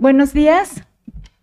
Buenos 0.00 0.32
días. 0.32 0.84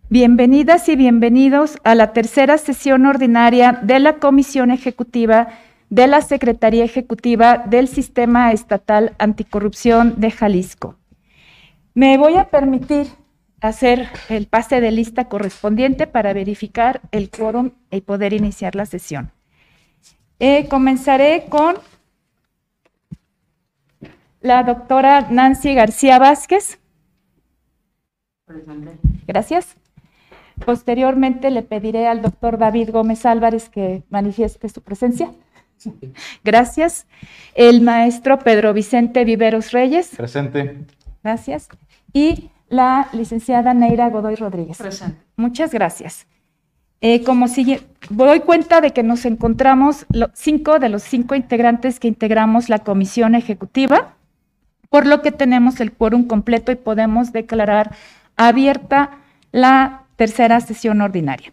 Bienvenidas 0.08 0.88
y 0.88 0.96
bienvenidos 0.96 1.76
a 1.84 1.94
la 1.94 2.14
tercera 2.14 2.56
sesión 2.56 3.04
ordinaria 3.04 3.78
de 3.82 3.98
la 3.98 4.14
Comisión 4.14 4.70
Ejecutiva 4.70 5.48
de 5.90 6.06
la 6.06 6.22
Secretaría 6.22 6.82
Ejecutiva 6.82 7.58
del 7.58 7.86
Sistema 7.86 8.52
Estatal 8.52 9.14
Anticorrupción 9.18 10.18
de 10.22 10.30
Jalisco. 10.30 10.96
Me 11.92 12.16
voy 12.16 12.36
a 12.36 12.48
permitir 12.48 13.08
hacer 13.60 14.08
el 14.30 14.46
pase 14.46 14.80
de 14.80 14.90
lista 14.90 15.26
correspondiente 15.28 16.06
para 16.06 16.32
verificar 16.32 17.02
el 17.12 17.28
quórum 17.28 17.72
y 17.90 18.00
poder 18.00 18.32
iniciar 18.32 18.74
la 18.74 18.86
sesión. 18.86 19.32
Eh, 20.38 20.66
comenzaré 20.70 21.44
con 21.50 21.74
la 24.40 24.62
doctora 24.62 25.26
Nancy 25.30 25.74
García 25.74 26.18
Vázquez. 26.18 26.78
Gracias. 29.26 29.76
Posteriormente 30.64 31.50
le 31.50 31.62
pediré 31.62 32.06
al 32.06 32.22
doctor 32.22 32.58
David 32.58 32.90
Gómez 32.90 33.26
Álvarez 33.26 33.68
que 33.68 34.04
manifieste 34.08 34.68
su 34.68 34.82
presencia. 34.82 35.30
Gracias. 36.44 37.06
El 37.54 37.82
maestro 37.82 38.38
Pedro 38.38 38.72
Vicente 38.72 39.24
Viveros 39.24 39.72
Reyes. 39.72 40.14
Presente. 40.16 40.86
Gracias. 41.22 41.68
Y 42.12 42.50
la 42.68 43.08
licenciada 43.12 43.74
Neira 43.74 44.08
Godoy 44.08 44.36
Rodríguez. 44.36 44.78
Presente. 44.78 45.18
Muchas 45.36 45.72
gracias. 45.72 46.26
Eh, 47.02 47.22
como 47.24 47.46
sigue, 47.46 47.82
doy 48.08 48.40
cuenta 48.40 48.80
de 48.80 48.92
que 48.92 49.02
nos 49.02 49.26
encontramos 49.26 50.06
cinco 50.32 50.78
de 50.78 50.88
los 50.88 51.02
cinco 51.02 51.34
integrantes 51.34 52.00
que 52.00 52.08
integramos 52.08 52.70
la 52.70 52.78
comisión 52.78 53.34
ejecutiva, 53.34 54.14
por 54.88 55.04
lo 55.04 55.20
que 55.20 55.30
tenemos 55.30 55.80
el 55.80 55.92
quórum 55.92 56.26
completo 56.26 56.72
y 56.72 56.76
podemos 56.76 57.32
declarar 57.32 57.94
abierta 58.36 59.18
la 59.52 60.04
tercera 60.16 60.60
sesión 60.60 61.00
ordinaria. 61.00 61.52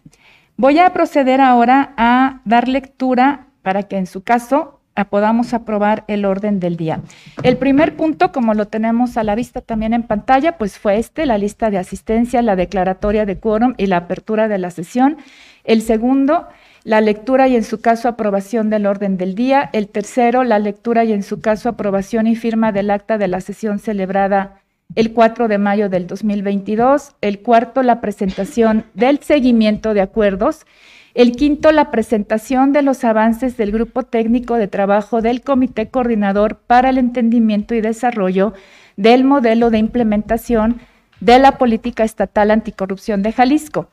Voy 0.56 0.78
a 0.78 0.92
proceder 0.92 1.40
ahora 1.40 1.94
a 1.96 2.40
dar 2.44 2.68
lectura 2.68 3.46
para 3.62 3.84
que 3.84 3.96
en 3.96 4.06
su 4.06 4.22
caso 4.22 4.80
podamos 5.04 5.52
aprobar 5.52 6.04
el 6.06 6.24
orden 6.24 6.60
del 6.60 6.76
día. 6.76 7.00
El 7.42 7.56
primer 7.56 7.96
punto, 7.96 8.30
como 8.30 8.54
lo 8.54 8.68
tenemos 8.68 9.16
a 9.16 9.24
la 9.24 9.34
vista 9.34 9.60
también 9.60 9.92
en 9.92 10.04
pantalla, 10.04 10.56
pues 10.56 10.78
fue 10.78 10.98
este, 10.98 11.26
la 11.26 11.36
lista 11.36 11.70
de 11.70 11.78
asistencia, 11.78 12.42
la 12.42 12.54
declaratoria 12.54 13.26
de 13.26 13.40
quórum 13.40 13.74
y 13.76 13.86
la 13.86 13.96
apertura 13.96 14.46
de 14.46 14.58
la 14.58 14.70
sesión. 14.70 15.16
El 15.64 15.82
segundo, 15.82 16.46
la 16.84 17.00
lectura 17.00 17.48
y 17.48 17.56
en 17.56 17.64
su 17.64 17.80
caso 17.80 18.06
aprobación 18.06 18.70
del 18.70 18.86
orden 18.86 19.16
del 19.16 19.34
día. 19.34 19.68
El 19.72 19.88
tercero, 19.88 20.44
la 20.44 20.60
lectura 20.60 21.02
y 21.02 21.12
en 21.12 21.24
su 21.24 21.40
caso 21.40 21.70
aprobación 21.70 22.28
y 22.28 22.36
firma 22.36 22.70
del 22.70 22.90
acta 22.90 23.18
de 23.18 23.26
la 23.26 23.40
sesión 23.40 23.80
celebrada 23.80 24.60
el 24.94 25.12
4 25.12 25.48
de 25.48 25.58
mayo 25.58 25.88
del 25.88 26.06
2022. 26.06 27.14
El 27.20 27.40
cuarto, 27.40 27.82
la 27.82 28.00
presentación 28.00 28.84
del 28.94 29.18
seguimiento 29.20 29.94
de 29.94 30.00
acuerdos. 30.00 30.66
El 31.14 31.32
quinto, 31.32 31.70
la 31.70 31.90
presentación 31.90 32.72
de 32.72 32.82
los 32.82 33.04
avances 33.04 33.56
del 33.56 33.70
Grupo 33.70 34.02
Técnico 34.02 34.56
de 34.56 34.66
Trabajo 34.66 35.22
del 35.22 35.42
Comité 35.42 35.88
Coordinador 35.88 36.56
para 36.56 36.90
el 36.90 36.98
Entendimiento 36.98 37.74
y 37.74 37.80
Desarrollo 37.80 38.52
del 38.96 39.24
Modelo 39.24 39.70
de 39.70 39.78
Implementación 39.78 40.80
de 41.20 41.38
la 41.38 41.56
Política 41.56 42.02
Estatal 42.02 42.50
Anticorrupción 42.50 43.22
de 43.22 43.32
Jalisco. 43.32 43.88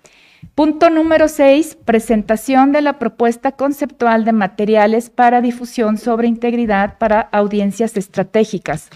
Punto 0.56 0.90
número 0.90 1.28
seis, 1.28 1.78
presentación 1.86 2.72
de 2.72 2.82
la 2.82 2.98
propuesta 2.98 3.52
conceptual 3.52 4.26
de 4.26 4.34
materiales 4.34 5.12
para 5.12 5.42
difusión 5.42 6.00
sobre 6.00 6.28
integridad 6.28 6.98
para 6.98 7.22
audiencias 7.22 7.96
estratégicas. 7.96 8.90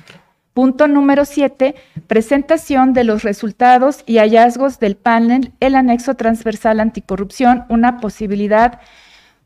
Punto 0.56 0.88
número 0.88 1.26
7, 1.26 1.76
presentación 2.08 2.94
de 2.94 3.04
los 3.04 3.24
resultados 3.24 4.04
y 4.06 4.20
hallazgos 4.20 4.80
del 4.80 4.96
panel, 4.96 5.52
el 5.60 5.76
anexo 5.76 6.14
transversal 6.14 6.80
anticorrupción, 6.80 7.66
una 7.68 7.98
posibilidad 7.98 8.80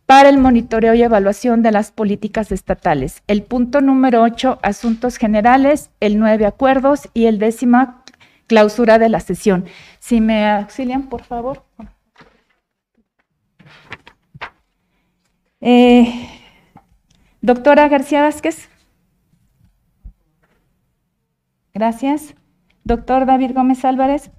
para 0.06 0.30
el 0.30 0.38
monitoreo 0.38 0.94
y 0.94 1.02
evaluación 1.02 1.64
de 1.64 1.72
las 1.72 1.92
políticas 1.92 2.52
estatales. 2.52 3.24
El 3.26 3.42
punto 3.42 3.82
número 3.82 4.22
8, 4.22 4.60
asuntos 4.62 5.18
generales, 5.18 5.90
el 6.00 6.20
9, 6.20 6.46
acuerdos 6.46 7.10
y 7.16 7.26
el 7.26 7.40
décimo, 7.40 8.04
clausura 8.46 9.00
de 9.00 9.10
la 9.10 9.20
sesión. 9.20 9.66
Si 9.98 10.22
me 10.22 10.48
auxilian, 10.48 11.10
por 11.10 11.24
favor. 11.24 11.64
Eh, 15.60 16.30
doctora 17.42 17.88
García 17.88 18.22
Vázquez. 18.22 18.69
Gracias. 21.80 22.36
Doctor 22.84 23.26
David 23.26 23.54
Gómez 23.56 23.86
Álvarez. 23.86 24.32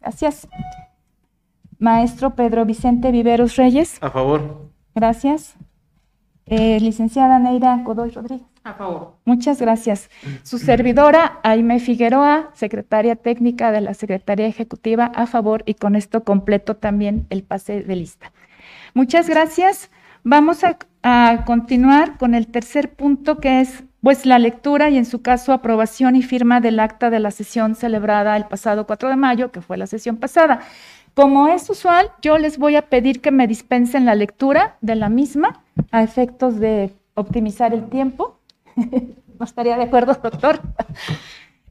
Gracias. 0.00 0.48
Maestro 1.78 2.34
Pedro 2.34 2.64
Vicente 2.64 3.12
Viveros 3.12 3.56
Reyes. 3.56 3.98
A 4.00 4.08
favor. 4.08 4.70
Gracias. 4.94 5.56
Eh, 6.46 6.80
licenciada 6.80 7.38
Neira 7.38 7.76
Godoy 7.84 8.08
Rodríguez. 8.08 8.46
A 8.64 8.72
favor. 8.72 9.16
Muchas 9.26 9.60
gracias. 9.60 10.08
Su 10.44 10.56
servidora, 10.56 11.40
Aime 11.42 11.78
Figueroa, 11.78 12.52
secretaria 12.54 13.14
técnica 13.14 13.70
de 13.70 13.82
la 13.82 13.92
Secretaría 13.92 14.46
Ejecutiva, 14.46 15.12
a 15.14 15.26
favor 15.26 15.62
y 15.66 15.74
con 15.74 15.94
esto 15.94 16.24
completo 16.24 16.74
también 16.74 17.26
el 17.28 17.42
pase 17.42 17.82
de 17.82 17.96
lista. 17.96 18.32
Muchas 18.94 19.28
gracias. 19.28 19.90
Vamos 20.24 20.64
a, 20.64 20.78
a 21.02 21.44
continuar 21.44 22.16
con 22.16 22.34
el 22.34 22.46
tercer 22.46 22.94
punto 22.94 23.40
que 23.40 23.60
es 23.60 23.84
pues 24.02 24.26
la 24.26 24.38
lectura 24.38 24.90
y 24.90 24.96
en 24.96 25.04
su 25.04 25.22
caso 25.22 25.52
aprobación 25.52 26.16
y 26.16 26.22
firma 26.22 26.60
del 26.60 26.80
acta 26.80 27.10
de 27.10 27.20
la 27.20 27.30
sesión 27.30 27.74
celebrada 27.74 28.36
el 28.36 28.44
pasado 28.44 28.86
4 28.86 29.08
de 29.08 29.16
mayo, 29.16 29.50
que 29.50 29.60
fue 29.60 29.76
la 29.76 29.86
sesión 29.86 30.16
pasada. 30.16 30.60
Como 31.14 31.48
es 31.48 31.68
usual, 31.68 32.10
yo 32.22 32.38
les 32.38 32.58
voy 32.58 32.76
a 32.76 32.82
pedir 32.82 33.20
que 33.20 33.32
me 33.32 33.48
dispensen 33.48 34.06
la 34.06 34.14
lectura 34.14 34.76
de 34.80 34.94
la 34.94 35.08
misma 35.08 35.62
a 35.90 36.02
efectos 36.02 36.60
de 36.60 36.92
optimizar 37.14 37.74
el 37.74 37.88
tiempo. 37.88 38.38
¿No 38.76 39.44
estaría 39.44 39.76
de 39.76 39.84
acuerdo, 39.84 40.14
doctor? 40.14 40.60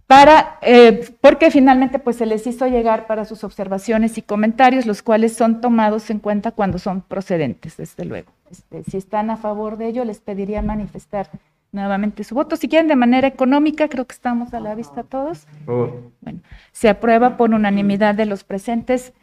Para, 0.05 0.57
eh, 0.61 1.13
porque 1.19 1.51
finalmente 1.51 1.99
pues 1.99 2.15
se 2.15 2.25
les 2.25 2.47
hizo 2.47 2.65
llegar 2.67 3.07
para 3.07 3.25
sus 3.25 3.43
observaciones 3.43 4.17
y 4.17 4.21
comentarios, 4.21 4.85
los 4.85 5.01
cuales 5.01 5.35
son 5.35 5.59
tomados 5.59 6.09
en 6.09 6.19
cuenta 6.19 6.51
cuando 6.51 6.79
son 6.79 7.01
procedentes, 7.01 7.75
desde 7.75 8.05
luego. 8.05 8.31
Este, 8.49 8.83
si 8.83 8.95
están 8.95 9.29
a 9.29 9.37
favor 9.37 9.77
de 9.77 9.87
ello, 9.87 10.05
les 10.05 10.19
pediría 10.19 10.61
manifestar 10.61 11.29
nuevamente 11.71 12.23
su 12.23 12.35
voto. 12.35 12.55
Si 12.55 12.67
quieren 12.67 12.87
de 12.87 12.95
manera 12.95 13.27
económica, 13.27 13.87
creo 13.87 14.05
que 14.05 14.13
estamos 14.13 14.53
a 14.53 14.59
la 14.59 14.75
vista 14.75 15.03
todos. 15.03 15.47
Bueno, 15.65 16.39
se 16.71 16.89
aprueba 16.89 17.37
por 17.37 17.53
unanimidad 17.53 18.15
de 18.15 18.25
los 18.25 18.43
presentes 18.43 19.13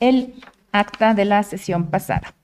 el 0.00 0.34
acta 0.72 1.14
de 1.14 1.24
la 1.24 1.42
sesión 1.42 1.86
pasada. 1.86 2.34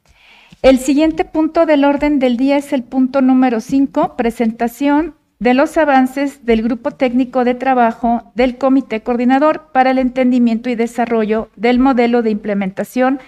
El 0.62 0.78
siguiente 0.78 1.24
punto 1.24 1.66
del 1.66 1.84
orden 1.84 2.18
del 2.18 2.36
día 2.36 2.56
es 2.56 2.72
el 2.72 2.84
punto 2.84 3.20
número 3.20 3.60
5, 3.60 4.16
presentación 4.16 5.16
de 5.40 5.54
los 5.54 5.76
avances 5.76 6.46
del 6.46 6.62
Grupo 6.62 6.92
Técnico 6.92 7.42
de 7.44 7.54
Trabajo 7.54 8.30
del 8.36 8.58
Comité 8.58 9.02
Coordinador 9.02 9.72
para 9.72 9.90
el 9.90 9.98
Entendimiento 9.98 10.70
y 10.70 10.76
Desarrollo 10.76 11.48
del 11.56 11.80
Modelo 11.80 12.22
de 12.22 12.30
Implementación 12.30 13.19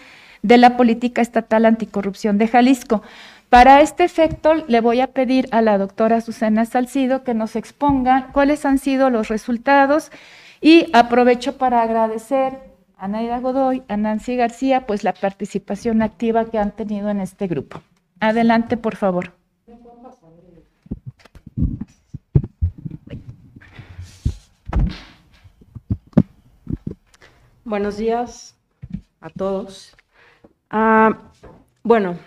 de 0.42 0.58
la 0.58 0.76
Política 0.76 1.22
Estatal 1.22 1.64
Anticorrupción 1.64 2.38
de 2.38 2.46
Jalisco. 2.46 3.02
Para 3.54 3.82
este 3.82 4.02
efecto, 4.02 4.54
le 4.66 4.80
voy 4.80 5.00
a 5.00 5.12
pedir 5.12 5.46
a 5.52 5.62
la 5.62 5.78
doctora 5.78 6.20
Susana 6.20 6.64
Salcido 6.64 7.22
que 7.22 7.34
nos 7.34 7.54
exponga 7.54 8.30
cuáles 8.32 8.64
han 8.66 8.78
sido 8.78 9.10
los 9.10 9.28
resultados 9.28 10.10
y 10.60 10.88
aprovecho 10.92 11.56
para 11.56 11.80
agradecer 11.80 12.58
a 12.96 13.06
Naira 13.06 13.38
Godoy, 13.38 13.84
a 13.86 13.96
Nancy 13.96 14.34
García, 14.34 14.88
pues 14.88 15.04
la 15.04 15.12
participación 15.12 16.02
activa 16.02 16.46
que 16.46 16.58
han 16.58 16.72
tenido 16.72 17.10
en 17.10 17.20
este 17.20 17.46
grupo. 17.46 17.80
Adelante, 18.18 18.76
por 18.76 18.96
favor. 18.96 19.30
Buenos 27.64 27.98
días 27.98 28.56
a 29.20 29.30
todos. 29.30 29.94
Ah, 30.70 31.18
bueno, 31.84 32.18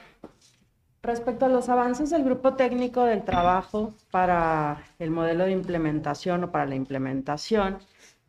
Respecto 1.07 1.45
a 1.45 1.48
los 1.48 1.69
avances 1.69 2.09
del 2.09 2.25
grupo 2.25 2.56
técnico 2.56 3.06
del 3.06 3.24
trabajo 3.24 3.94
para 4.12 4.83
el 5.00 5.09
modelo 5.09 5.45
de 5.45 5.54
implementación 5.54 6.44
o 6.44 6.51
para 6.51 6.65
la 6.65 6.75
implementación, 6.75 7.77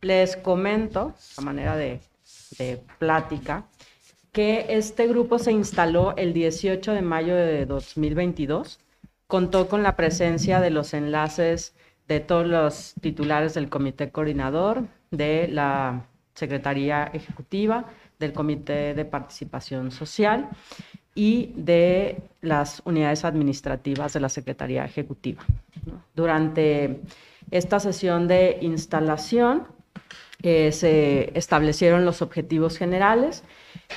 les 0.01 0.37
comento, 0.37 1.13
a 1.37 1.41
manera 1.41 1.75
de, 1.77 2.01
plática, 3.01 3.65
que 4.31 4.67
este 4.69 5.09
grupo 5.09 5.41
se 5.41 5.51
instaló 5.51 6.15
el 6.17 6.33
18 6.33 6.93
de 6.93 7.03
mayo 7.03 7.35
de 7.35 7.67
2022. 7.67 8.79
Contó 9.27 9.69
con 9.69 9.83
la 9.83 9.97
presencia 9.97 10.61
de 10.61 10.71
los 10.71 10.95
enlaces 10.95 11.75
de 12.07 12.21
todos 12.21 12.47
los 12.47 12.95
titulares 13.01 13.55
del 13.55 13.71
comité 13.71 14.13
coordinador, 14.13 14.85
de 15.11 15.49
la 15.49 16.07
Secretaría 16.33 17.11
Ejecutiva, 17.13 17.87
del 18.21 18.33
Comité 18.33 18.95
de 18.95 19.05
Participación 19.05 19.91
Social 19.91 20.49
y 21.15 21.53
de 21.57 22.23
las 22.41 22.83
unidades 22.85 23.25
administrativas 23.25 24.13
de 24.13 24.21
la 24.21 24.29
Secretaría 24.29 24.85
Ejecutiva. 24.85 25.45
Durante 26.15 27.01
esta 27.51 27.81
sesión 27.81 28.29
de 28.29 28.59
instalación 28.61 29.67
eh, 30.43 30.71
se 30.71 31.37
establecieron 31.37 32.05
los 32.05 32.23
objetivos 32.23 32.79
generales, 32.79 33.43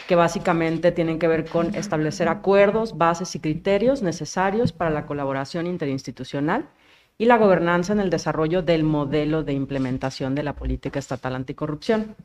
que 0.08 0.16
básicamente 0.16 0.92
tienen 0.92 1.20
que 1.20 1.28
ver 1.28 1.46
con 1.46 1.76
establecer 1.76 2.30
acuerdos, 2.30 2.98
bases 2.98 3.36
y 3.36 3.40
criterios 3.40 4.02
necesarios 4.02 4.72
para 4.72 4.90
la 4.90 5.06
colaboración 5.06 5.68
interinstitucional 5.68 6.70
y 7.18 7.26
la 7.26 7.38
gobernanza 7.38 7.94
en 7.94 8.00
el 8.00 8.10
desarrollo 8.10 8.64
del 8.64 8.84
modelo 8.84 9.44
de 9.44 9.54
implementación 9.54 10.34
de 10.34 10.44
la 10.44 10.56
política 10.56 10.98
estatal 10.98 11.36
anticorrupción. 11.36 12.16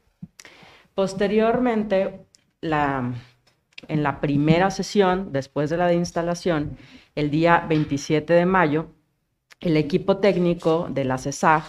Posteriormente, 0.94 2.26
en 3.88 4.02
la 4.02 4.20
primera 4.20 4.70
sesión, 4.70 5.32
después 5.32 5.70
de 5.70 5.76
la 5.76 5.86
de 5.86 5.94
instalación, 5.94 6.76
el 7.14 7.30
día 7.30 7.64
27 7.68 8.32
de 8.32 8.46
mayo, 8.46 8.88
el 9.60 9.76
equipo 9.76 10.18
técnico 10.18 10.88
de 10.90 11.04
la 11.04 11.18
CESAG 11.18 11.64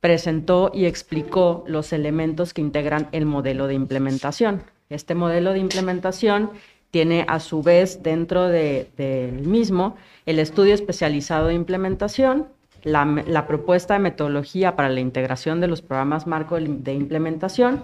presentó 0.00 0.70
y 0.72 0.86
explicó 0.86 1.64
los 1.66 1.92
elementos 1.92 2.54
que 2.54 2.60
integran 2.60 3.08
el 3.12 3.26
modelo 3.26 3.66
de 3.66 3.74
implementación. 3.74 4.62
Este 4.88 5.14
modelo 5.14 5.52
de 5.52 5.58
implementación 5.58 6.50
tiene 6.90 7.24
a 7.28 7.40
su 7.40 7.62
vez 7.62 8.02
dentro 8.02 8.48
del 8.48 9.32
mismo 9.46 9.96
el 10.26 10.38
estudio 10.38 10.74
especializado 10.74 11.48
de 11.48 11.54
implementación, 11.54 12.48
la, 12.84 13.46
propuesta 13.46 13.94
de 13.94 14.00
metodología 14.00 14.76
para 14.76 14.88
la 14.88 15.00
integración 15.00 15.60
de 15.60 15.66
los 15.66 15.82
programas 15.82 16.26
marco 16.26 16.56
de 16.60 16.94
implementación 16.94 17.82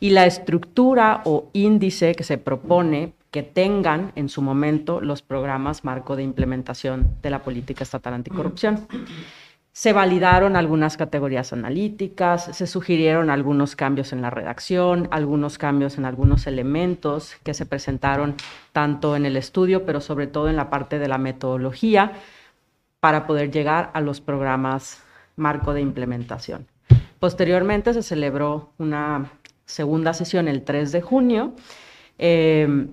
y 0.00 0.10
la 0.10 0.26
estructura 0.26 1.22
o 1.24 1.48
índice 1.52 2.14
que 2.14 2.24
se 2.24 2.38
propone 2.38 3.14
que 3.30 3.42
tengan 3.42 4.12
en 4.14 4.28
su 4.28 4.40
momento 4.40 5.00
los 5.00 5.22
programas 5.22 5.84
marco 5.84 6.16
de 6.16 6.22
implementación 6.22 7.16
de 7.22 7.30
la 7.30 7.42
política 7.42 7.84
estatal 7.84 8.14
anticorrupción. 8.14 8.86
Se 9.72 9.92
validaron 9.92 10.56
algunas 10.56 10.96
categorías 10.96 11.52
analíticas, 11.52 12.44
se 12.56 12.66
sugirieron 12.66 13.28
algunos 13.28 13.76
cambios 13.76 14.14
en 14.14 14.22
la 14.22 14.30
redacción, 14.30 15.06
algunos 15.10 15.58
cambios 15.58 15.98
en 15.98 16.06
algunos 16.06 16.46
elementos 16.46 17.36
que 17.42 17.52
se 17.52 17.66
presentaron 17.66 18.36
tanto 18.72 19.16
en 19.16 19.26
el 19.26 19.36
estudio, 19.36 19.84
pero 19.84 20.00
sobre 20.00 20.28
todo 20.28 20.48
en 20.48 20.56
la 20.56 20.70
parte 20.70 20.98
de 20.98 21.08
la 21.08 21.18
metodología, 21.18 22.12
para 23.00 23.26
poder 23.26 23.50
llegar 23.50 23.90
a 23.92 24.00
los 24.00 24.22
programas 24.22 25.02
marco 25.36 25.74
de 25.74 25.82
implementación. 25.82 26.66
Posteriormente 27.20 27.92
se 27.92 28.02
celebró 28.02 28.72
una 28.78 29.30
segunda 29.66 30.14
sesión 30.14 30.48
el 30.48 30.62
3 30.62 30.92
de 30.92 31.02
junio. 31.02 31.54
Eh, 32.18 32.86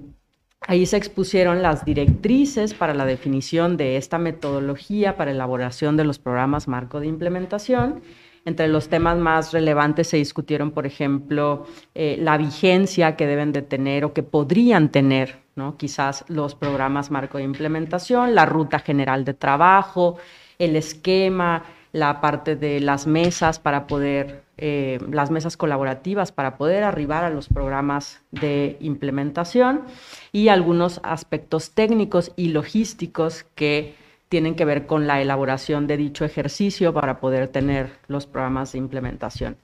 Ahí 0.66 0.86
se 0.86 0.96
expusieron 0.96 1.62
las 1.62 1.84
directrices 1.84 2.74
para 2.74 2.94
la 2.94 3.06
definición 3.06 3.75
de 3.75 3.98
esta 3.98 4.18
metodología 4.18 5.18
para 5.18 5.31
elaboración 5.31 5.98
de 5.98 6.06
los 6.06 6.20
programas 6.20 6.70
marco 6.70 7.02
de 7.02 7.08
implementación. 7.08 8.02
Entre 8.46 8.68
los 8.70 8.88
temas 8.88 9.18
más 9.18 9.52
relevantes 9.52 10.08
se 10.08 10.18
discutieron, 10.18 10.72
por 10.72 10.86
ejemplo, 10.86 11.66
eh, 11.96 12.18
la 12.20 12.38
vigencia 12.38 13.16
que 13.18 13.28
deben 13.28 13.52
de 13.52 13.62
tener 13.62 14.06
o 14.06 14.14
que 14.14 14.24
podrían 14.24 14.90
tener, 14.90 15.40
¿no? 15.56 15.78
quizás 15.78 16.24
los 16.30 16.56
programas 16.56 17.12
marco 17.12 17.38
de 17.38 17.44
implementación, 17.44 18.34
la 18.34 18.46
ruta 18.46 18.80
general 18.80 19.25
de 19.25 19.34
trabajo, 19.34 20.18
el 20.60 20.78
esquema, 20.78 21.64
la 21.94 22.19
parte 22.22 22.56
de 22.56 22.80
las 22.81 23.07
mesas 23.07 23.60
para 23.60 23.88
poder, 23.88 24.44
eh, 24.57 25.00
las 25.12 25.31
mesas 25.31 25.56
colaborativas 25.56 26.31
para 26.31 26.57
poder 26.57 26.84
arribar 26.84 27.24
a 27.24 27.30
los 27.30 27.48
programas 27.48 28.22
de 28.31 28.78
implementación 28.81 29.84
y 30.31 30.48
algunos 30.50 31.00
aspectos 31.04 31.72
técnicos 31.72 32.34
y 32.36 32.50
logísticos 32.50 33.45
que 33.56 33.95
tienen 34.28 34.56
que 34.56 34.66
ver 34.66 34.88
con 34.88 35.06
la 35.06 35.22
elaboración 35.22 35.86
de 35.86 35.95
dicho 35.95 36.25
ejercicio 36.25 36.92
para 36.94 37.19
poder 37.19 37.48
tener 37.48 37.92
los 38.07 38.25
programas 38.25 38.72
de 38.72 38.80
implementación. 38.80 39.56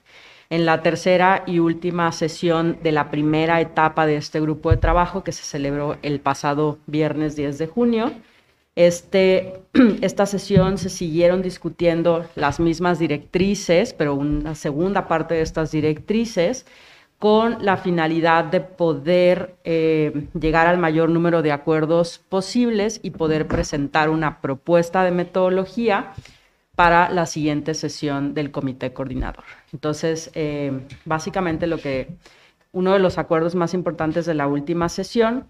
En 0.48 0.66
la 0.66 0.82
tercera 0.82 1.42
y 1.46 1.58
última 1.58 2.12
sesión 2.12 2.78
de 2.80 2.92
la 2.92 3.10
primera 3.10 3.60
etapa 3.60 4.06
de 4.06 4.16
este 4.16 4.40
grupo 4.40 4.70
de 4.70 4.76
trabajo 4.76 5.24
que 5.24 5.32
se 5.32 5.42
celebró 5.42 5.96
el 6.02 6.20
pasado 6.20 6.78
viernes 6.86 7.34
10 7.34 7.58
de 7.58 7.66
junio, 7.66 8.12
este, 8.74 9.62
esta 10.02 10.26
sesión 10.26 10.78
se 10.78 10.90
siguieron 10.90 11.42
discutiendo 11.42 12.26
las 12.34 12.60
mismas 12.60 12.98
directrices, 12.98 13.92
pero 13.94 14.14
una 14.14 14.54
segunda 14.54 15.08
parte 15.08 15.34
de 15.34 15.42
estas 15.42 15.70
directrices 15.70 16.66
con 17.18 17.62
la 17.62 17.76
finalidad 17.76 18.44
de 18.44 18.62
poder 18.62 19.56
eh, 19.64 20.28
llegar 20.40 20.66
al 20.66 20.78
mayor 20.78 21.10
número 21.10 21.42
de 21.42 21.52
acuerdos 21.52 22.18
posibles 22.18 22.98
y 23.02 23.10
poder 23.10 23.46
presentar 23.46 24.08
una 24.08 24.40
propuesta 24.40 25.04
de 25.04 25.10
metodología 25.10 26.14
para 26.74 27.10
la 27.10 27.26
siguiente 27.26 27.74
sesión 27.74 28.32
del 28.32 28.50
comité 28.50 28.94
coordinador. 28.94 29.44
Entonces, 29.70 30.30
eh, 30.32 30.86
básicamente 31.04 31.66
lo 31.66 31.76
que 31.76 32.08
uno 32.72 32.94
de 32.94 33.00
los 33.00 33.18
acuerdos 33.18 33.54
más 33.54 33.74
importantes 33.74 34.24
de 34.24 34.32
la 34.32 34.46
última 34.46 34.88
sesión 34.88 35.46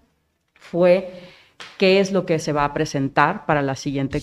fue 0.55 1.21
qué 1.77 1.99
es 1.99 2.11
lo 2.11 2.25
que 2.25 2.39
se 2.39 2.53
va 2.53 2.65
a 2.65 2.73
presentar 2.73 3.45
para 3.45 3.61
la 3.61 3.75
siguiente, 3.75 4.21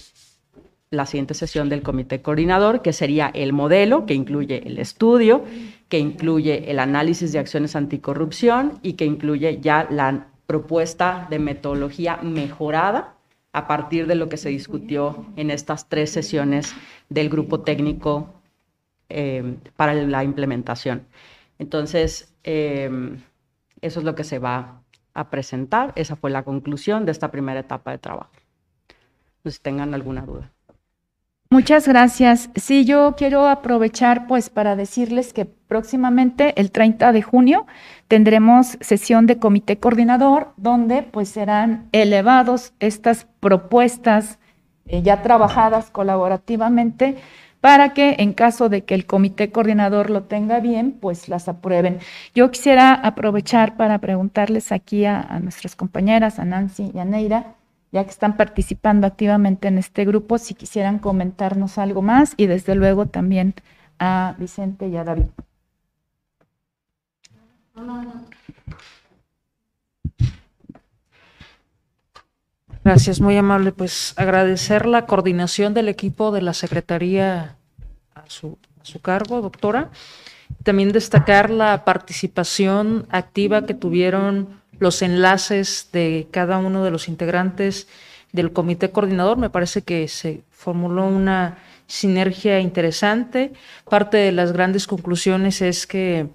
la 0.90 1.06
siguiente 1.06 1.34
sesión 1.34 1.68
del 1.68 1.82
comité 1.82 2.22
coordinador, 2.22 2.82
que 2.82 2.92
sería 2.92 3.30
el 3.34 3.52
modelo, 3.52 4.06
que 4.06 4.14
incluye 4.14 4.66
el 4.66 4.78
estudio, 4.78 5.44
que 5.88 5.98
incluye 5.98 6.70
el 6.70 6.78
análisis 6.78 7.32
de 7.32 7.38
acciones 7.38 7.76
anticorrupción 7.76 8.78
y 8.82 8.94
que 8.94 9.04
incluye 9.04 9.60
ya 9.60 9.86
la 9.90 10.28
propuesta 10.46 11.26
de 11.30 11.38
metodología 11.38 12.18
mejorada 12.22 13.14
a 13.52 13.66
partir 13.66 14.06
de 14.06 14.14
lo 14.14 14.28
que 14.28 14.36
se 14.36 14.50
discutió 14.50 15.26
en 15.36 15.50
estas 15.50 15.88
tres 15.88 16.10
sesiones 16.10 16.74
del 17.08 17.28
grupo 17.28 17.60
técnico 17.60 18.34
eh, 19.08 19.56
para 19.76 19.94
la 19.94 20.24
implementación. 20.24 21.06
Entonces, 21.58 22.32
eh, 22.44 22.90
eso 23.80 24.00
es 24.00 24.04
lo 24.04 24.14
que 24.14 24.24
se 24.24 24.38
va 24.38 24.82
a 25.18 25.30
presentar. 25.30 25.92
Esa 25.96 26.16
fue 26.16 26.30
la 26.30 26.42
conclusión 26.42 27.04
de 27.04 27.12
esta 27.12 27.30
primera 27.30 27.60
etapa 27.60 27.90
de 27.90 27.98
trabajo. 27.98 28.30
No 29.44 29.50
si 29.50 29.58
tengan 29.58 29.94
alguna 29.94 30.22
duda. 30.22 30.50
Muchas 31.50 31.88
gracias. 31.88 32.50
Sí, 32.56 32.84
yo 32.84 33.14
quiero 33.16 33.48
aprovechar 33.48 34.26
pues 34.26 34.50
para 34.50 34.76
decirles 34.76 35.32
que 35.32 35.46
próximamente, 35.46 36.52
el 36.60 36.70
30 36.70 37.10
de 37.12 37.22
junio, 37.22 37.66
tendremos 38.06 38.76
sesión 38.82 39.26
de 39.26 39.38
comité 39.38 39.78
coordinador 39.78 40.52
donde 40.58 41.02
pues 41.02 41.30
serán 41.30 41.88
elevados 41.92 42.74
estas 42.80 43.26
propuestas 43.40 44.38
eh, 44.88 45.00
ya 45.02 45.22
trabajadas 45.22 45.90
colaborativamente 45.90 47.16
para 47.60 47.92
que 47.92 48.16
en 48.18 48.32
caso 48.32 48.68
de 48.68 48.84
que 48.84 48.94
el 48.94 49.06
comité 49.06 49.50
coordinador 49.50 50.10
lo 50.10 50.22
tenga 50.22 50.60
bien, 50.60 50.92
pues 50.92 51.28
las 51.28 51.48
aprueben. 51.48 51.98
Yo 52.34 52.50
quisiera 52.50 52.94
aprovechar 52.94 53.76
para 53.76 53.98
preguntarles 53.98 54.72
aquí 54.72 55.04
a, 55.04 55.38
nuestras 55.42 55.74
compañeras, 55.74 56.38
a 56.38 56.44
Nancy 56.44 56.92
y 56.94 56.98
a 56.98 57.04
Neira, 57.04 57.54
ya 57.90 58.04
que 58.04 58.10
están 58.10 58.36
participando 58.36 59.06
activamente 59.06 59.68
en 59.68 59.78
este 59.78 60.04
grupo, 60.04 60.38
si 60.38 60.54
quisieran 60.54 60.98
comentarnos 60.98 61.78
algo 61.78 62.02
más 62.02 62.34
y 62.36 62.46
desde 62.46 62.74
luego 62.74 63.06
también 63.06 63.54
a 63.98 64.34
Vicente 64.38 64.88
y 64.88 64.96
a 64.96 65.04
David. 65.04 65.26
Gracias, 72.88 73.20
muy 73.20 73.36
amable. 73.36 73.72
Pues 73.72 74.14
agradecer 74.16 74.86
la 74.86 75.04
coordinación 75.04 75.74
del 75.74 75.88
equipo 75.88 76.32
de 76.32 76.40
la 76.40 76.54
Secretaría 76.54 77.57
a 78.28 78.30
su, 78.30 79.00
cargo, 79.00 79.40
doctora. 79.40 79.90
También 80.62 80.92
destacar 80.92 81.50
la 81.50 81.84
participación 81.84 83.06
activa 83.10 83.66
que 83.66 83.74
tuvieron 83.74 84.60
los 84.78 85.02
enlaces 85.02 85.88
de 85.92 86.28
cada 86.30 86.58
uno 86.58 86.84
de 86.84 86.90
los 86.90 87.08
integrantes 87.08 87.88
del 88.32 88.52
comité 88.52 88.90
coordinador. 88.90 89.36
Me 89.38 89.50
parece 89.50 89.82
que 89.82 90.08
se 90.08 90.42
formuló 90.50 91.06
una 91.06 91.58
sinergia 91.86 92.60
interesante. 92.60 93.52
Parte 93.88 94.18
de 94.18 94.32
las 94.32 94.52
grandes 94.52 94.86
conclusiones 94.86 95.62
es 95.62 95.86
que 95.86 96.28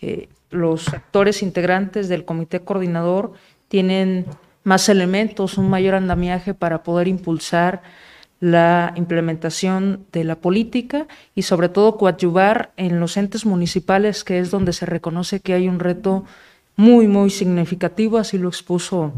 eh, 0.00 0.28
los 0.50 0.88
actores 0.92 1.42
integrantes 1.42 2.08
del 2.08 2.24
comité 2.24 2.60
coordinador 2.60 3.32
tienen 3.68 4.26
más 4.64 4.88
elementos, 4.88 5.58
un 5.58 5.70
mayor 5.70 5.94
andamiaje 5.94 6.54
para 6.54 6.82
poder 6.82 7.08
impulsar 7.08 7.82
la 8.40 8.92
implementación 8.96 10.06
de 10.12 10.24
la 10.24 10.36
política 10.36 11.06
y 11.34 11.42
sobre 11.42 11.68
todo 11.68 11.96
coadyuvar 11.96 12.72
en 12.76 13.00
los 13.00 13.16
entes 13.16 13.46
municipales, 13.46 14.24
que 14.24 14.38
es 14.38 14.50
donde 14.50 14.72
se 14.72 14.86
reconoce 14.86 15.40
que 15.40 15.54
hay 15.54 15.68
un 15.68 15.78
reto 15.78 16.24
muy, 16.76 17.08
muy 17.08 17.30
significativo, 17.30 18.18
así 18.18 18.36
lo 18.36 18.48
expuso 18.48 19.12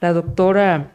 la 0.00 0.12
doctora 0.12 0.92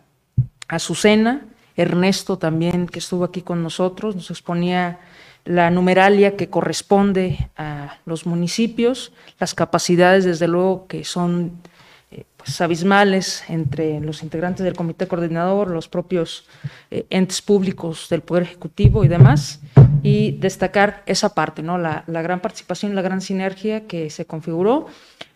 Azucena, 0.68 1.46
Ernesto 1.76 2.38
también, 2.38 2.88
que 2.88 3.00
estuvo 3.00 3.24
aquí 3.24 3.42
con 3.42 3.62
nosotros, 3.62 4.16
nos 4.16 4.32
exponía 4.32 5.00
la 5.44 5.70
numeralia 5.70 6.36
que 6.36 6.50
corresponde 6.50 7.50
a 7.56 7.98
los 8.06 8.26
municipios, 8.26 9.12
las 9.40 9.54
capacidades, 9.54 10.26
desde 10.26 10.48
luego, 10.48 10.88
que 10.88 11.04
son 11.04 11.52
pues, 12.46 12.62
abismales 12.62 13.44
entre 13.50 14.00
los 14.00 14.22
integrantes 14.22 14.64
del 14.64 14.76
comité 14.76 15.08
coordinador, 15.08 15.72
los 15.72 15.88
propios 15.88 16.46
eh, 16.92 17.08
entes 17.10 17.42
públicos 17.42 18.08
del 18.10 18.22
Poder 18.22 18.44
Ejecutivo 18.44 19.04
y 19.04 19.08
demás. 19.08 19.62
y 20.04 20.34
destacar 20.34 21.02
esa 21.08 21.34
parte, 21.34 21.64
¿no? 21.64 21.80
La, 21.80 22.04
la 22.06 22.22
gran 22.22 22.40
participación, 22.40 22.94
la 22.94 23.02
gran 23.02 23.22
sinergia 23.22 23.88
que 23.88 24.12
se 24.12 24.26
configuró, 24.26 24.86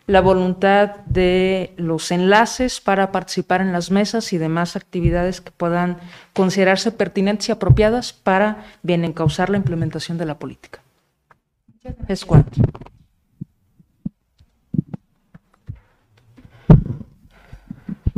la 0.06 0.20
voluntad 0.20 0.96
de 1.06 1.72
los 1.76 2.12
enlaces 2.12 2.80
para 2.80 3.10
participar 3.10 3.62
en 3.62 3.72
las 3.72 3.90
mesas 3.90 4.32
y 4.32 4.38
demás 4.38 4.76
actividades 4.76 5.40
que 5.40 5.50
puedan 5.50 5.98
considerarse 6.34 6.92
pertinentes 6.92 7.48
y 7.48 7.52
apropiadas 7.52 8.12
para 8.12 8.64
bien 8.82 9.04
encauzar 9.04 9.50
la 9.50 9.56
implementación 9.56 10.18
de 10.18 10.26
la 10.26 10.38
política. 10.38 10.80
Es 12.06 12.24
cuanto. 12.24 12.60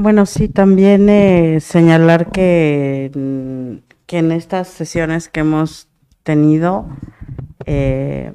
Bueno, 0.03 0.27
sí, 0.27 0.49
también 0.49 1.09
eh, 1.09 1.61
señalar 1.61 2.33
que, 2.33 3.13
mm, 3.15 3.95
que, 4.07 4.19
en 4.19 4.33
estas 4.33 4.67
sesiones 4.67 5.29
que 5.29 5.41
hemos 5.41 5.87
tenido, 6.25 6.89
eh, 7.67 8.35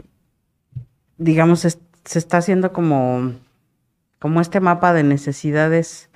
digamos, 1.17 1.59
se 1.59 2.19
está 2.19 2.38
haciendo 2.38 2.71
como, 2.71 3.33
como 4.19 4.39
este 4.39 4.62
mapa 4.62 4.93
de 4.93 5.03
necesidades 5.03 6.09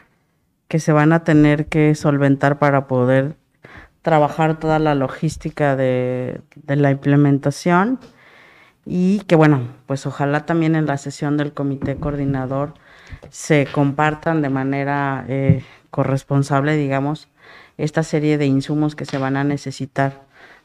que 0.69 0.79
se 0.79 0.93
van 0.93 1.11
a 1.11 1.25
tener 1.25 1.65
que 1.67 1.95
solventar 1.95 2.57
para 2.57 2.87
poder 2.87 3.35
trabajar 4.03 4.57
toda 4.57 4.79
la 4.79 4.95
logística 4.95 5.75
de, 5.75 6.39
de 6.55 6.75
la 6.77 6.91
implementación. 6.91 7.99
Y 8.85 9.19
que 9.27 9.35
bueno, 9.35 9.67
pues 9.85 10.05
ojalá 10.05 10.45
también 10.45 10.75
en 10.75 10.85
la 10.85 10.97
sesión 10.97 11.35
del 11.35 11.53
comité 11.53 11.97
coordinador 11.97 12.73
se 13.29 13.67
compartan 13.71 14.41
de 14.41 14.49
manera 14.49 15.25
eh, 15.27 15.63
corresponsable, 15.89 16.75
digamos, 16.75 17.27
esta 17.77 18.03
serie 18.03 18.37
de 18.37 18.45
insumos 18.45 18.95
que 18.95 19.05
se 19.05 19.17
van 19.17 19.37
a 19.37 19.43
necesitar 19.43 20.23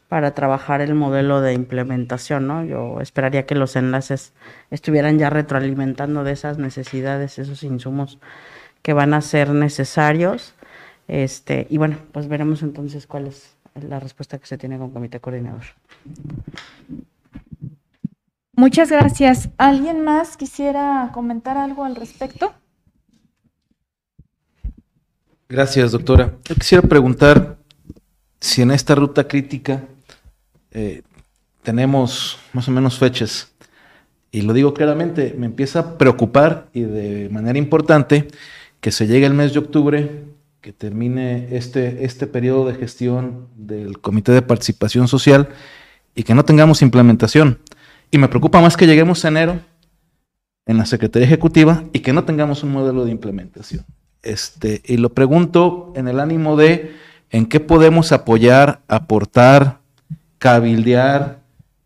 para 0.08 0.34
trabajar 0.34 0.80
el 0.80 0.94
modelo 0.94 1.40
de 1.40 1.52
implementación, 1.52 2.46
¿no? 2.46 2.64
Yo 2.64 3.00
esperaría 3.00 3.46
que 3.46 3.54
los 3.54 3.74
enlaces 3.74 4.32
estuvieran 4.70 5.18
ya 5.18 5.30
retroalimentando 5.30 6.22
de 6.22 6.32
esas 6.32 6.58
necesidades, 6.58 7.38
esos 7.38 7.62
insumos 7.64 8.18
que 8.82 8.92
van 8.92 9.14
a 9.14 9.20
ser 9.20 9.50
necesarios. 9.50 10.54
Este, 11.08 11.66
y 11.70 11.78
bueno, 11.78 11.98
pues 12.12 12.28
veremos 12.28 12.62
entonces 12.62 13.06
cuál 13.06 13.26
es 13.26 13.56
la 13.74 13.98
respuesta 13.98 14.38
que 14.38 14.46
se 14.46 14.58
tiene 14.58 14.78
con 14.78 14.90
comité 14.90 15.18
coordinador. 15.18 15.64
Muchas 18.56 18.90
gracias. 18.90 19.50
¿Alguien 19.58 20.02
más 20.02 20.38
quisiera 20.38 21.10
comentar 21.12 21.58
algo 21.58 21.84
al 21.84 21.94
respecto? 21.94 22.54
Gracias, 25.46 25.92
doctora. 25.92 26.32
Yo 26.42 26.54
quisiera 26.54 26.80
preguntar 26.80 27.58
si 28.40 28.62
en 28.62 28.70
esta 28.70 28.94
ruta 28.94 29.28
crítica 29.28 29.84
eh, 30.70 31.02
tenemos 31.62 32.38
más 32.54 32.66
o 32.66 32.70
menos 32.70 32.98
fechas. 32.98 33.52
Y 34.32 34.40
lo 34.40 34.54
digo 34.54 34.72
claramente, 34.72 35.34
me 35.36 35.44
empieza 35.44 35.80
a 35.80 35.98
preocupar 35.98 36.68
y 36.72 36.80
de 36.80 37.28
manera 37.28 37.58
importante 37.58 38.26
que 38.80 38.90
se 38.90 39.06
llegue 39.06 39.26
el 39.26 39.34
mes 39.34 39.52
de 39.52 39.58
octubre, 39.58 40.24
que 40.62 40.72
termine 40.72 41.54
este, 41.54 42.06
este 42.06 42.26
periodo 42.26 42.66
de 42.66 42.74
gestión 42.74 43.48
del 43.54 44.00
Comité 44.00 44.32
de 44.32 44.42
Participación 44.42 45.08
Social 45.08 45.50
y 46.14 46.22
que 46.22 46.34
no 46.34 46.44
tengamos 46.46 46.80
implementación. 46.80 47.58
Y 48.10 48.18
me 48.18 48.28
preocupa 48.28 48.60
más 48.60 48.76
que 48.76 48.86
lleguemos 48.86 49.24
a 49.24 49.28
enero 49.28 49.60
en 50.66 50.78
la 50.78 50.86
Secretaría 50.86 51.26
Ejecutiva 51.26 51.84
y 51.92 52.00
que 52.00 52.12
no 52.12 52.24
tengamos 52.24 52.62
un 52.62 52.72
modelo 52.72 53.04
de 53.04 53.10
implementación. 53.10 53.84
Este, 54.22 54.82
y 54.84 54.96
lo 54.96 55.10
pregunto 55.10 55.92
en 55.96 56.08
el 56.08 56.18
ánimo 56.18 56.56
de 56.56 56.94
en 57.30 57.46
qué 57.46 57.60
podemos 57.60 58.12
apoyar, 58.12 58.80
aportar, 58.88 59.78
cabildear, 60.38 61.40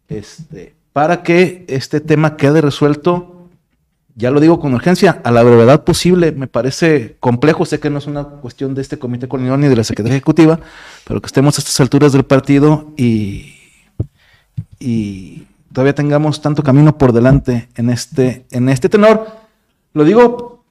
este, 0.08 0.74
para 0.92 1.22
que 1.22 1.64
este 1.68 2.00
tema 2.00 2.36
quede 2.36 2.60
resuelto, 2.60 3.48
ya 4.16 4.30
lo 4.30 4.40
digo 4.40 4.58
con 4.60 4.74
urgencia, 4.74 5.20
a 5.24 5.30
la 5.30 5.42
brevedad 5.42 5.84
posible. 5.84 6.32
Me 6.32 6.46
parece 6.46 7.16
complejo, 7.20 7.64
sé 7.64 7.78
que 7.78 7.90
no 7.90 7.98
es 7.98 8.06
una 8.06 8.24
cuestión 8.24 8.74
de 8.74 8.82
este 8.82 8.98
comité 8.98 9.28
coordinador 9.28 9.60
ni 9.60 9.68
de 9.68 9.76
la 9.76 9.84
Secretaría 9.84 10.16
Ejecutiva, 10.16 10.60
pero 11.06 11.20
que 11.20 11.26
estemos 11.26 11.58
a 11.58 11.60
estas 11.60 11.80
alturas 11.80 12.12
del 12.12 12.24
partido 12.24 12.92
y, 12.96 13.54
y 14.78 15.46
todavía 15.72 15.94
tengamos 15.94 16.40
tanto 16.40 16.62
camino 16.62 16.96
por 16.96 17.12
delante 17.12 17.68
en 17.76 17.90
este, 17.90 18.46
en 18.50 18.68
este 18.68 18.88
tenor. 18.88 19.26
Lo 19.92 20.04
digo 20.04 20.64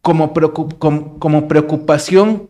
como, 0.00 0.32
como, 1.18 1.48
preocupación 1.48 2.48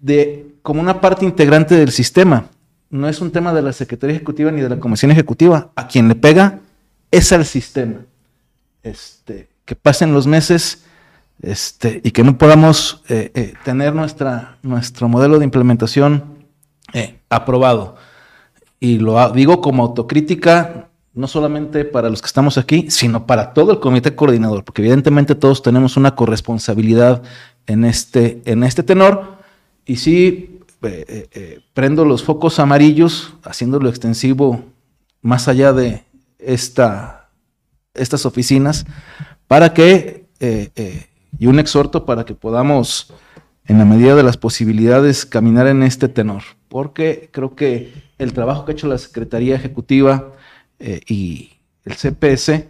de, 0.00 0.54
como 0.62 0.80
una 0.80 1.00
parte 1.00 1.24
integrante 1.24 1.74
del 1.76 1.90
sistema. 1.90 2.46
No 2.90 3.08
es 3.08 3.20
un 3.20 3.30
tema 3.30 3.52
de 3.52 3.62
la 3.62 3.72
Secretaría 3.72 4.16
Ejecutiva 4.16 4.50
ni 4.50 4.60
de 4.60 4.68
la 4.68 4.80
Comisión 4.80 5.10
Ejecutiva. 5.10 5.70
A 5.74 5.88
quien 5.88 6.08
le 6.08 6.14
pega 6.14 6.60
es 7.10 7.32
al 7.32 7.44
sistema. 7.44 8.00
Este, 8.82 9.48
que 9.64 9.74
pasen 9.74 10.12
los 10.12 10.26
meses 10.26 10.84
este, 11.42 12.00
y 12.04 12.10
que 12.10 12.22
no 12.22 12.38
podamos 12.38 13.02
eh, 13.08 13.30
eh, 13.34 13.54
tener 13.64 13.94
nuestra, 13.94 14.58
nuestro 14.62 15.08
modelo 15.08 15.38
de 15.38 15.44
implementación 15.44 16.46
eh, 16.92 17.18
aprobado. 17.28 17.96
Y 18.78 18.98
lo 18.98 19.30
digo 19.30 19.60
como 19.60 19.82
autocrítica, 19.82 20.88
no 21.14 21.28
solamente 21.28 21.84
para 21.84 22.10
los 22.10 22.20
que 22.20 22.26
estamos 22.26 22.58
aquí, 22.58 22.90
sino 22.90 23.26
para 23.26 23.52
todo 23.54 23.72
el 23.72 23.80
comité 23.80 24.16
coordinador, 24.16 24.64
porque 24.64 24.82
evidentemente 24.82 25.34
todos 25.34 25.62
tenemos 25.62 25.96
una 25.96 26.16
corresponsabilidad 26.16 27.22
en 27.66 27.84
este, 27.84 28.42
en 28.44 28.64
este 28.64 28.82
tenor. 28.82 29.38
Y 29.86 29.96
sí, 29.96 30.60
eh, 30.82 31.04
eh, 31.08 31.28
eh, 31.32 31.60
prendo 31.72 32.04
los 32.04 32.24
focos 32.24 32.58
amarillos, 32.58 33.34
haciéndolo 33.44 33.88
extensivo 33.88 34.64
más 35.22 35.46
allá 35.46 35.72
de 35.72 36.02
esta, 36.38 37.30
estas 37.94 38.26
oficinas, 38.26 38.84
para 39.46 39.72
que, 39.72 40.26
y 41.38 41.46
un 41.46 41.58
exhorto 41.58 42.04
para 42.04 42.24
que 42.24 42.34
podamos, 42.34 43.12
en 43.66 43.78
la 43.78 43.84
medida 43.84 44.14
de 44.14 44.22
las 44.22 44.36
posibilidades, 44.36 45.24
caminar 45.24 45.68
en 45.68 45.82
este 45.82 46.08
tenor, 46.08 46.42
porque 46.68 47.30
creo 47.32 47.54
que 47.54 47.94
el 48.18 48.34
trabajo 48.34 48.64
que 48.64 48.72
ha 48.72 48.74
hecho 48.74 48.88
la 48.88 48.98
Secretaría 48.98 49.54
Ejecutiva, 49.54 50.32
eh, 50.78 51.00
y 51.06 51.50
el 51.84 51.94
CPS 51.94 52.66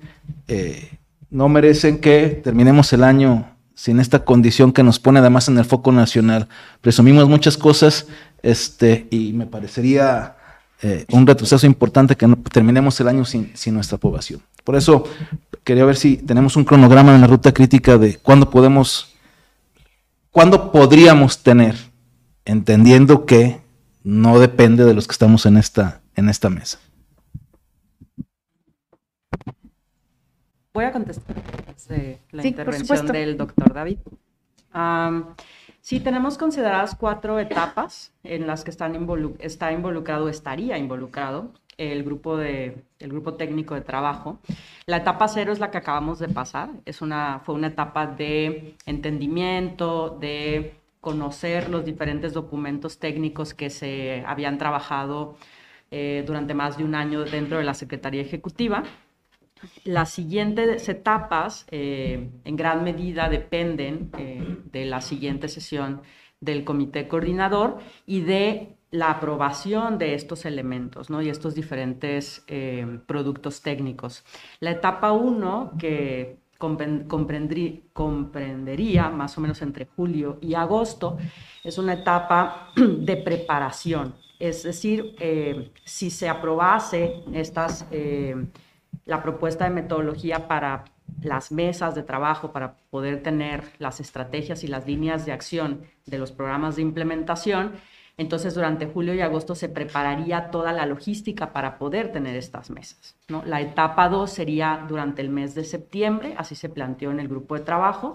eh, 0.48 0.98
no 1.30 1.48
merecen 1.48 1.98
que 1.98 2.40
terminemos 2.42 2.92
el 2.92 3.04
año 3.04 3.50
sin 3.74 3.98
esta 3.98 4.24
condición 4.24 4.72
que 4.72 4.82
nos 4.82 4.98
pone 4.98 5.18
además 5.18 5.48
en 5.48 5.58
el 5.58 5.64
foco 5.64 5.92
nacional. 5.92 6.48
Presumimos 6.80 7.28
muchas 7.28 7.56
cosas 7.56 8.06
este, 8.42 9.08
y 9.10 9.32
me 9.32 9.46
parecería 9.46 10.36
eh, 10.82 11.06
un 11.10 11.26
retroceso 11.26 11.66
importante 11.66 12.16
que 12.16 12.26
no 12.26 12.36
terminemos 12.36 13.00
el 13.00 13.08
año 13.08 13.24
sin, 13.24 13.50
sin, 13.54 13.74
nuestra 13.74 13.96
aprobación. 13.96 14.40
Por 14.64 14.76
eso 14.76 15.04
quería 15.64 15.84
ver 15.84 15.96
si 15.96 16.16
tenemos 16.16 16.56
un 16.56 16.64
cronograma 16.64 17.14
en 17.14 17.20
la 17.20 17.26
ruta 17.26 17.52
crítica 17.52 17.98
de 17.98 18.16
cuándo 18.16 18.50
podemos, 18.50 19.14
cuándo 20.30 20.72
podríamos 20.72 21.42
tener, 21.42 21.76
entendiendo 22.44 23.26
que 23.26 23.60
no 24.02 24.38
depende 24.38 24.84
de 24.84 24.94
los 24.94 25.06
que 25.06 25.12
estamos 25.12 25.46
en 25.46 25.56
esta, 25.56 26.00
en 26.14 26.28
esta 26.28 26.50
mesa. 26.50 26.78
Voy 30.74 30.84
a 30.86 30.90
contestar 30.90 31.36
la 32.32 32.44
intervención 32.44 33.06
del 33.06 33.36
doctor 33.36 33.72
David. 33.72 33.98
sí, 35.80 36.00
tenemos 36.00 36.36
consideradas 36.36 36.96
cuatro 36.96 37.38
etapas 37.38 38.12
en 38.24 38.48
las 38.48 38.64
que 38.64 38.72
están 38.72 38.96
está 39.38 39.70
involucrado, 39.70 40.28
estaría 40.28 40.76
involucrado 40.76 41.52
el 41.76 42.02
grupo, 42.02 42.36
de, 42.36 42.82
el 42.98 43.10
grupo 43.10 43.34
técnico 43.34 43.76
de 43.76 43.82
trabajo. 43.82 44.40
La 44.86 44.96
etapa 44.96 45.28
cero 45.28 45.52
es 45.52 45.60
la 45.60 45.70
que 45.70 45.78
acabamos 45.78 46.18
de 46.18 46.28
pasar. 46.28 46.70
Es 46.86 47.02
una, 47.02 47.40
fue 47.44 47.54
una 47.54 47.68
etapa 47.68 48.08
de 48.08 48.74
entendimiento, 48.84 50.18
de 50.20 50.74
conocer 51.00 51.70
los 51.70 51.84
diferentes 51.84 52.32
documentos 52.32 52.98
técnicos 52.98 53.54
que 53.54 53.70
se 53.70 54.24
habían 54.26 54.58
trabajado 54.58 55.36
eh, 55.92 56.24
durante 56.26 56.52
más 56.52 56.78
de 56.78 56.82
un 56.82 56.96
año 56.96 57.24
dentro 57.24 57.58
de 57.58 57.64
la 57.64 57.74
Secretaría 57.74 58.22
Ejecutiva. 58.22 58.82
Las 59.84 60.10
siguientes 60.10 60.88
etapas 60.88 61.66
eh, 61.70 62.30
en 62.44 62.56
gran 62.56 62.82
medida 62.84 63.28
dependen 63.28 64.10
eh, 64.18 64.58
de 64.72 64.84
la 64.84 65.00
siguiente 65.00 65.48
sesión 65.48 66.02
del 66.40 66.64
comité 66.64 67.06
coordinador 67.08 67.78
y 68.06 68.22
de 68.22 68.76
la 68.90 69.10
aprobación 69.10 69.98
de 69.98 70.14
estos 70.14 70.44
elementos 70.44 71.10
¿no? 71.10 71.22
y 71.22 71.28
estos 71.28 71.54
diferentes 71.54 72.44
eh, 72.46 73.00
productos 73.06 73.62
técnicos. 73.62 74.24
La 74.60 74.72
etapa 74.72 75.12
1, 75.12 75.72
que 75.78 76.38
comprendería 76.58 77.80
más 79.10 79.36
o 79.36 79.40
menos 79.40 79.60
entre 79.62 79.86
julio 79.86 80.38
y 80.40 80.54
agosto, 80.54 81.18
es 81.62 81.78
una 81.78 81.94
etapa 81.94 82.70
de 82.76 83.16
preparación. 83.16 84.14
Es 84.38 84.64
decir, 84.64 85.14
si 85.84 86.10
se 86.10 86.28
aprobase 86.28 87.22
estas 87.32 87.86
la 89.04 89.22
propuesta 89.22 89.64
de 89.64 89.70
metodología 89.70 90.48
para 90.48 90.84
las 91.22 91.52
mesas 91.52 91.94
de 91.94 92.02
trabajo 92.02 92.52
para 92.52 92.76
poder 92.90 93.22
tener 93.22 93.64
las 93.78 94.00
estrategias 94.00 94.64
y 94.64 94.68
las 94.68 94.86
líneas 94.86 95.26
de 95.26 95.32
acción 95.32 95.82
de 96.06 96.18
los 96.18 96.32
programas 96.32 96.76
de 96.76 96.82
implementación, 96.82 97.72
Entonces, 98.16 98.54
durante 98.54 98.86
julio 98.86 99.12
y 99.12 99.20
agosto 99.20 99.56
se 99.56 99.68
prepararía 99.68 100.50
toda 100.50 100.72
la 100.72 100.86
logística 100.86 101.52
para 101.52 101.78
poder 101.78 102.12
tener 102.12 102.36
estas 102.36 102.70
mesas. 102.70 103.16
¿no? 103.28 103.42
La 103.44 103.60
etapa 103.60 104.08
2 104.08 104.30
sería 104.30 104.84
durante 104.88 105.20
el 105.20 105.30
mes 105.30 105.54
de 105.56 105.64
septiembre, 105.64 106.34
así 106.38 106.54
se 106.54 106.68
planteó 106.68 107.10
en 107.10 107.18
el 107.18 107.26
grupo 107.26 107.56
de 107.56 107.62
trabajo, 107.62 108.14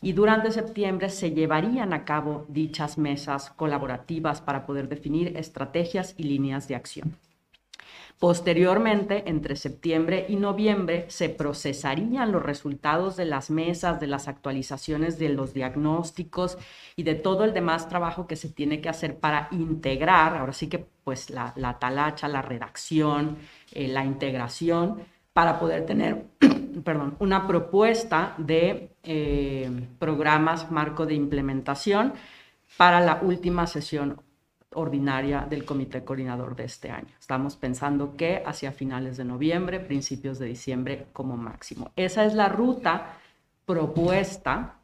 y 0.00 0.12
durante 0.12 0.52
septiembre 0.52 1.08
se 1.08 1.32
llevarían 1.32 1.92
a 1.92 2.04
cabo 2.04 2.46
dichas 2.48 2.96
mesas 2.96 3.50
colaborativas 3.50 4.40
para 4.40 4.66
poder 4.66 4.88
definir 4.88 5.36
estrategias 5.36 6.14
y 6.16 6.24
líneas 6.24 6.68
de 6.68 6.76
acción. 6.76 7.16
Posteriormente, 8.20 9.30
entre 9.30 9.56
septiembre 9.56 10.26
y 10.28 10.36
noviembre, 10.36 11.06
se 11.08 11.30
procesarían 11.30 12.32
los 12.32 12.42
resultados 12.42 13.16
de 13.16 13.24
las 13.24 13.48
mesas, 13.48 13.98
de 13.98 14.08
las 14.08 14.28
actualizaciones 14.28 15.18
de 15.18 15.30
los 15.30 15.54
diagnósticos 15.54 16.58
y 16.96 17.04
de 17.04 17.14
todo 17.14 17.44
el 17.44 17.54
demás 17.54 17.88
trabajo 17.88 18.26
que 18.26 18.36
se 18.36 18.50
tiene 18.50 18.82
que 18.82 18.90
hacer 18.90 19.18
para 19.18 19.48
integrar, 19.52 20.36
ahora 20.36 20.52
sí 20.52 20.68
que 20.68 20.84
pues 21.02 21.30
la, 21.30 21.78
talacha, 21.80 22.28
la 22.28 22.42
redacción, 22.42 23.38
eh, 23.72 23.88
la 23.88 24.04
integración, 24.04 24.98
para 25.32 25.58
poder 25.58 25.86
tener, 25.86 26.26
perdón, 26.84 27.16
una 27.20 27.46
propuesta 27.46 28.34
de 28.36 28.90
eh, 29.02 29.70
programas 29.98 30.70
marco 30.70 31.06
de 31.06 31.14
implementación 31.14 32.12
para 32.76 33.00
la 33.00 33.20
última 33.22 33.66
sesión 33.66 34.20
ordinaria 34.74 35.46
del 35.48 35.64
comité 35.64 36.04
coordinador 36.04 36.54
de 36.54 36.64
este 36.64 36.90
año. 36.90 37.08
Estamos 37.18 37.56
pensando 37.56 38.16
que 38.16 38.42
hacia 38.44 38.72
finales 38.72 39.16
de 39.16 39.24
noviembre, 39.24 39.80
principios 39.80 40.38
de 40.38 40.46
diciembre 40.46 41.06
como 41.12 41.36
máximo. 41.36 41.90
Esa 41.96 42.24
es 42.24 42.34
la 42.34 42.48
ruta 42.48 43.18
propuesta 43.66 44.76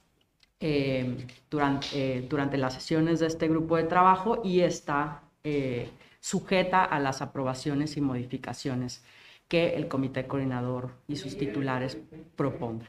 eh, 0.59 1.27
durante, 1.51 1.87
eh, 1.93 2.27
durante 2.29 2.57
las 2.57 2.75
sesiones 2.75 3.21
de 3.21 3.27
este 3.27 3.47
grupo 3.49 3.77
de 3.77 3.85
trabajo 3.85 4.41
y 4.43 4.61
está 4.61 5.23
eh, 5.45 5.91
sujeta 6.19 6.85
a 6.85 6.99
las 6.99 7.23
aprobaciones 7.23 7.97
y 7.97 8.01
modificaciones 8.01 9.05
que 9.49 9.75
el 9.77 9.87
comité 9.87 10.27
coordinador 10.27 10.91
y 11.07 11.17
sus 11.17 11.39
titulares 11.39 11.97
propongan. 12.35 12.89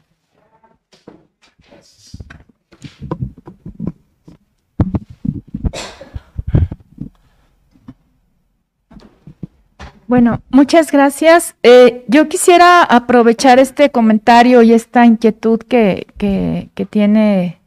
Bueno, 10.08 10.40
muchas 10.48 10.90
gracias. 10.90 11.54
Eh, 11.62 12.02
yo 12.08 12.30
quisiera 12.30 12.82
aprovechar 12.82 13.58
este 13.58 13.90
comentario 13.90 14.62
y 14.62 14.72
esta 14.72 15.04
inquietud 15.04 15.60
que, 15.60 16.06
que, 16.16 16.86
tiene, 16.86 17.60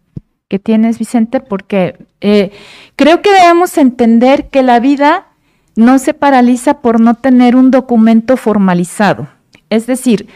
que 0.48 0.58
tienes, 0.58 0.98
Vicente, 0.98 1.40
porque 1.40 2.04
eh, 2.20 2.52
creo 2.96 3.22
que 3.22 3.32
debemos 3.32 3.78
entender 3.78 4.50
que 4.50 4.64
la 4.64 4.80
vida 4.80 5.28
no 5.76 6.00
se 6.00 6.16
paraliza 6.16 6.82
por 6.82 7.00
no 7.00 7.14
tener 7.14 7.56
un 7.56 7.70
documento 7.70 8.38
formalizado. 8.38 9.30
Es 9.70 9.86
decir, 9.86 10.28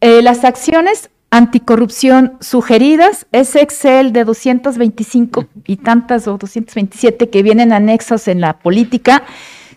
eh, 0.00 0.22
las 0.22 0.42
acciones 0.42 1.10
anticorrupción 1.28 2.38
sugeridas, 2.40 3.26
ese 3.32 3.60
Excel 3.60 4.14
de 4.14 4.24
225 4.24 5.48
y 5.66 5.76
tantas 5.76 6.28
o 6.28 6.38
227 6.38 7.28
que 7.28 7.42
vienen 7.42 7.74
anexos 7.74 8.26
en 8.26 8.40
la 8.40 8.58
política, 8.58 9.24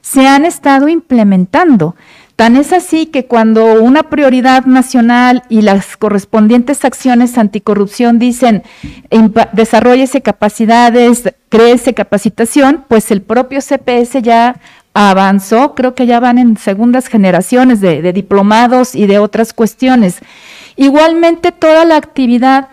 se 0.01 0.27
han 0.27 0.45
estado 0.45 0.87
implementando. 0.87 1.95
Tan 2.39 2.55
es 2.55 2.71
así 2.71 3.05
que 3.07 3.25
cuando 3.25 3.81
una 3.81 4.03
prioridad 4.03 4.65
nacional 4.65 5.43
y 5.49 5.61
las 5.61 5.97
correspondientes 5.97 6.85
acciones 6.85 7.37
anticorrupción 7.37 8.17
dicen 8.17 8.63
desarrollese 9.51 10.21
capacidades, 10.21 11.33
créese 11.49 11.93
capacitación, 11.93 12.85
pues 12.87 13.11
el 13.11 13.21
propio 13.21 13.59
CPS 13.59 14.21
ya 14.21 14.61
avanzó, 14.93 15.75
creo 15.75 15.95
que 15.95 16.05
ya 16.05 16.21
van 16.21 16.37
en 16.37 16.55
segundas 16.55 17.07
generaciones 17.07 17.81
de, 17.81 18.01
de 18.01 18.13
diplomados 18.13 18.95
y 18.95 19.05
de 19.05 19.19
otras 19.19 19.51
cuestiones. 19.51 20.19
Igualmente 20.77 21.51
toda 21.51 21.83
la 21.83 21.97
actividad 21.97 22.69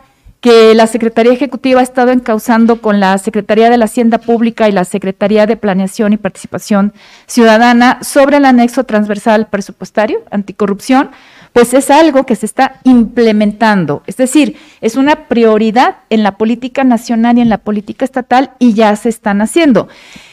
que 0.47 0.77
la 0.77 0.87
Secretaría 0.87 1.33
Ejecutiva 1.33 1.81
ha 1.81 1.83
estado 1.83 2.13
encauzando 2.13 2.81
con 2.81 3.01
la 3.01 3.19
Secretaría 3.19 3.69
de 3.69 3.79
la 3.79 3.87
Hacienda 3.87 4.19
Pública 4.19 4.69
y 4.69 4.73
la 4.73 4.85
Secretaría 4.85 5.45
de 5.45 5.57
Planeación 5.57 6.13
y 6.13 6.19
Participación 6.19 6.93
Ciudadana 7.27 7.99
sobre 8.03 8.37
el 8.37 8.45
anexo 8.45 8.85
transversal 8.85 9.49
presupuestario 9.49 10.23
anticorrupción, 10.31 11.11
pues 11.53 11.75
es 11.75 11.91
algo 11.91 12.27
que 12.27 12.37
se 12.37 12.47
está 12.47 12.79
implementando. 12.85 14.05
Es 14.07 14.19
decir, 14.19 14.57
es 14.81 14.95
una 14.95 15.27
prioridad 15.27 15.97
en 16.11 16.23
la 16.23 16.37
política 16.37 16.85
nacional 16.85 17.39
y 17.39 17.41
en 17.41 17.49
la 17.49 17.59
política 17.59 18.05
estatal 18.05 18.53
y 18.61 18.75
ya 18.75 18.95
se 18.95 19.09
están 19.09 19.41
haciendo. 19.41 19.89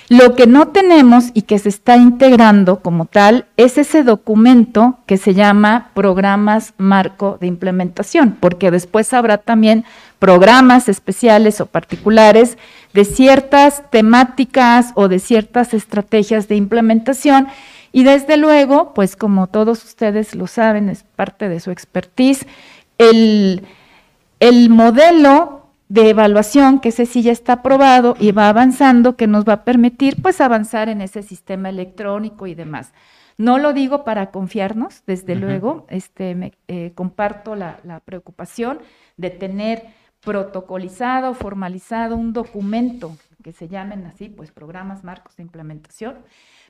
Lo 0.09 0.35
que 0.35 0.45
no 0.45 0.67
tenemos 0.67 1.31
y 1.33 1.43
que 1.43 1.57
se 1.57 1.69
está 1.69 1.97
integrando 1.97 2.81
como 2.81 3.05
tal 3.05 3.45
es 3.57 3.77
ese 3.79 4.03
documento 4.03 4.99
que 5.07 5.17
se 5.17 5.33
llama 5.33 5.89
programas 5.95 6.73
marco 6.77 7.37
de 7.39 7.47
implementación, 7.47 8.37
porque 8.39 8.69
después 8.69 9.11
habrá 9.13 9.39
también 9.39 9.85
programas 10.23 10.87
especiales 10.87 11.59
o 11.59 11.65
particulares 11.65 12.57
de 12.93 13.03
ciertas 13.03 13.83
temáticas 13.89 14.93
o 14.95 15.09
de 15.09 15.19
ciertas 15.19 15.73
estrategias 15.73 16.47
de 16.47 16.55
implementación. 16.55 17.47
Y 17.91 18.05
desde 18.05 18.37
luego, 18.37 18.93
pues 18.93 19.17
como 19.17 19.47
todos 19.47 19.83
ustedes 19.83 20.33
lo 20.33 20.47
saben, 20.47 20.87
es 20.87 21.03
parte 21.03 21.49
de 21.49 21.59
su 21.59 21.71
expertise, 21.71 22.47
el, 22.97 23.65
el 24.39 24.69
modelo 24.69 25.67
de 25.89 26.11
evaluación, 26.11 26.79
que 26.79 26.89
ese 26.89 27.05
sí 27.05 27.21
ya 27.21 27.33
está 27.33 27.53
aprobado 27.53 28.15
y 28.17 28.31
va 28.31 28.47
avanzando, 28.47 29.17
que 29.17 29.27
nos 29.27 29.43
va 29.43 29.53
a 29.53 29.63
permitir 29.65 30.21
pues 30.21 30.39
avanzar 30.39 30.87
en 30.87 31.01
ese 31.01 31.21
sistema 31.21 31.67
electrónico 31.67 32.47
y 32.47 32.55
demás. 32.55 32.93
No 33.37 33.57
lo 33.57 33.73
digo 33.73 34.05
para 34.05 34.31
confiarnos, 34.31 35.03
desde 35.05 35.35
luego, 35.35 35.85
este, 35.89 36.33
me, 36.33 36.53
eh, 36.69 36.93
comparto 36.95 37.55
la, 37.55 37.79
la, 37.83 37.99
preocupación 37.99 38.79
de 39.17 39.31
tener 39.31 39.83
protocolizado, 40.23 41.33
formalizado 41.33 42.15
un 42.15 42.33
documento 42.33 43.15
que 43.43 43.51
se 43.51 43.67
llamen 43.67 44.05
así, 44.05 44.29
pues 44.29 44.51
programas 44.51 45.03
marcos 45.03 45.35
de 45.35 45.43
implementación, 45.43 46.17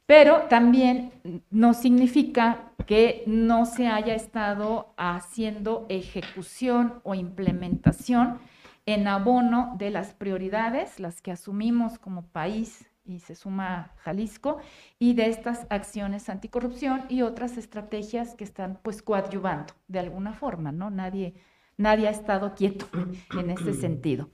pero 0.06 0.44
también 0.50 1.12
no 1.50 1.74
significa 1.74 2.72
que 2.86 3.24
no 3.28 3.66
se 3.66 3.88
haya 3.88 4.16
estado 4.16 4.94
haciendo 4.98 5.86
ejecución 5.90 6.96
o 7.04 7.16
implementación 7.16 8.40
en 8.86 9.08
abono 9.08 9.76
de 9.78 9.92
las 9.92 10.14
prioridades, 10.14 11.00
las 11.00 11.22
que 11.22 11.32
asumimos 11.32 12.00
como 12.00 12.26
país 12.26 12.90
y 13.06 13.20
se 13.20 13.36
suma 13.36 13.92
Jalisco, 13.98 14.58
y 15.00 15.14
de 15.14 15.28
estas 15.28 15.68
acciones 15.70 16.30
anticorrupción 16.30 17.04
y 17.10 17.22
otras 17.22 17.58
estrategias 17.58 18.36
que 18.36 18.44
están 18.44 18.80
pues 18.82 19.02
coadyuvando 19.02 19.74
de 19.88 20.00
alguna 20.00 20.34
forma, 20.34 20.72
¿no? 20.72 20.90
Nadie, 20.90 21.34
nadie 21.78 22.08
ha 22.08 22.12
estado 22.12 22.56
quieto 22.56 22.88
en 23.40 23.50
ese 23.50 23.74
sentido. 23.74 24.30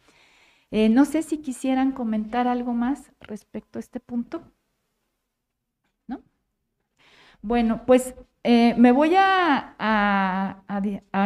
Eh, 0.71 0.89
no 0.89 1.05
sé 1.05 1.23
si 1.23 1.39
quisieran 1.39 1.91
comentar 1.91 2.47
algo 2.47 2.73
más 2.73 3.11
respecto 3.19 3.79
a 3.79 3.81
este 3.81 3.99
punto. 3.99 4.41
¿No? 6.07 6.21
Bueno, 7.41 7.83
pues 7.85 8.15
eh, 8.43 8.73
me 8.77 8.91
voy 8.91 9.13
a, 9.17 9.75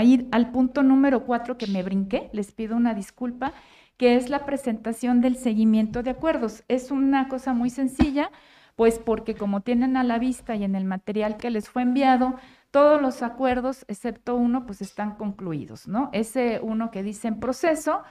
ir 0.03 0.27
al 0.31 0.51
punto 0.51 0.83
número 0.83 1.25
cuatro 1.25 1.57
que 1.57 1.67
me 1.67 1.83
brinqué, 1.83 2.29
les 2.33 2.51
pido 2.51 2.75
una 2.75 2.93
disculpa, 2.93 3.53
que 3.97 4.15
es 4.15 4.29
la 4.29 4.45
presentación 4.45 5.21
del 5.21 5.35
seguimiento 5.37 6.03
de 6.03 6.11
acuerdos. 6.11 6.63
Es 6.67 6.91
una 6.91 7.27
cosa 7.27 7.53
muy 7.53 7.69
sencilla, 7.69 8.31
pues 8.75 8.99
porque 8.99 9.35
como 9.35 9.61
tienen 9.61 9.97
a 9.97 10.03
la 10.03 10.17
vista 10.19 10.55
y 10.55 10.63
en 10.63 10.75
el 10.75 10.85
material 10.85 11.37
que 11.37 11.51
les 11.51 11.69
fue 11.69 11.83
enviado, 11.83 12.35
todos 12.73 12.99
los 12.99 13.21
acuerdos, 13.21 13.85
excepto 13.87 14.35
uno, 14.35 14.65
pues 14.65 14.81
están 14.81 15.15
concluidos, 15.15 15.87
¿no? 15.87 16.09
Ese 16.11 16.59
uno 16.63 16.89
que 16.89 17.03
dice 17.03 17.27
en 17.27 17.39
proceso, 17.39 18.01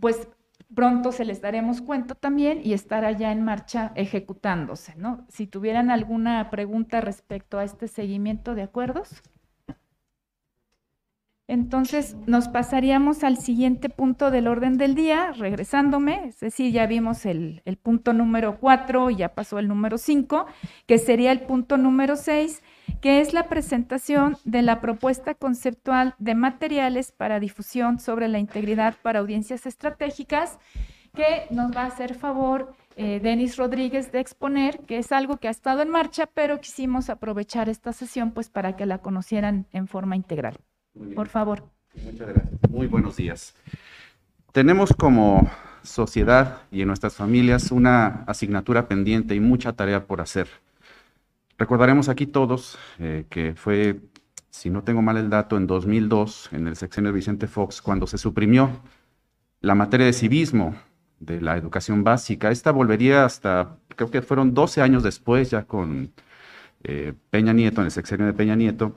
pues 0.00 0.26
pronto 0.74 1.12
se 1.12 1.24
les 1.24 1.40
daremos 1.40 1.80
cuenta 1.80 2.16
también 2.16 2.60
y 2.64 2.72
estará 2.72 3.12
ya 3.12 3.30
en 3.30 3.44
marcha 3.44 3.92
ejecutándose, 3.94 4.96
¿no? 4.96 5.24
Si 5.28 5.46
tuvieran 5.46 5.92
alguna 5.92 6.50
pregunta 6.50 7.00
respecto 7.00 7.60
a 7.60 7.62
este 7.62 7.86
seguimiento 7.86 8.56
de 8.56 8.62
acuerdos. 8.62 9.22
Entonces 11.46 12.16
nos 12.26 12.48
pasaríamos 12.48 13.22
al 13.22 13.36
siguiente 13.36 13.88
punto 13.88 14.32
del 14.32 14.48
orden 14.48 14.76
del 14.76 14.96
día, 14.96 15.32
regresándome, 15.32 16.26
es 16.26 16.40
decir, 16.40 16.72
ya 16.72 16.86
vimos 16.86 17.26
el, 17.26 17.62
punto 17.80 18.12
número 18.12 18.58
4 18.58 19.10
y 19.10 19.16
ya 19.16 19.34
pasó 19.34 19.60
el 19.60 19.68
número 19.68 19.98
5, 19.98 20.46
que 20.86 20.98
sería 20.98 21.30
el 21.30 21.42
punto 21.42 21.76
número 21.76 22.14
6, 22.16 22.62
que 23.00 23.20
es 23.20 23.32
la 23.32 23.48
presentación 23.48 24.36
de 24.44 24.62
la 24.62 24.80
propuesta 24.80 25.34
conceptual 25.34 26.14
de 26.18 26.34
materiales 26.34 27.12
para 27.12 27.40
difusión 27.40 27.98
sobre 27.98 28.28
la 28.28 28.38
integridad 28.38 28.94
para 29.02 29.20
audiencias 29.20 29.66
estratégicas, 29.66 30.58
que 31.14 31.46
nos 31.50 31.74
va 31.74 31.82
a 31.82 31.86
hacer 31.86 32.14
favor 32.14 32.72
eh, 32.96 33.18
Denis 33.20 33.56
Rodríguez 33.56 34.12
de 34.12 34.20
exponer, 34.20 34.80
que 34.80 34.98
es 34.98 35.10
algo 35.10 35.38
que 35.38 35.48
ha 35.48 35.50
estado 35.50 35.82
en 35.82 35.88
marcha, 35.88 36.26
pero 36.26 36.60
quisimos 36.60 37.08
aprovechar 37.08 37.68
esta 37.68 37.92
sesión 37.92 38.32
pues 38.32 38.50
para 38.50 38.76
que 38.76 38.86
la 38.86 38.98
conocieran 38.98 39.66
en 39.72 39.88
forma 39.88 40.16
integral. 40.16 40.58
Por 41.14 41.28
favor. 41.28 41.64
Muchas 42.04 42.28
gracias. 42.28 42.70
Muy 42.70 42.86
buenos 42.86 43.16
días. 43.16 43.54
Tenemos 44.52 44.92
como 44.92 45.50
sociedad 45.82 46.62
y 46.70 46.82
en 46.82 46.88
nuestras 46.88 47.14
familias 47.14 47.70
una 47.70 48.24
asignatura 48.26 48.86
pendiente 48.86 49.34
y 49.34 49.40
mucha 49.40 49.72
tarea 49.72 50.06
por 50.06 50.20
hacer. 50.20 50.48
Recordaremos 51.60 52.08
aquí 52.08 52.26
todos 52.26 52.78
eh, 52.98 53.26
que 53.28 53.54
fue, 53.54 54.00
si 54.48 54.70
no 54.70 54.82
tengo 54.82 55.02
mal 55.02 55.18
el 55.18 55.28
dato, 55.28 55.58
en 55.58 55.66
2002, 55.66 56.48
en 56.52 56.66
el 56.66 56.74
sexenio 56.74 57.10
de 57.10 57.16
Vicente 57.16 57.48
Fox, 57.48 57.82
cuando 57.82 58.06
se 58.06 58.16
suprimió 58.16 58.80
la 59.60 59.74
materia 59.74 60.06
de 60.06 60.14
civismo 60.14 60.74
de 61.18 61.42
la 61.42 61.58
educación 61.58 62.02
básica. 62.02 62.50
Esta 62.50 62.70
volvería 62.72 63.26
hasta, 63.26 63.76
creo 63.94 64.10
que 64.10 64.22
fueron 64.22 64.54
12 64.54 64.80
años 64.80 65.02
después, 65.02 65.50
ya 65.50 65.64
con 65.64 66.14
eh, 66.82 67.12
Peña 67.28 67.52
Nieto, 67.52 67.82
en 67.82 67.84
el 67.84 67.90
sexenio 67.90 68.24
de 68.24 68.32
Peña 68.32 68.56
Nieto. 68.56 68.94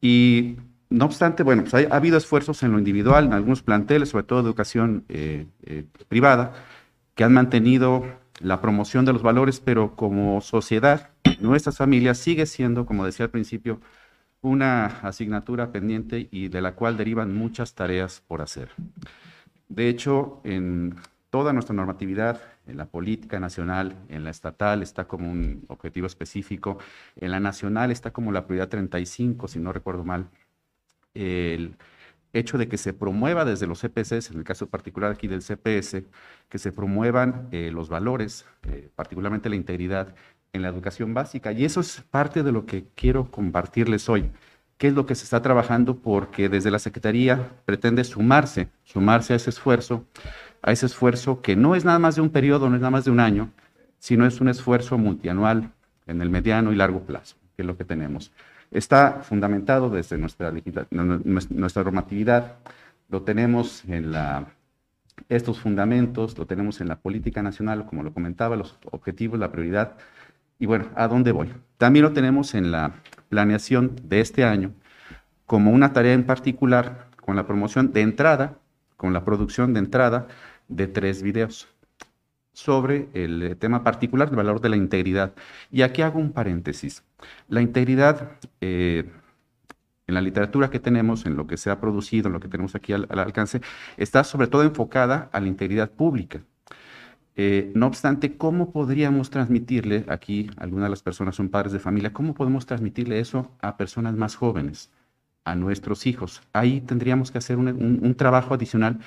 Y 0.00 0.58
no 0.90 1.06
obstante, 1.06 1.42
bueno, 1.42 1.64
pues 1.64 1.74
ha, 1.74 1.96
habido 1.96 2.18
esfuerzos 2.18 2.62
en 2.62 2.70
lo 2.70 2.78
individual, 2.78 3.24
en 3.24 3.32
algunos 3.32 3.64
planteles, 3.64 4.10
sobre 4.10 4.26
todo 4.26 4.38
educación 4.38 5.04
eh, 5.08 5.48
privada, 6.06 6.52
que 7.16 7.24
han 7.24 7.32
mantenido 7.32 8.04
la 8.38 8.60
promoción 8.60 9.04
de 9.04 9.12
los 9.12 9.24
valores, 9.24 9.58
pero 9.58 9.96
como 9.96 10.40
sociedad 10.40 11.11
nuestras 11.42 11.76
familias 11.76 12.18
sigue 12.18 12.46
siendo, 12.46 12.86
como 12.86 13.04
decía 13.04 13.26
al 13.26 13.30
principio, 13.30 13.80
una 14.40 14.86
asignatura 14.86 15.70
pendiente 15.70 16.28
y 16.30 16.48
de 16.48 16.60
la 16.60 16.74
cual 16.74 16.96
derivan 16.96 17.34
muchas 17.34 17.74
tareas 17.74 18.22
por 18.26 18.42
hacer. 18.42 18.70
De 19.68 19.88
hecho, 19.88 20.40
en 20.44 20.96
toda 21.30 21.52
nuestra 21.52 21.74
normatividad, 21.74 22.42
en 22.66 22.76
la 22.76 22.86
política 22.86 23.40
nacional, 23.40 23.96
en 24.08 24.24
la 24.24 24.30
estatal 24.30 24.82
está 24.82 25.06
como 25.06 25.30
un 25.30 25.64
objetivo 25.68 26.06
específico, 26.06 26.78
en 27.16 27.30
la 27.30 27.40
nacional 27.40 27.90
está 27.90 28.12
como 28.12 28.32
la 28.32 28.46
prioridad 28.46 28.68
35, 28.68 29.48
si 29.48 29.58
no 29.58 29.72
recuerdo 29.72 30.04
mal, 30.04 30.28
el 31.14 31.76
hecho 32.32 32.58
de 32.58 32.68
que 32.68 32.78
se 32.78 32.92
promueva 32.92 33.44
desde 33.44 33.66
los 33.66 33.80
CPCs, 33.80 34.30
en 34.30 34.38
el 34.38 34.44
caso 34.44 34.68
particular 34.68 35.12
aquí 35.12 35.28
del 35.28 35.42
CPS, 35.42 36.04
que 36.48 36.58
se 36.58 36.72
promuevan 36.72 37.48
eh, 37.52 37.70
los 37.72 37.88
valores, 37.88 38.46
eh, 38.64 38.90
particularmente 38.94 39.48
la 39.48 39.56
integridad 39.56 40.14
en 40.52 40.62
la 40.62 40.68
educación 40.68 41.14
básica. 41.14 41.52
Y 41.52 41.64
eso 41.64 41.80
es 41.80 42.02
parte 42.10 42.42
de 42.42 42.52
lo 42.52 42.66
que 42.66 42.84
quiero 42.94 43.30
compartirles 43.30 44.08
hoy. 44.08 44.30
¿Qué 44.76 44.88
es 44.88 44.94
lo 44.94 45.06
que 45.06 45.14
se 45.14 45.24
está 45.24 45.40
trabajando? 45.40 45.96
Porque 45.96 46.48
desde 46.48 46.70
la 46.70 46.78
Secretaría 46.78 47.50
pretende 47.64 48.04
sumarse, 48.04 48.68
sumarse 48.84 49.32
a 49.32 49.36
ese 49.36 49.50
esfuerzo, 49.50 50.04
a 50.60 50.72
ese 50.72 50.86
esfuerzo 50.86 51.40
que 51.40 51.56
no 51.56 51.74
es 51.74 51.84
nada 51.84 51.98
más 51.98 52.16
de 52.16 52.22
un 52.22 52.30
periodo, 52.30 52.68
no 52.68 52.76
es 52.76 52.82
nada 52.82 52.90
más 52.90 53.04
de 53.04 53.10
un 53.10 53.20
año, 53.20 53.50
sino 53.98 54.26
es 54.26 54.40
un 54.40 54.48
esfuerzo 54.48 54.98
multianual 54.98 55.70
en 56.06 56.20
el 56.20 56.30
mediano 56.30 56.72
y 56.72 56.76
largo 56.76 57.00
plazo, 57.00 57.36
que 57.56 57.62
es 57.62 57.66
lo 57.66 57.76
que 57.76 57.84
tenemos. 57.84 58.32
Está 58.70 59.20
fundamentado 59.22 59.88
desde 59.88 60.18
nuestra, 60.18 60.52
nuestra 60.90 61.82
normatividad, 61.84 62.56
lo 63.08 63.22
tenemos 63.22 63.84
en 63.86 64.10
la, 64.10 64.46
estos 65.28 65.60
fundamentos, 65.60 66.36
lo 66.36 66.46
tenemos 66.46 66.80
en 66.80 66.88
la 66.88 66.96
política 66.96 67.42
nacional, 67.42 67.86
como 67.86 68.02
lo 68.02 68.12
comentaba, 68.12 68.56
los 68.56 68.78
objetivos, 68.90 69.38
la 69.38 69.52
prioridad, 69.52 69.96
y 70.62 70.66
bueno, 70.66 70.90
¿a 70.94 71.08
dónde 71.08 71.32
voy? 71.32 71.52
También 71.76 72.04
lo 72.04 72.12
tenemos 72.12 72.54
en 72.54 72.70
la 72.70 72.94
planeación 73.28 73.96
de 74.04 74.20
este 74.20 74.44
año 74.44 74.72
como 75.44 75.72
una 75.72 75.92
tarea 75.92 76.12
en 76.12 76.22
particular 76.22 77.08
con 77.20 77.34
la 77.34 77.48
promoción 77.48 77.92
de 77.92 78.02
entrada, 78.02 78.60
con 78.96 79.12
la 79.12 79.24
producción 79.24 79.74
de 79.74 79.80
entrada 79.80 80.28
de 80.68 80.86
tres 80.86 81.20
videos 81.20 81.66
sobre 82.52 83.08
el 83.12 83.56
tema 83.58 83.82
particular 83.82 84.28
del 84.28 84.36
valor 84.36 84.60
de 84.60 84.68
la 84.68 84.76
integridad. 84.76 85.32
Y 85.72 85.82
aquí 85.82 86.00
hago 86.00 86.20
un 86.20 86.30
paréntesis. 86.30 87.02
La 87.48 87.60
integridad 87.60 88.30
eh, 88.60 89.10
en 90.06 90.14
la 90.14 90.20
literatura 90.20 90.70
que 90.70 90.78
tenemos, 90.78 91.26
en 91.26 91.34
lo 91.34 91.48
que 91.48 91.56
se 91.56 91.70
ha 91.70 91.80
producido, 91.80 92.28
en 92.28 92.34
lo 92.34 92.40
que 92.40 92.46
tenemos 92.46 92.76
aquí 92.76 92.92
al 92.92 93.08
alcance, 93.18 93.62
está 93.96 94.22
sobre 94.22 94.46
todo 94.46 94.62
enfocada 94.62 95.28
a 95.32 95.40
la 95.40 95.48
integridad 95.48 95.90
pública. 95.90 96.44
Eh, 97.34 97.72
no 97.74 97.86
obstante, 97.86 98.36
¿cómo 98.36 98.72
podríamos 98.72 99.30
transmitirle, 99.30 100.04
aquí 100.08 100.50
algunas 100.58 100.86
de 100.86 100.90
las 100.90 101.02
personas 101.02 101.34
son 101.34 101.48
padres 101.48 101.72
de 101.72 101.78
familia, 101.78 102.12
cómo 102.12 102.34
podemos 102.34 102.66
transmitirle 102.66 103.20
eso 103.20 103.50
a 103.60 103.76
personas 103.78 104.14
más 104.14 104.36
jóvenes, 104.36 104.90
a 105.44 105.54
nuestros 105.54 106.06
hijos? 106.06 106.42
Ahí 106.52 106.82
tendríamos 106.82 107.30
que 107.30 107.38
hacer 107.38 107.56
un, 107.56 108.14
trabajo 108.16 108.54
adicional 108.54 109.00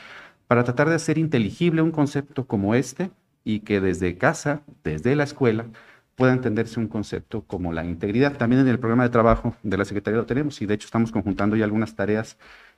para 0.47 0.63
tratar 0.63 0.89
de 0.89 0.95
hacer 0.95 1.17
inteligible 1.17 1.81
un 1.81 1.91
concepto 1.91 2.47
como 2.47 2.73
este 2.73 3.11
y 3.43 3.59
que 3.59 3.79
desde 3.79 4.17
casa, 4.17 4.63
desde 4.83 5.15
la 5.15 5.23
escuela, 5.23 5.67
pueda 6.15 6.33
entenderse 6.33 6.79
un 6.79 6.87
concepto 6.87 7.43
como 7.43 7.73
la 7.73 7.85
integridad. 7.85 8.37
También 8.37 8.61
en 8.61 8.67
el 8.69 8.79
programa 8.79 9.03
de 9.03 9.09
trabajo 9.09 9.55
de 9.63 9.77
la 9.77 9.85
Secretaría 9.85 10.17
lo 10.19 10.25
tenemos 10.25 10.61
y 10.61 10.65
de 10.65 10.73
hecho 10.73 10.85
estamos 10.85 11.11
conjuntando 11.11 11.55
ya 11.55 11.65
algunas 11.65 11.95
tareas 11.95 12.37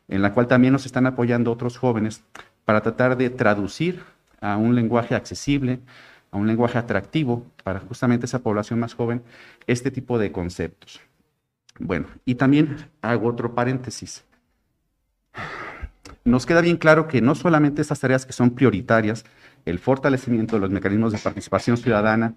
en 0.09 0.21
la 0.21 0.33
cual 0.33 0.47
también 0.47 0.73
nos 0.73 0.85
están 0.85 1.05
apoyando 1.05 1.51
otros 1.51 1.77
jóvenes 1.77 2.23
para 2.65 2.81
tratar 2.81 3.17
de 3.17 3.29
traducir 3.29 4.01
a 4.41 4.57
un 4.57 4.75
lenguaje 4.75 5.15
accesible, 5.15 5.79
a 6.31 6.37
un 6.37 6.47
lenguaje 6.47 6.77
atractivo 6.77 7.45
para 7.63 7.79
justamente 7.79 8.25
esa 8.25 8.39
población 8.39 8.79
más 8.79 8.93
joven, 8.93 9.23
este 9.65 9.91
tipo 9.91 10.19
de 10.19 10.31
conceptos. 10.31 10.99
Bueno, 11.79 12.07
y 12.25 12.35
también 12.35 12.77
hago 13.01 13.27
otro 13.27 13.53
paréntesis. 13.53 14.25
Nos 16.23 16.45
queda 16.45 16.61
bien 16.61 16.77
claro 16.77 17.07
que 17.07 17.21
no 17.21 17.35
solamente 17.35 17.81
estas 17.81 17.99
tareas 17.99 18.25
que 18.25 18.33
son 18.33 18.51
prioritarias, 18.51 19.25
el 19.65 19.79
fortalecimiento 19.79 20.55
de 20.55 20.61
los 20.61 20.69
mecanismos 20.69 21.13
de 21.13 21.19
participación 21.19 21.77
ciudadana, 21.77 22.35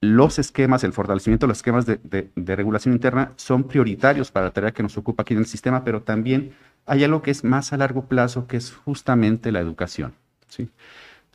los 0.00 0.38
esquemas, 0.40 0.82
el 0.82 0.92
fortalecimiento 0.92 1.46
de 1.46 1.48
los 1.48 1.58
esquemas 1.58 1.86
de, 1.86 1.98
de, 2.02 2.56
regulación 2.56 2.92
interna 2.92 3.32
son 3.36 3.64
prioritarios 3.64 4.32
para 4.32 4.46
la 4.46 4.52
tarea 4.52 4.72
que 4.72 4.82
nos 4.82 4.98
ocupa 4.98 5.22
aquí 5.22 5.34
en 5.34 5.40
el 5.40 5.46
sistema, 5.46 5.84
pero 5.84 6.02
también 6.02 6.52
hay 6.86 7.04
algo 7.04 7.22
que 7.22 7.30
es 7.30 7.44
más 7.44 7.72
a 7.72 7.76
largo 7.76 8.06
plazo, 8.06 8.48
que 8.48 8.56
es 8.56 8.72
justamente 8.72 9.52
la 9.52 9.60
educación. 9.60 10.14
¿Sí? 10.52 10.68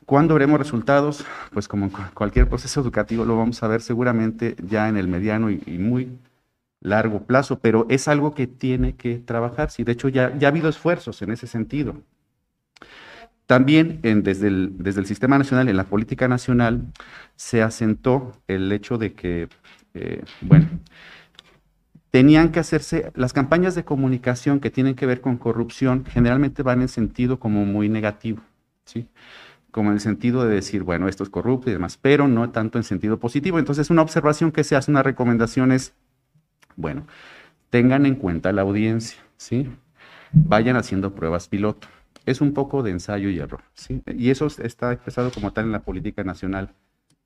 ¿Cuándo 0.06 0.36
veremos 0.36 0.60
resultados? 0.60 1.25
Pues 1.51 1.67
como 1.67 1.91
cualquier 2.13 2.47
proceso 2.47 2.80
educativo 2.80 3.25
lo 3.25 3.38
vamos 3.38 3.62
a 3.63 3.67
ver 3.67 3.82
seguramente 3.82 4.56
ya 4.63 4.88
en 4.88 4.95
el 4.95 5.08
mediano 5.08 5.49
y, 5.49 5.77
muy 5.80 6.17
largo 6.80 7.23
plazo, 7.23 7.60
pero 7.60 7.88
es 7.89 8.08
algo 8.08 8.34
que 8.34 8.47
tiene 8.47 8.95
que 8.95 9.17
trabajarse. 9.17 9.84
De 9.84 9.91
hecho, 9.91 10.08
ya, 10.08 10.38
ya 10.38 10.47
ha 10.47 10.51
habido 10.51 10.69
esfuerzos 10.69 11.21
en 11.21 11.32
ese 11.32 11.47
sentido. 11.47 11.95
También 13.47 13.99
desde, 14.01 14.47
el, 14.47 14.75
desde 14.77 15.01
el 15.01 15.08
Sistema 15.08 15.38
Nacional, 15.38 15.67
en 15.67 15.77
la 15.77 15.86
política 15.86 16.27
nacional, 16.27 16.84
se 17.36 17.62
asentó 17.62 18.34
el 18.47 18.71
hecho 18.71 18.97
de 18.97 19.13
que, 19.13 19.49
eh, 19.93 20.23
bueno, 20.41 20.67
tenían 22.12 22.51
que 22.51 22.60
hacerse, 22.60 23.12
las 23.15 23.34
campañas 23.34 23.75
de 23.75 23.84
comunicación 23.84 24.60
que 24.60 24.69
tienen 24.69 24.95
que 24.95 25.06
ver 25.06 25.21
con 25.21 25.38
corrupción 25.38 26.06
generalmente 26.06 26.63
van 26.63 26.82
en 26.82 26.88
sentido 26.88 27.39
como 27.39 27.65
muy 27.65 27.89
negativo, 27.89 28.41
¿sí? 28.88 29.08
como 29.78 29.89
en 29.91 29.95
el 29.95 30.02
sentido 30.02 30.43
de 30.43 30.56
decir, 30.56 30.82
bueno, 30.82 31.08
esto 31.08 31.23
es 31.23 31.30
corrupto 31.30 31.69
y 31.69 31.73
demás, 31.73 32.00
pero 32.02 32.28
no 32.28 32.50
tanto 32.50 32.80
en 32.80 32.84
sentido 32.84 33.19
positivo. 33.19 33.60
Entonces, 33.60 33.91
una 33.91 34.02
observación 34.02 34.52
que 34.52 34.63
se 34.63 34.76
hace, 34.76 34.89
una 34.89 35.04
recomendación 35.04 35.71
es, 35.71 35.93
bueno, 36.76 37.06
tengan 37.69 38.08
en 38.08 38.15
cuenta 38.15 38.52
la 38.52 38.63
audiencia, 38.63 39.19
¿sí? 39.38 39.69
Vayan 40.32 40.78
haciendo 40.78 41.13
pruebas 41.13 41.47
piloto. 41.47 41.88
Es 42.26 42.41
un 42.41 42.56
poco 42.56 42.82
de 42.82 42.89
ensayo 42.89 43.30
y 43.30 43.38
error, 43.38 43.62
¿sí? 43.76 44.02
Y 44.08 44.32
eso 44.32 44.47
está 44.47 44.93
expresado 44.93 45.32
como 45.32 45.54
tal 45.54 45.65
en 45.65 45.73
la 45.73 45.84
política 45.84 46.23
nacional 46.23 46.73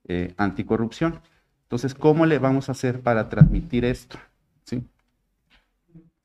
eh, 0.07 0.33
anticorrupción. 0.35 1.21
Entonces, 1.63 1.93
¿cómo 1.93 2.25
le 2.25 2.37
vamos 2.37 2.67
a 2.67 2.73
hacer 2.73 2.99
para 2.99 3.29
transmitir 3.29 3.85
esto? 3.85 4.17
¿Sí? 4.65 4.83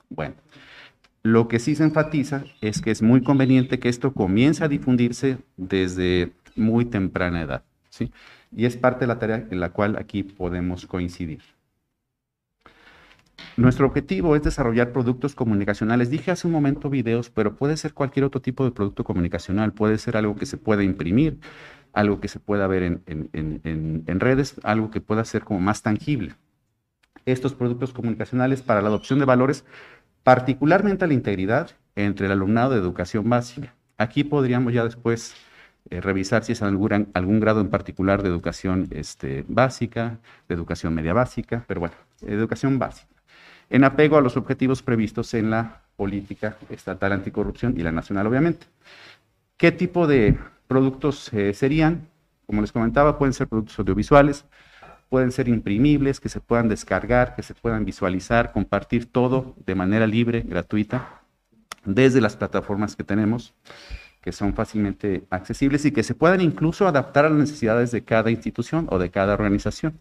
Bueno, 0.09 0.35
lo 1.27 1.49
que 1.49 1.59
sí 1.59 1.75
se 1.75 1.83
enfatiza 1.83 2.45
es 2.61 2.81
que 2.81 2.93
es 2.93 3.03
muy 3.03 3.21
conveniente 3.21 3.81
que 3.81 3.89
esto 3.89 4.13
comience 4.13 4.63
a 4.63 4.69
difundirse 4.69 5.39
desde 5.57 6.33
muy 6.55 6.85
temprana 6.85 7.43
edad. 7.43 7.65
¿sí? 7.91 8.13
Y 8.57 8.65
es 8.65 8.77
parte 8.77 9.01
de 9.01 9.07
la 9.09 9.19
tarea 9.19 9.47
en 9.51 9.59
la 9.59 9.71
cual 9.71 9.97
aquí 9.99 10.23
podemos 10.23 10.87
coincidir. 10.87 11.41
Nuestro 13.57 13.87
objetivo 13.87 14.37
es 14.37 14.43
desarrollar 14.43 14.93
productos 14.93 15.35
comunicacionales. 15.35 16.11
Dije 16.11 16.31
hace 16.31 16.47
un 16.47 16.53
momento 16.53 16.91
videos, 16.91 17.29
pero 17.29 17.57
puede 17.57 17.77
ser 17.77 17.93
cualquier 17.93 18.25
otro 18.25 18.41
tipo 18.41 18.65
de 18.65 18.71
producto 18.71 19.03
comunicacional. 19.03 19.73
Puede 19.73 19.99
ser 19.99 20.17
algo 20.17 20.37
que 20.37 20.47
se 20.47 20.59
pueda 20.59 20.85
imprimir, 20.85 21.41
algo 21.93 22.21
que 22.21 22.29
se 22.29 22.39
pueda 22.39 22.69
ver 22.69 22.85
en, 22.85 23.03
en 23.05 24.21
redes, 24.21 24.61
algo 24.63 24.93
que 24.93 25.01
pueda 25.01 25.25
ser 25.25 25.43
como 25.43 25.59
más 25.59 25.83
tangible. 25.83 26.35
Estos 27.25 27.55
productos 27.55 27.93
comunicacionales 27.93 28.63
para 28.63 28.81
la 28.81 28.89
adopción 28.89 29.19
de 29.19 29.25
valores 29.25 29.65
particularmente 30.27 31.07
la 31.07 31.15
integridad 31.15 31.71
entre 31.95 32.27
el 32.27 32.33
alumnado 32.33 32.73
de 32.73 32.81
educación 32.81 33.31
básica. 33.31 33.73
Aquí 33.97 34.25
podríamos 34.25 34.73
ya 34.73 34.83
después 34.83 35.37
eh, 35.89 36.01
revisar 36.01 36.43
si 36.43 36.51
es 36.51 36.63
algún, 36.63 37.13
algún, 37.15 37.39
grado 37.39 37.61
en 37.61 37.69
particular 37.69 38.25
de 38.25 38.29
educación 38.31 38.89
este, 38.91 39.45
básica, 39.47 40.19
de 40.49 40.57
educación 40.57 40.97
media 40.97 41.13
básica, 41.13 41.65
pero 41.69 41.79
bueno, 41.79 41.95
educación 42.23 42.77
básica, 42.77 43.15
en 43.71 43.85
apego 43.85 44.19
a 44.19 44.21
los 44.21 44.37
objetivos 44.37 44.83
previstos 44.83 45.33
en 45.33 45.51
la 45.51 45.83
política 45.95 46.57
estatal 46.71 47.13
anticorrupción 47.13 47.79
y 47.79 47.85
la 47.85 47.93
nacional, 47.93 48.27
obviamente. 48.27 48.67
¿Qué 49.57 49.71
tipo 49.71 50.09
de 50.09 50.37
productos 50.67 51.33
eh, 51.35 51.55
serían? 51.55 52.09
Como 52.47 52.63
les 52.63 52.73
comentaba, 52.73 53.17
pueden 53.17 53.33
ser 53.33 53.47
productos 53.47 53.79
audiovisuales, 53.79 54.45
pueden 55.09 55.33
ser 55.33 55.49
imprimibles, 55.49 56.21
que 56.21 56.29
se 56.29 56.41
puedan 56.41 56.69
descargar, 56.69 57.35
que 57.35 57.43
se 57.43 57.55
puedan 57.55 57.85
visualizar, 57.85 58.53
compartir 58.53 59.07
todo 59.11 59.55
de 59.65 59.75
manera 59.75 60.07
libre, 60.07 60.43
gratuita, 60.43 61.23
desde 61.85 62.21
las 62.21 62.37
plataformas 62.37 62.97
que 62.97 63.05
tenemos. 63.05 63.55
que 64.21 64.33
son 64.33 64.55
fácilmente 64.55 65.25
accesibles 65.31 65.85
y 65.85 65.93
que 65.93 66.03
se 66.03 66.17
puedan 66.17 66.41
incluso 66.41 66.89
adaptar 66.89 67.25
a 67.27 67.29
las 67.31 67.39
necesidades 67.39 67.93
de 67.93 68.03
cada 68.03 68.29
institución 68.29 68.89
o 68.91 68.99
de 68.99 69.09
cada 69.09 69.35
organización, 69.35 70.01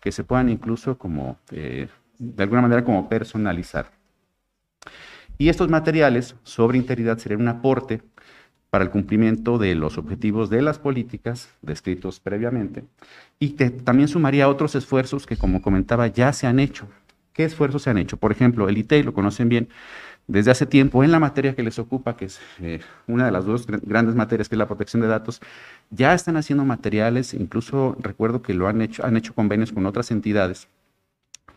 que 0.00 0.10
se 0.10 0.24
puedan 0.24 0.48
incluso 0.48 0.96
como, 0.96 1.38
eh, 1.50 1.88
de 2.18 2.42
alguna 2.42 2.62
manera 2.62 2.82
como 2.82 3.10
personalizar. 3.10 3.90
Y 5.36 5.50
estos 5.50 5.68
materiales 5.68 6.34
sobre 6.44 6.78
integridad 6.78 7.18
serían 7.18 7.42
un 7.42 7.48
aporte 7.48 8.00
para 8.72 8.84
el 8.84 8.90
cumplimiento 8.90 9.58
de 9.58 9.74
los 9.74 9.98
objetivos 9.98 10.48
de 10.48 10.62
las 10.62 10.78
políticas 10.78 11.50
descritos 11.60 12.20
previamente 12.20 12.84
y 13.38 13.50
también 13.50 14.08
sumaría 14.08 14.48
otros 14.48 14.74
esfuerzos 14.74 15.26
que, 15.26 15.36
como 15.36 15.60
comentaba, 15.60 16.06
ya 16.06 16.32
se 16.32 16.46
han 16.46 16.58
hecho. 16.58 16.88
¿Qué 17.34 17.44
esfuerzos 17.44 17.82
se 17.82 17.90
han 17.90 17.98
hecho? 17.98 18.16
Por 18.16 18.32
ejemplo, 18.32 18.70
el 18.70 18.78
ITEI, 18.78 19.02
lo 19.02 19.12
conocen 19.12 19.50
bien, 19.50 19.68
desde 20.26 20.52
hace 20.52 20.64
tiempo 20.64 21.04
en 21.04 21.12
la 21.12 21.18
materia 21.18 21.54
que 21.54 21.62
les 21.62 21.78
ocupa, 21.78 22.16
que 22.16 22.24
es 22.24 22.40
eh, 22.62 22.80
una 23.06 23.26
de 23.26 23.32
las 23.32 23.44
dos 23.44 23.66
grandes 23.66 24.14
materias, 24.14 24.48
que 24.48 24.54
es 24.54 24.58
la 24.58 24.68
protección 24.68 25.02
de 25.02 25.08
datos, 25.08 25.42
ya 25.90 26.14
están 26.14 26.38
haciendo 26.38 26.64
materiales, 26.64 27.34
incluso 27.34 27.94
recuerdo 28.00 28.40
que 28.40 28.54
lo 28.54 28.68
han 28.68 28.80
hecho, 28.80 29.04
han 29.04 29.18
hecho 29.18 29.34
convenios 29.34 29.70
con 29.72 29.84
otras 29.84 30.10
entidades 30.10 30.66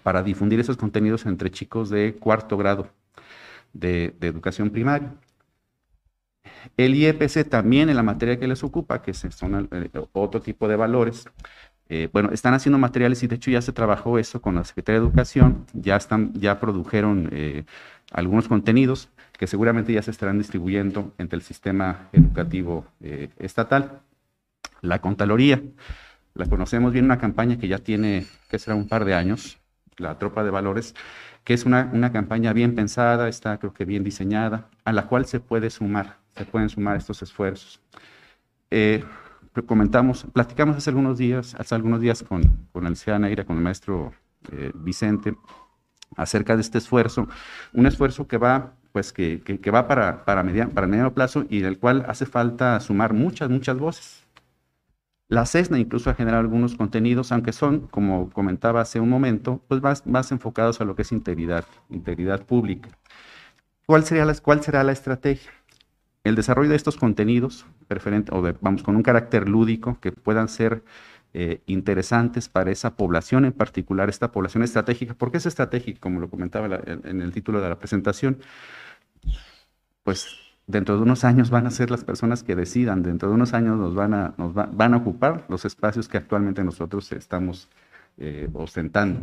para 0.04 0.21
difundir 0.21 0.60
esos 0.60 0.75
contenidos 0.75 1.25
entre 1.25 1.49
chicos 1.49 1.89
de 1.89 2.15
cuarto 2.19 2.58
grado 2.58 2.89
de, 3.71 4.15
educación 4.19 4.69
primaria. 4.69 5.13
El 6.78 6.95
IEPC 6.95 7.49
también 7.49 7.89
en 7.89 7.95
la 7.95 8.04
materia 8.04 8.39
que 8.39 8.47
les 8.47 8.63
ocupa, 8.63 9.01
que 9.01 9.13
son 9.13 9.69
eh, 9.71 9.89
otro 10.13 10.41
tipo 10.41 10.67
de 10.67 10.75
valores, 10.75 11.25
eh, 11.89 12.10
bueno, 12.12 12.32
están 12.32 12.54
haciendo 12.54 12.78
materiales 12.78 13.21
y 13.23 13.28
de 13.28 13.36
hecho 13.36 13.51
ya 13.51 13.62
se 13.62 13.71
trabajó 13.71 14.17
eso 14.17 14.41
con 14.41 14.56
la 14.56 14.63
Secretaría 14.63 14.99
de 14.99 15.06
Educación, 15.06 15.65
ya, 15.73 15.95
están, 15.95 16.34
ya 16.34 16.60
produjeron 16.60 17.30
algunos 18.12 18.47
contenidos 18.47 19.10
que 19.38 19.47
seguramente 19.47 19.93
ya 19.93 20.01
se 20.01 20.12
estarán 20.12 20.38
distribuyendo 20.38 21.13
entre 21.17 21.38
el 21.38 21.43
sistema 21.43 22.10
educativo 22.13 22.86
eh, 23.01 23.30
estatal. 23.38 24.01
La 24.82 25.01
Contraloría, 25.01 25.62
la 26.34 26.45
conocemos 26.45 26.93
bien, 26.93 27.06
una 27.06 27.17
campaña 27.17 27.58
que 27.58 27.67
ya 27.67 27.80
tiene, 27.80 28.25
que 28.49 28.60
será 28.60 28.75
un 28.75 28.88
par 28.88 29.06
de 29.06 29.13
años, 29.13 29.58
la 29.97 30.17
Tropa 30.17 30.43
de 30.43 30.51
Valores, 30.51 30.95
que 31.43 31.54
es 31.54 31.65
una, 31.65 31.89
una 31.93 32.12
campaña 32.12 32.54
bien 32.54 32.75
pensada, 32.75 33.28
está 33.28 33.58
creo 33.58 33.73
que 33.73 33.86
bien 33.86 34.04
diseñada, 34.04 34.69
a 34.84 34.93
la 34.93 35.08
cual 35.08 35.25
se 35.25 35.39
puede 35.39 35.69
sumar, 35.69 36.17
se 36.36 36.45
pueden 36.45 36.69
sumar 36.69 36.98
estos 36.98 37.21
esfuerzos. 37.21 37.82
Eh, 38.69 39.04
comentamos, 39.65 40.26
platicamos 40.34 40.78
hace 40.78 40.89
algunos 40.89 41.17
días, 41.17 41.56
hace 41.56 41.76
algunos 41.76 42.02
días 42.02 42.24
con, 42.24 42.67
con 42.71 42.86
el 42.86 42.95
Neira, 43.21 43.45
con 43.45 43.58
el 43.58 43.63
maestro 43.63 44.13
eh, 44.52 44.71
Vicente, 44.76 45.36
acerca 46.17 46.56
de 46.56 46.62
este 46.62 46.78
esfuerzo, 46.78 47.28
un 47.74 47.86
esfuerzo 47.86 48.28
que 48.28 48.38
va 48.38 48.74
pues 48.91 49.12
que, 49.12 49.41
que, 49.41 49.71
va 49.71 49.89
para, 49.89 50.24
para, 50.24 50.41
para 50.74 50.88
mediano 50.88 51.13
plazo 51.13 51.45
y 51.50 51.60
del 51.60 51.80
cual 51.80 52.06
hace 52.08 52.26
falta 52.26 52.80
sumar 52.80 53.13
muchas, 53.13 53.50
muchas 53.50 53.78
voces. 53.78 54.26
La 55.28 55.45
CESNA 55.45 55.80
incluso 55.80 56.10
ha 56.10 56.13
generado 56.13 56.39
algunos 56.39 56.76
contenidos, 56.76 57.34
aunque 57.34 57.52
son, 57.52 57.88
como 57.88 58.30
comentaba 58.30 58.80
hace 58.80 59.02
un 59.02 59.10
momento, 59.10 59.62
pues 59.67 59.82
más, 59.82 60.08
más 60.08 60.32
enfocados 60.32 60.80
a 60.80 60.86
lo 60.86 60.95
que 60.95 61.02
es 61.02 61.12
integridad, 61.12 61.65
integridad 61.89 62.45
pública. 62.45 62.88
¿Cuál, 63.86 64.06
sería 64.06 64.24
la, 64.24 64.34
¿Cuál 64.36 64.63
será 64.63 64.82
la 64.86 64.93
estrategia? 64.93 65.52
El 66.26 66.36
desarrollo 66.36 66.72
de 66.72 66.76
estos 66.76 66.98
contenidos, 66.98 67.68
o 68.32 68.42
vamos, 68.60 68.82
con 68.82 68.96
un 68.96 69.04
carácter 69.04 69.48
lúdico, 69.48 70.00
que 70.02 70.12
puedan 70.12 70.50
ser 70.50 70.84
eh, 71.36 71.62
interesantes 71.68 72.50
para 72.50 72.72
esa 72.72 72.96
población 72.96 73.46
en 73.46 73.54
particular, 73.54 74.10
esta 74.10 74.32
población 74.32 74.64
estratégica. 74.64 75.14
¿Por 75.14 75.32
qué 75.32 75.38
es 75.38 75.46
estratégica? 75.46 76.00
Como 76.00 76.20
lo 76.20 76.28
comentaba 76.28 76.80
en 76.88 77.22
el 77.22 77.32
título 77.32 77.62
de 77.62 77.70
la 77.70 77.78
presentación, 77.78 78.40
pues 80.02 80.28
dentro 80.66 80.96
de 80.96 81.04
unos 81.04 81.24
años 81.24 81.52
van 81.52 81.68
a 81.68 81.72
ser 81.72 81.92
las 81.92 82.04
personas 82.04 82.42
que 82.42 82.56
decidan, 82.56 83.04
dentro 83.04 83.30
de 83.30 83.36
unos 83.36 83.54
años 83.54 83.78
nos 83.78 83.94
van 83.94 84.16
a, 84.16 84.34
nos 84.38 84.56
van 84.56 84.96
a 84.96 84.98
ocupar 84.98 85.46
los 85.48 85.64
espacios 85.64 86.08
que 86.08 86.18
actualmente 86.18 86.64
nosotros 86.64 87.12
estamos 87.12 87.70
eh, 88.18 88.50
ostentando. 88.54 89.20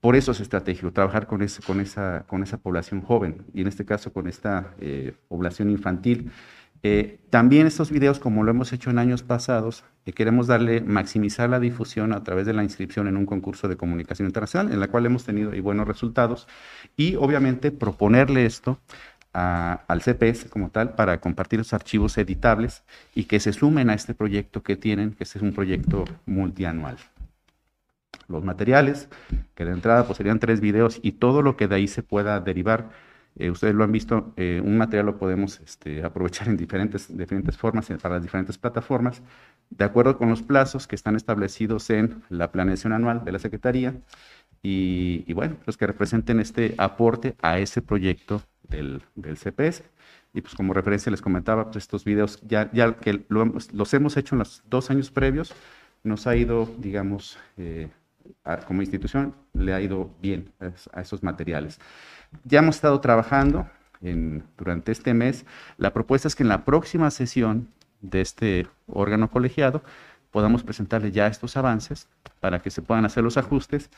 Por 0.00 0.14
eso 0.16 0.32
es 0.32 0.40
estratégico, 0.40 0.92
trabajar 0.92 1.26
con, 1.26 1.42
esa, 1.42 2.24
población 2.62 3.02
joven 3.02 3.44
y 3.52 3.62
en 3.62 3.66
este 3.66 3.84
caso 3.84 4.12
con 4.12 4.28
esta 4.28 4.74
eh, 4.80 5.14
población 5.28 5.70
infantil 5.70 6.30
eh, 6.82 7.18
también 7.30 7.66
estos 7.66 7.90
videos, 7.90 8.20
como 8.20 8.44
lo 8.44 8.50
hemos 8.50 8.72
hecho 8.72 8.90
en 8.90 8.98
años 8.98 9.22
pasados, 9.22 9.84
eh, 10.06 10.12
queremos 10.12 10.46
darle, 10.46 10.80
maximizar 10.80 11.50
la 11.50 11.58
difusión 11.58 12.12
a 12.12 12.22
través 12.22 12.46
de 12.46 12.52
la 12.52 12.62
inscripción 12.62 13.08
en 13.08 13.16
un 13.16 13.26
concurso 13.26 13.68
de 13.68 13.76
comunicación 13.76 14.26
internacional, 14.26 14.72
en 14.72 14.78
la 14.78 14.88
cual 14.88 15.06
hemos 15.06 15.24
tenido 15.24 15.50
buenos 15.62 15.88
resultados, 15.88 16.46
y 16.96 17.16
obviamente 17.16 17.72
proponerle 17.72 18.46
esto 18.46 18.78
al 19.32 20.02
CPS 20.02 20.46
como 20.48 20.70
tal 20.70 20.94
para 20.94 21.20
compartir 21.20 21.60
los 21.60 21.72
archivos 21.72 22.18
editables 22.18 22.82
y 23.14 23.24
que 23.24 23.38
se 23.38 23.52
sumen 23.52 23.88
a 23.88 23.94
este 23.94 24.14
proyecto 24.14 24.62
que 24.64 24.74
tienen, 24.74 25.12
que 25.12 25.22
este 25.22 25.38
es 25.38 25.42
un 25.42 25.52
proyecto 25.52 26.04
multianual. 26.26 26.96
Los 28.28 28.44
materiales, 28.44 29.08
que 29.54 29.64
de 29.64 29.72
entrada 29.72 30.04
pues, 30.04 30.18
serían 30.18 30.38
tres 30.38 30.60
videos 30.60 31.00
y 31.02 31.12
todo 31.12 31.42
lo 31.42 31.56
que 31.56 31.66
de 31.66 31.76
ahí 31.76 31.88
se 31.88 32.02
pueda 32.02 32.40
derivar 32.40 32.90
eh, 33.38 33.50
ustedes 33.50 33.74
lo 33.74 33.84
han 33.84 33.92
visto, 33.92 34.32
eh, 34.36 34.60
un 34.64 34.76
material 34.76 35.06
lo 35.06 35.16
podemos 35.16 35.60
este, 35.60 36.02
aprovechar 36.02 36.48
en 36.48 36.56
diferentes, 36.56 37.16
diferentes 37.16 37.56
formas 37.56 37.86
para 38.02 38.16
las 38.16 38.22
diferentes 38.22 38.58
plataformas, 38.58 39.22
de 39.70 39.84
acuerdo 39.84 40.18
con 40.18 40.28
los 40.28 40.42
plazos 40.42 40.88
que 40.88 40.96
están 40.96 41.14
establecidos 41.14 41.88
en 41.90 42.24
la 42.30 42.50
planeación 42.50 42.92
anual 42.92 43.24
de 43.24 43.30
la 43.30 43.38
Secretaría 43.38 43.94
y, 44.60 45.32
bueno, 45.34 45.56
los 45.66 45.76
que 45.76 45.86
representen 45.86 46.40
este 46.40 46.74
aporte 46.78 47.36
a 47.40 47.60
ese 47.60 47.80
proyecto 47.80 48.42
del, 48.68 49.02
del 49.14 49.36
CPS. 49.36 49.84
Y 50.34 50.40
pues 50.40 50.54
como 50.56 50.74
referencia 50.74 51.10
les 51.10 51.22
comentaba, 51.22 51.70
pues 51.70 51.76
estos 51.76 52.04
videos 52.04 52.40
ya, 52.42 52.70
ya 52.72 52.94
que 52.94 53.24
los 53.28 53.94
hemos 53.94 54.16
hecho 54.16 54.34
en 54.34 54.40
los 54.40 54.62
dos 54.68 54.90
años 54.90 55.12
previos, 55.12 55.54
nos 56.02 56.26
ha 56.26 56.34
ido, 56.34 56.68
digamos, 56.78 57.38
eh, 57.56 57.88
como 58.66 58.82
institución, 58.82 59.34
le 59.52 59.74
ha 59.74 59.80
ido 59.80 60.10
bien 60.20 60.52
a 60.92 61.00
esos 61.00 61.22
materiales. 61.22 61.78
Ya 62.44 62.60
hemos 62.60 62.76
estado 62.76 63.00
trabajando 63.00 63.68
durante 64.56 64.92
este 64.92 65.14
mes. 65.14 65.44
La 65.76 65.92
propuesta 65.92 66.28
es 66.28 66.36
que 66.36 66.42
en 66.42 66.48
la 66.48 66.64
próxima 66.64 67.10
sesión 67.10 67.68
de 68.00 68.20
este 68.20 68.68
órgano 68.86 69.30
colegiado 69.30 69.82
podamos 70.30 70.62
presentarle 70.62 71.10
ya 71.10 71.26
estos 71.26 71.56
avances 71.56 72.08
para 72.40 72.60
que 72.60 72.70
se 72.70 72.82
puedan 72.82 73.04
hacer 73.04 73.24
los 73.24 73.36
ajustes 73.36 73.90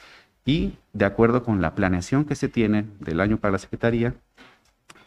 y 0.45 0.79
de 0.93 1.05
acuerdo 1.05 1.43
con 1.43 1.61
la 1.61 1.75
planeación 1.75 2.25
que 2.25 2.35
se 2.35 2.49
tiene 2.49 2.87
del 2.99 3.21
año 3.21 3.37
para 3.37 3.53
la 3.53 3.59
Secretaría, 3.59 4.15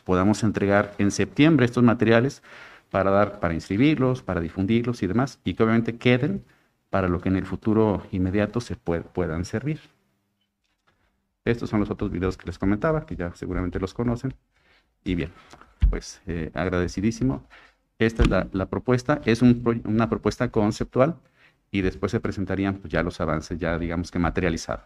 podamos 0.04 0.44
entregar 0.44 0.94
en 0.98 1.12
septiembre 1.12 1.66
estos 1.66 1.84
materiales 1.84 2.44
para 2.92 3.10
dar, 3.10 3.40
para 3.40 3.54
inscribirlos, 3.54 4.22
para 4.22 4.42
difundirlos 4.42 5.02
y 5.02 5.08
demás, 5.08 5.40
y 5.44 5.56
que 5.56 5.64
obviamente 5.64 5.98
queden 5.98 6.44
para 6.94 7.08
lo 7.08 7.20
que 7.20 7.30
en 7.30 7.38
el 7.38 7.48
futuro 7.48 8.06
inmediato 8.12 8.62
se 8.62 8.76
puedan 8.76 9.46
servir. 9.46 9.80
Estos 11.44 11.68
son 11.72 11.80
los 11.80 11.90
otros 11.90 12.12
videos 12.12 12.38
que 12.38 12.46
les 12.46 12.60
comentaba, 12.60 13.08
que 13.08 13.16
ya 13.16 13.34
seguramente 13.34 13.80
los 13.80 13.96
conocen. 13.96 14.36
Y 15.04 15.16
bien, 15.16 15.32
pues 15.90 16.22
eh, 16.28 16.52
agradecidísimo. 16.54 17.48
Esta 17.98 18.22
es 18.22 18.30
la, 18.30 18.68
propuesta, 18.68 19.22
es 19.26 19.42
una 19.42 20.08
propuesta 20.08 20.52
conceptual 20.52 21.16
y 21.72 21.82
después 21.82 22.12
se 22.12 22.20
presentarían 22.20 22.76
pues, 22.76 22.94
ya 22.94 23.02
los 23.02 23.20
avances, 23.20 23.58
ya 23.58 23.80
digamos 23.80 24.12
que 24.12 24.20
materializados. 24.20 24.86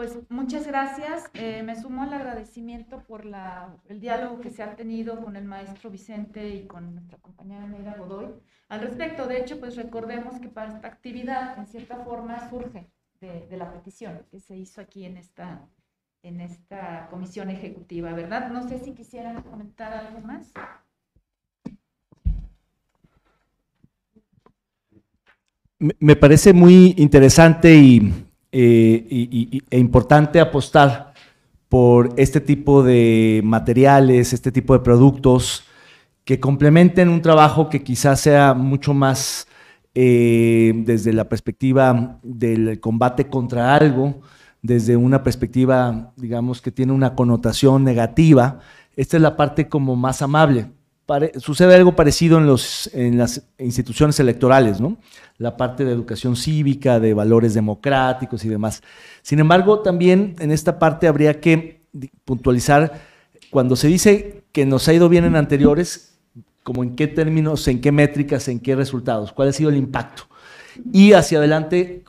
Pues 0.00 0.16
muchas 0.30 0.66
gracias. 0.66 1.30
Eh, 1.34 1.62
me 1.62 1.78
sumo 1.78 2.02
al 2.04 2.14
agradecimiento 2.14 3.02
por 3.02 3.26
el 3.86 4.00
diálogo 4.00 4.40
que 4.40 4.48
se 4.48 4.62
ha 4.62 4.74
tenido 4.74 5.22
con 5.22 5.36
el 5.36 5.44
maestro 5.44 5.90
Vicente 5.90 6.48
y 6.48 6.66
con 6.66 6.94
nuestra 6.94 7.18
compañera 7.18 7.66
Neira 7.66 7.96
Godoy. 7.98 8.28
Al 8.70 8.80
respecto, 8.80 9.26
de 9.26 9.38
hecho, 9.38 9.60
pues 9.60 9.76
recordemos 9.76 10.40
que 10.40 10.48
para 10.48 10.72
esta 10.72 10.88
actividad, 10.88 11.58
en 11.58 11.66
cierta 11.66 11.96
forma, 11.96 12.48
surge 12.48 12.90
de, 13.20 13.54
la 13.58 13.70
petición 13.74 14.22
que 14.30 14.40
se 14.40 14.56
hizo 14.56 14.80
aquí 14.80 15.04
en 15.04 15.18
esta, 15.18 15.68
en 16.22 16.40
esta 16.40 17.08
comisión 17.10 17.50
ejecutiva, 17.50 18.14
¿verdad? 18.14 18.48
No 18.48 18.66
sé 18.66 18.78
si 18.78 18.94
quisieran 18.94 19.42
comentar 19.42 19.92
algo 19.92 20.20
más. 20.20 20.50
Me 25.78 26.16
parece 26.16 26.54
muy 26.54 26.94
interesante 26.96 27.74
y, 27.74 28.29
eh, 28.52 29.60
e 29.70 29.78
importante 29.78 30.40
apostar 30.40 31.14
por 31.68 32.12
este 32.16 32.40
tipo 32.40 32.82
de 32.82 33.40
materiales, 33.44 34.32
este 34.32 34.50
tipo 34.50 34.72
de 34.72 34.80
productos 34.80 35.64
que 36.24 36.40
complementen 36.40 37.08
un 37.08 37.22
trabajo 37.22 37.68
que 37.68 37.82
quizás 37.82 38.20
sea 38.20 38.54
mucho 38.54 38.92
más 38.92 39.46
eh, 39.94 40.72
desde 40.84 41.12
la 41.12 41.28
perspectiva 41.28 42.18
del 42.22 42.80
combate 42.80 43.28
contra 43.28 43.74
algo, 43.74 44.20
desde 44.62 44.96
una 44.96 45.22
perspectiva, 45.22 46.12
digamos, 46.16 46.60
que 46.60 46.70
tiene 46.70 46.92
una 46.92 47.14
connotación 47.14 47.84
negativa. 47.84 48.60
Esta 48.96 49.16
es 49.16 49.22
la 49.22 49.36
parte 49.36 49.68
como 49.68 49.96
más 49.96 50.22
amable. 50.22 50.70
Sucede 51.38 51.74
algo 51.74 51.96
parecido 51.96 52.38
en, 52.38 53.18
las 53.18 53.42
instituciones 53.58 54.18
electorales. 54.20 54.78
La 55.38 55.56
parte 55.56 55.84
de 55.84 55.92
educación 55.92 56.36
cívica, 56.36 57.00
de 57.00 57.14
valores 57.14 57.54
democráticos 57.54 58.44
y 58.44 58.48
demás. 58.48 58.82
Sin 59.22 59.38
embargo, 59.38 59.80
también 59.80 60.36
en 60.38 60.50
esta 60.50 60.78
parte 60.78 61.08
habría 61.08 61.40
que 61.40 61.80
puntualizar, 62.24 63.00
cuando 63.50 63.74
se 63.74 63.88
dice 63.88 64.44
que 64.52 64.64
nos 64.64 64.86
ha 64.88 64.92
ido 64.92 65.08
bien 65.08 65.24
en 65.24 65.36
anteriores, 65.36 66.18
como 66.62 66.82
en 66.84 66.94
qué 66.94 67.08
términos, 67.08 67.66
en 67.68 67.80
qué 67.80 67.90
métricas, 67.90 68.46
en 68.48 68.60
qué 68.60 68.76
resultados, 68.76 69.32
cuál 69.32 69.48
ha 69.48 69.52
sido 69.52 69.70
el 69.70 69.76
impacto. 69.76 70.24
Y 70.92 71.12
hacia 71.14 71.38
adelante, 71.38 72.04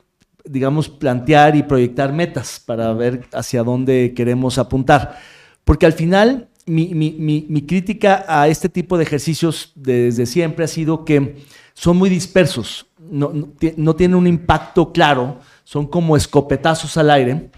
digamos, 0.45 0.89
plantear 0.89 1.55
y 1.55 1.63
proyectar 1.63 2.13
metas 2.13 2.61
para 2.63 2.93
ver 2.93 3.27
hacia 3.33 3.63
dónde 3.63 4.13
queremos 4.15 4.57
apuntar. 4.57 5.17
Porque 5.63 5.85
al 5.85 5.93
final, 5.93 6.49
mi, 6.71 7.65
crítica 7.67 8.25
a 8.27 8.47
este 8.47 8.69
tipo 8.69 8.97
de 8.97 9.03
ejercicios 9.03 9.71
desde 9.75 10.25
siempre 10.25 10.65
ha 10.65 10.67
sido 10.67 11.05
que 11.05 11.37
son 11.73 11.97
muy 11.97 12.09
dispersos, 12.09 12.85
no, 12.99 13.31
no, 13.77 13.95
tienen 13.95 14.15
un 14.15 14.27
impacto 14.27 14.91
claro, 14.91 15.39
son 15.63 15.87
como 15.87 16.15
escopetazos 16.15 16.95
al 16.97 17.09
aire 17.09 17.49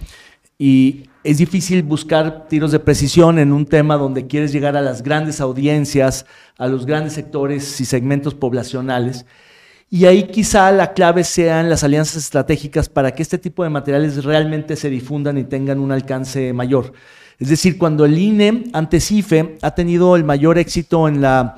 y 0.57 1.03
es 1.23 1.37
difícil 1.37 1.83
buscar 1.83 2.47
tiros 2.47 2.71
de 2.71 2.79
precisión 2.79 3.39
en 3.39 3.53
un 3.53 3.65
tema 3.65 3.97
donde 3.97 4.27
quieres 4.27 4.51
llegar 4.51 4.75
a 4.75 4.81
las 4.81 5.03
grandes 5.03 5.39
audiencias, 5.41 6.25
a 6.57 6.67
los 6.67 6.85
grandes 6.85 7.13
sectores 7.13 7.79
y 7.79 7.85
segmentos 7.85 8.33
poblacionales. 8.33 9.25
Y 9.89 10.05
ahí 10.05 10.23
quizá 10.23 10.71
la 10.71 10.93
clave 10.93 11.23
sean 11.23 11.69
las 11.69 11.83
alianzas 11.83 12.17
estratégicas 12.17 12.89
para 12.89 13.11
que 13.11 13.21
este 13.21 13.37
tipo 13.37 13.63
de 13.63 13.69
materiales 13.69 14.23
realmente 14.23 14.75
se 14.75 14.89
difundan 14.89 15.37
y 15.37 15.43
tengan 15.43 15.79
un 15.79 15.91
alcance 15.91 16.51
mayor. 16.51 16.93
Es 17.39 17.49
decir, 17.49 17.77
cuando 17.77 18.05
el 18.05 18.17
INE, 18.17 18.65
ante 18.73 18.99
CIFE, 18.99 19.57
ha 19.61 19.75
tenido 19.75 20.15
el 20.15 20.23
mayor 20.23 20.57
éxito 20.57 21.07
en 21.07 21.21
la 21.21 21.55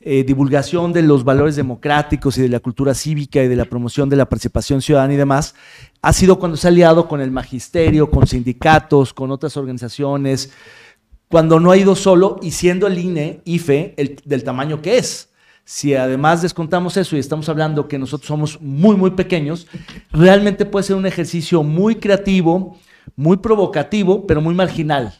eh, 0.00 0.22
divulgación 0.22 0.92
de 0.92 1.00
los 1.00 1.24
valores 1.24 1.56
democráticos 1.56 2.36
y 2.36 2.42
de 2.42 2.50
la 2.50 2.60
cultura 2.60 2.92
cívica 2.92 3.42
y 3.42 3.48
de 3.48 3.56
la 3.56 3.64
promoción 3.64 4.10
de 4.10 4.16
la 4.16 4.28
participación 4.28 4.82
ciudadana 4.82 5.14
y 5.14 5.16
demás, 5.16 5.54
ha 6.02 6.12
sido 6.12 6.38
cuando 6.38 6.58
se 6.58 6.66
ha 6.66 6.70
aliado 6.70 7.08
con 7.08 7.22
el 7.22 7.30
magisterio, 7.30 8.10
con 8.10 8.26
sindicatos, 8.26 9.14
con 9.14 9.30
otras 9.30 9.56
organizaciones, 9.56 10.52
cuando 11.28 11.58
no 11.58 11.70
ha 11.70 11.76
ido 11.78 11.96
solo 11.96 12.38
y 12.42 12.50
siendo 12.50 12.86
el 12.86 12.98
INE, 12.98 13.40
IFE, 13.46 13.94
el, 13.96 14.20
del 14.26 14.44
tamaño 14.44 14.82
que 14.82 14.98
es. 14.98 15.30
Si 15.64 15.94
además 15.94 16.42
descontamos 16.42 16.98
eso 16.98 17.16
y 17.16 17.20
estamos 17.20 17.48
hablando 17.48 17.88
que 17.88 17.98
nosotros 17.98 18.28
somos 18.28 18.60
muy, 18.60 18.96
muy 18.96 19.12
pequeños, 19.12 19.66
realmente 20.12 20.66
puede 20.66 20.84
ser 20.84 20.96
un 20.96 21.06
ejercicio 21.06 21.62
muy 21.62 21.94
creativo, 21.94 22.76
muy 23.16 23.38
provocativo, 23.38 24.26
pero 24.26 24.40
muy 24.40 24.54
marginal, 24.54 25.14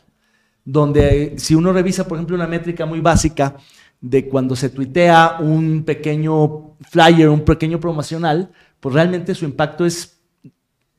donde 0.64 1.34
si 1.36 1.54
uno 1.54 1.72
revisa, 1.72 2.06
por 2.06 2.18
ejemplo, 2.18 2.36
una 2.36 2.46
métrica 2.46 2.86
muy 2.86 3.00
básica, 3.00 3.56
de 4.04 4.28
cuando 4.28 4.54
se 4.54 4.68
tuitea 4.68 5.38
un 5.40 5.82
pequeño 5.82 6.76
flyer, 6.90 7.30
un 7.30 7.40
pequeño 7.40 7.80
promocional, 7.80 8.50
pues 8.78 8.94
realmente 8.94 9.34
su 9.34 9.46
impacto 9.46 9.86
es 9.86 10.20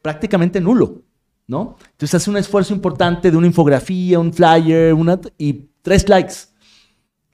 prácticamente 0.01 0.59
nulo, 0.59 1.03
¿no? 1.45 1.77
Entonces 1.91 2.15
hace 2.15 2.31
un 2.31 2.37
esfuerzo 2.37 2.73
importante 2.73 3.29
de 3.29 3.37
una 3.37 3.45
infografía, 3.45 4.19
un 4.19 4.33
flyer, 4.33 4.91
una, 4.93 5.19
y 5.37 5.67
tres 5.83 6.09
likes. 6.09 6.33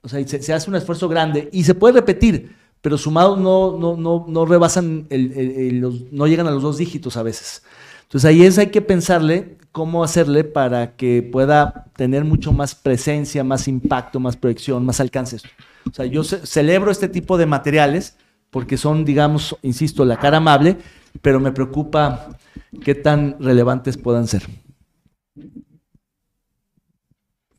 O 0.02 0.08
sea, 0.10 0.26
se, 0.26 0.52
hace 0.52 0.68
un 0.68 0.76
esfuerzo 0.76 1.08
grande 1.08 1.48
y 1.52 1.64
se 1.64 1.74
puede 1.74 1.94
repetir, 1.94 2.54
pero 2.82 2.98
sumados 2.98 3.38
no, 3.38 3.78
no, 3.78 3.96
no, 3.96 4.26
no 4.28 4.44
rebasan, 4.44 5.06
los, 5.08 6.12
no 6.12 6.26
llegan 6.26 6.48
a 6.48 6.50
los 6.50 6.62
dos 6.62 6.76
dígitos 6.76 7.16
a 7.16 7.22
veces. 7.22 7.62
Entonces 8.12 8.28
ahí 8.28 8.42
es, 8.42 8.58
hay 8.58 8.66
que 8.66 8.82
pensarle 8.82 9.56
cómo 9.72 10.04
hacerle 10.04 10.44
para 10.44 10.96
que 10.96 11.26
pueda 11.32 11.86
tener 11.96 12.26
mucho 12.26 12.52
más 12.52 12.74
presencia, 12.74 13.42
más 13.42 13.68
impacto, 13.68 14.20
más 14.20 14.36
proyección, 14.36 14.84
más 14.84 15.00
alcances. 15.00 15.42
O 15.90 15.94
sea, 15.94 16.04
yo 16.04 16.22
celebro 16.22 16.90
este 16.90 17.08
tipo 17.08 17.38
de 17.38 17.46
materiales 17.46 18.18
porque 18.50 18.76
son, 18.76 19.06
digamos, 19.06 19.56
insisto, 19.62 20.04
la 20.04 20.18
cara 20.18 20.36
amable, 20.36 20.76
pero 21.22 21.40
me 21.40 21.52
preocupa 21.52 22.36
qué 22.84 22.94
tan 22.94 23.36
relevantes 23.40 23.96
puedan 23.96 24.26
ser. 24.26 24.42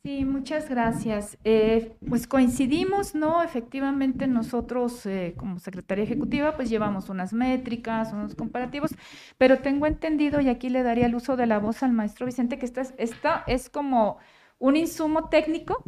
Sí, 0.06 0.26
muchas 0.26 0.68
gracias. 0.68 1.38
Eh, 1.44 1.96
pues 2.06 2.26
coincidimos, 2.26 3.14
¿no? 3.14 3.42
Efectivamente 3.42 4.26
nosotros 4.26 5.06
eh, 5.06 5.32
como 5.34 5.58
Secretaría 5.58 6.04
Ejecutiva 6.04 6.56
pues 6.56 6.68
llevamos 6.68 7.08
unas 7.08 7.32
métricas, 7.32 8.12
unos 8.12 8.34
comparativos, 8.34 8.90
pero 9.38 9.60
tengo 9.60 9.86
entendido, 9.86 10.42
y 10.42 10.50
aquí 10.50 10.68
le 10.68 10.82
daría 10.82 11.06
el 11.06 11.14
uso 11.14 11.36
de 11.38 11.46
la 11.46 11.58
voz 11.58 11.82
al 11.82 11.92
maestro 11.92 12.26
Vicente, 12.26 12.58
que 12.58 12.66
esta, 12.66 12.82
esta 12.98 13.44
es 13.46 13.70
como 13.70 14.18
un 14.58 14.76
insumo 14.76 15.30
técnico 15.30 15.82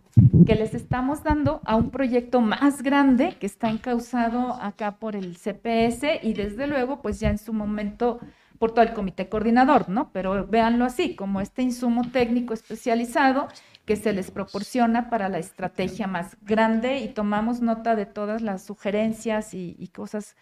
que 0.47 0.55
les 0.55 0.73
estamos 0.73 1.23
dando 1.23 1.61
a 1.67 1.77
un 1.77 1.91
proyecto 1.91 2.41
más 2.41 2.83
grande 2.83 3.37
que 3.39 3.45
está 3.45 3.69
encausado 3.69 4.55
acá 4.55 4.99
por 4.99 5.15
el 5.15 5.37
CPS 5.37 6.21
y 6.23 6.33
desde 6.33 6.67
luego 6.67 7.03
pues 7.03 7.21
ya 7.21 7.29
en 7.29 7.39
su 7.39 7.53
momento 7.53 8.19
por 8.59 8.73
todo 8.73 8.83
el 8.83 8.95
comité 8.95 9.29
coordinador, 9.29 9.91
¿no? 9.91 10.11
Pero 10.13 10.47
véanlo 10.47 10.87
así, 10.87 11.15
como 11.15 11.43
este 11.43 11.63
insumo 11.63 12.11
técnico 12.11 12.55
especializado 12.55 13.49
que 13.87 13.97
se 13.97 14.13
les 14.13 14.33
proporciona 14.33 15.09
para 15.09 15.29
la 15.29 15.39
estrategia 15.39 16.09
más 16.09 16.37
grande 16.43 16.99
y 16.99 17.09
tomamos 17.09 17.61
nota 17.61 17.95
de 17.95 18.05
todas 18.05 18.43
las 18.43 18.65
sugerencias 18.65 19.55
y, 19.55 19.91
cosas 19.95 20.35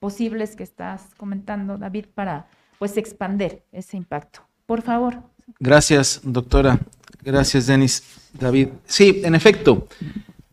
posibles 0.00 0.56
que 0.56 0.64
estás 0.64 1.02
comentando, 1.16 1.78
David, 1.78 2.06
para 2.12 2.46
pues 2.78 2.96
expander 2.96 3.62
ese 3.72 3.96
impacto. 3.96 4.40
Por 4.66 4.82
favor. 4.82 5.22
Gracias, 5.60 6.20
doctora. 6.24 6.78
Gracias, 7.22 7.66
Denis. 7.68 8.02
David. 8.32 8.68
Sí, 8.84 9.22
en 9.24 9.34
efecto, 9.34 9.86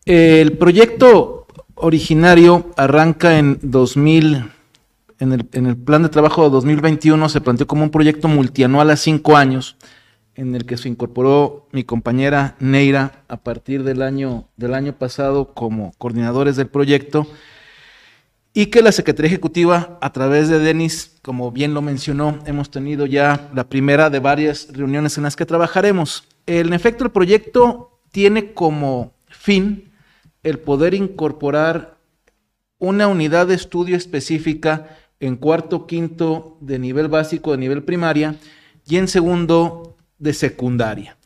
el 0.05 0.57
proyecto 0.57 1.47
originario 1.73 2.71
arranca 2.77 3.39
en 3.39 3.59
2000, 3.61 4.51
en 5.19 5.33
el, 5.33 5.49
en 5.51 5.65
el 5.65 5.75
plan 5.75 6.03
de 6.03 6.09
trabajo 6.09 6.43
de 6.43 6.51
2021 6.51 7.27
se 7.27 7.41
planteó 7.41 7.65
como 7.67 7.83
un 7.83 7.89
proyecto 7.89 8.27
multianual 8.27 8.91
a 8.91 8.97
cinco 8.97 9.35
años 9.35 9.77
en 10.35 10.53
el 10.55 10.65
que 10.65 10.77
se 10.77 10.89
incorporó 10.89 11.67
mi 11.71 11.83
compañera 11.83 12.55
Neira 12.59 13.23
a 13.27 13.37
partir 13.37 13.83
del 13.83 14.01
año, 14.01 14.47
del 14.57 14.73
año 14.73 14.93
pasado 14.93 15.53
como 15.53 15.93
coordinadores 15.97 16.55
del 16.55 16.67
proyecto 16.67 17.27
y 18.53 18.67
que 18.67 18.81
la 18.81 18.93
Secretaría 18.93 19.27
Ejecutiva, 19.27 19.97
a 20.01 20.13
través 20.13 20.47
de 20.47 20.59
Denis, 20.59 21.17
como 21.21 21.51
bien 21.51 21.73
lo 21.73 21.81
mencionó, 21.81 22.39
hemos 22.45 22.71
tenido 22.71 23.05
ya 23.05 23.49
la 23.53 23.67
primera 23.67 24.09
de 24.09 24.19
varias 24.19 24.69
reuniones 24.71 25.17
en 25.17 25.23
las 25.23 25.35
que 25.35 25.45
trabajaremos. 25.45 26.23
En 26.45 26.71
efecto, 26.71 27.03
el 27.03 27.11
proyecto 27.11 27.99
tiene 28.11 28.53
como 28.53 29.13
fin 29.27 29.91
el 30.41 30.59
poder 30.59 30.93
incorporar 30.93 31.97
una 32.77 33.07
unidad 33.07 33.47
de 33.47 33.55
estudio 33.55 33.97
específica 33.97 34.87
en 35.19 35.35
cuarto, 35.35 35.85
quinto 35.85 36.57
de 36.61 36.79
nivel 36.79 37.09
básico, 37.09 37.51
de 37.51 37.57
nivel 37.57 37.83
primaria, 37.83 38.35
y 38.87 38.95
en 38.95 39.09
segundo 39.09 39.94
de 40.19 40.33
secundaria. 40.33 41.17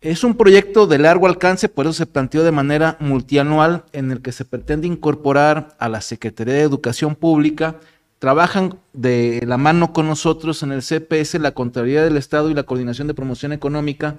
Es 0.00 0.24
un 0.24 0.34
proyecto 0.34 0.86
de 0.86 0.98
largo 0.98 1.26
alcance, 1.26 1.68
por 1.68 1.84
eso 1.84 1.92
se 1.92 2.06
planteó 2.06 2.42
de 2.42 2.52
manera 2.52 2.96
multianual, 3.00 3.84
en 3.92 4.10
el 4.10 4.22
que 4.22 4.32
se 4.32 4.46
pretende 4.46 4.86
incorporar 4.86 5.76
a 5.78 5.90
la 5.90 6.00
Secretaría 6.00 6.54
de 6.54 6.62
Educación 6.62 7.14
Pública. 7.14 7.76
Trabajan 8.18 8.78
de 8.94 9.42
la 9.46 9.58
mano 9.58 9.92
con 9.92 10.06
nosotros 10.06 10.62
en 10.62 10.72
el 10.72 10.80
CPS, 10.80 11.38
la 11.38 11.52
Contraloría 11.52 12.02
del 12.02 12.16
Estado 12.16 12.50
y 12.50 12.54
la 12.54 12.62
Coordinación 12.62 13.08
de 13.08 13.14
Promoción 13.14 13.52
Económica, 13.52 14.16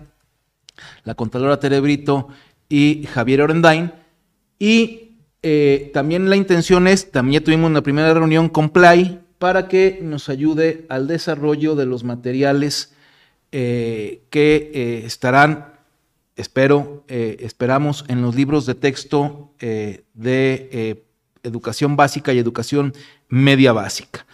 la 1.04 1.16
Contralora 1.16 1.60
Terebrito 1.60 2.28
y 2.70 3.08
Javier 3.12 3.42
Orendain. 3.42 3.92
Y 4.60 5.16
eh, 5.42 5.90
también 5.96 6.30
la 6.30 6.36
intención 6.36 6.88
es, 6.88 7.12
también 7.12 7.44
tuvimos 7.44 7.72
una 7.72 7.82
primera 7.82 8.14
reunión 8.14 8.50
con 8.50 8.70
Play 8.70 9.20
para 9.40 9.68
que 9.68 10.00
nos 10.04 10.30
ayude 10.30 10.86
al 10.90 11.08
desarrollo 11.08 11.76
de 11.76 11.88
los 11.88 12.04
materiales 12.04 12.94
eh, 13.54 14.24
que 14.30 14.72
eh, 14.74 15.04
estarán, 15.06 15.74
espero, 16.38 17.04
eh, 17.10 17.38
esperamos, 17.42 18.06
en 18.08 18.22
los 18.22 18.34
libros 18.34 18.66
de 18.66 18.76
texto 18.76 19.52
de 19.60 21.04
educación 21.44 21.96
básica 21.96 22.34
y 22.34 22.40
educación 22.40 22.94
media 23.28 23.74
básica. 23.74 24.26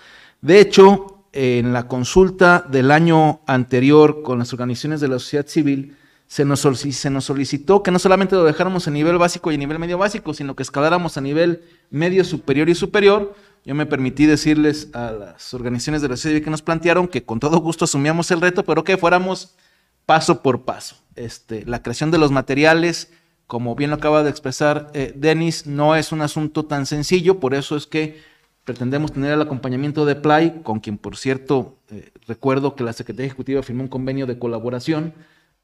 De 0.41 0.59
hecho, 0.59 1.25
en 1.33 1.73
la 1.73 1.87
consulta 1.87 2.65
del 2.69 2.91
año 2.91 3.41
anterior 3.47 4.21
con 4.21 4.39
las 4.39 4.53
organizaciones 4.53 5.01
de 5.01 5.07
la 5.07 5.19
sociedad 5.19 5.47
civil, 5.47 5.97
se 6.27 6.45
nos, 6.45 6.59
se 6.61 7.09
nos, 7.09 7.25
solicitó 7.25 7.81
que 7.81 7.91
no 7.91 7.99
solamente 7.99 8.35
lo 8.35 8.43
dejáramos 8.43 8.87
a 8.87 8.91
nivel 8.91 9.17
básico 9.17 9.51
y 9.51 9.55
a 9.55 9.57
nivel 9.57 9.79
medio 9.79 9.97
básico, 9.97 10.33
sino 10.33 10.55
que 10.55 10.63
escaláramos 10.63 11.17
a 11.17 11.21
nivel 11.21 11.63
medio 11.89 12.23
superior 12.23 12.69
y 12.69 12.75
superior, 12.75 13.33
yo 13.67 13.75
me 13.75 13.85
permití 13.85 14.25
decirles 14.25 14.89
a 14.93 15.11
las 15.11 15.53
organizaciones 15.53 16.01
de 16.01 16.07
la 16.07 16.15
sociedad 16.15 16.41
que 16.41 16.49
nos 16.49 16.61
plantearon 16.61 17.05
que 17.05 17.25
con 17.25 17.41
todo 17.41 17.57
gusto 17.57 17.83
asumíamos 17.83 18.31
el 18.31 18.39
reto, 18.39 18.63
pero 18.63 18.85
que 18.85 18.95
fuéramos 18.95 19.57
paso 20.05 20.41
por 20.41 20.63
paso. 20.63 20.95
Este, 21.17 21.65
la 21.65 21.83
creación 21.83 22.09
de 22.09 22.17
los 22.17 22.31
materiales, 22.31 23.11
como 23.45 23.75
bien 23.75 23.89
lo 23.89 23.97
acaba 23.97 24.23
de 24.23 24.29
expresar 24.29 24.89
eh, 24.93 25.11
Denis, 25.17 25.67
no 25.67 25.97
es 25.97 26.13
un 26.13 26.21
asunto 26.21 26.63
tan 26.63 26.85
sencillo, 26.85 27.41
por 27.41 27.53
eso 27.53 27.75
es 27.75 27.87
que 27.87 28.21
pretendemos 28.63 29.11
tener 29.11 29.33
el 29.33 29.41
acompañamiento 29.41 30.05
de 30.05 30.15
Play, 30.15 30.61
con 30.63 30.79
quien, 30.79 30.97
por 30.97 31.17
cierto, 31.17 31.75
eh, 31.91 32.11
recuerdo 32.25 32.73
que 32.73 32.85
la 32.85 32.93
Secretaría 32.93 33.27
Ejecutiva 33.27 33.63
firmó 33.63 33.83
un 33.83 33.89
convenio 33.89 34.25
de 34.27 34.39
colaboración 34.39 35.13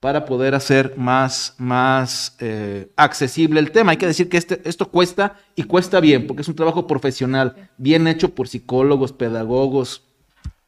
para 0.04 0.26
poder 0.26 0.54
hacer 0.54 0.96
más, 0.98 1.56
más 1.58 2.36
eh, 2.40 2.92
accesible 2.98 3.62
el 3.62 3.72
tema. 3.72 3.92
Hay 3.92 3.98
que 3.98 4.06
decir 4.06 4.28
que 4.28 4.36
este, 4.36 4.62
esto 4.66 4.90
cuesta 4.90 5.38
y 5.56 5.64
cuesta 5.64 6.02
bien, 6.02 6.28
porque 6.28 6.42
es 6.42 6.50
un 6.50 6.58
trabajo 6.58 6.88
profesional, 6.88 7.70
bien 7.78 8.06
hecho 8.10 8.36
por 8.36 8.50
psicólogos, 8.50 9.14
pedagogos, 9.14 10.04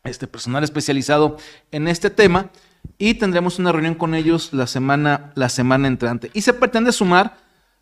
este 0.05 0.25
personal 0.25 0.63
especializado 0.63 1.35
en 1.73 1.89
este 1.89 2.09
tema, 2.09 2.49
y 2.97 3.15
tendremos 3.15 3.59
una 3.59 3.73
reunión 3.73 3.95
con 3.95 4.15
ellos 4.15 4.53
la 4.53 4.67
semana, 4.67 5.33
la 5.35 5.49
semana 5.49 5.89
entrante. 5.89 6.31
Y 6.33 6.41
se 6.43 6.53
pretende 6.53 6.93
sumar 6.93 7.35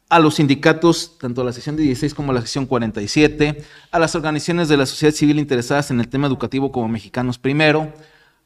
a 0.10 0.18
los 0.18 0.38
sindicatos, 0.38 1.20
tanto 1.20 1.41
a 1.41 1.45
la 1.45 1.54
sección 1.54 1.76
16 1.76 2.16
como 2.16 2.32
a 2.32 2.34
la 2.34 2.41
sección 2.41 2.66
47, 2.66 3.64
a 3.91 3.99
las 3.99 4.16
organizaciones 4.16 4.70
de 4.70 4.78
la 4.78 4.88
sociedad 4.88 5.14
civil 5.14 5.38
interesadas 5.38 5.91
en 5.91 5.99
el 5.99 6.08
tema 6.08 6.26
educativo 6.26 6.72
como 6.72 6.88
Mexicanos 6.88 7.38
Primero, 7.38 7.93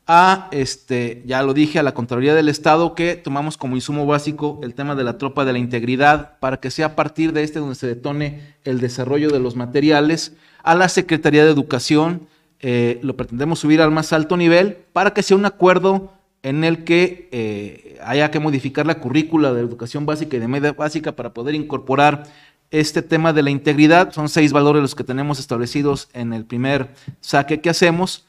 a, 0.07 0.47
este, 0.51 1.21
ya 1.25 1.43
lo 1.43 1.53
dije, 1.53 1.79
a 1.79 1.83
la 1.83 1.93
Contraloría 1.93 2.33
del 2.33 2.47
Estado 2.47 2.95
que 2.95 3.15
tomamos 3.15 3.57
como 3.57 3.75
insumo 3.75 4.05
básico 4.05 4.59
el 4.63 4.73
tema 4.73 4.95
de 4.95 5.03
la 5.03 5.17
tropa 5.17 5.43
de 5.43 5.51
la 5.51 5.59
integridad 5.59 6.39
para 6.39 6.57
que 6.57 6.71
sea 6.71 6.87
a 6.87 6.95
partir 6.95 7.33
de 7.33 7.43
este 7.43 7.59
donde 7.59 7.75
se 7.75 7.87
detone 7.87 8.55
el 8.63 8.79
desarrollo 8.79 9.29
de 9.29 9.39
los 9.39 9.55
materiales, 9.55 10.33
a 10.63 10.75
la 10.75 10.89
Secretaría 10.89 11.43
de 11.43 11.51
Educación, 11.51 12.27
eh, 12.59 12.99
lo 13.03 13.15
pretendemos 13.17 13.59
subir 13.59 13.81
al 13.81 13.91
más 13.91 14.13
alto 14.13 14.37
nivel 14.37 14.77
para 14.93 15.13
que 15.13 15.23
sea 15.23 15.37
un 15.37 15.45
acuerdo 15.45 16.13
en 16.41 16.63
el 16.63 16.85
que 16.85 17.27
eh, 17.31 17.99
haya 18.03 18.31
que 18.31 18.39
modificar 18.39 18.85
la 18.85 18.99
currícula 18.99 19.53
de 19.53 19.59
educación 19.59 20.05
básica 20.05 20.37
y 20.37 20.39
de 20.39 20.47
media 20.47 20.71
básica 20.71 21.15
para 21.15 21.33
poder 21.33 21.55
incorporar 21.55 22.23
este 22.71 23.01
tema 23.01 23.33
de 23.33 23.43
la 23.43 23.49
integridad. 23.49 24.13
Son 24.13 24.29
seis 24.29 24.53
valores 24.53 24.81
los 24.81 24.95
que 24.95 25.03
tenemos 25.03 25.39
establecidos 25.39 26.09
en 26.13 26.33
el 26.33 26.45
primer 26.45 26.89
saque 27.19 27.59
que 27.59 27.69
hacemos 27.69 28.26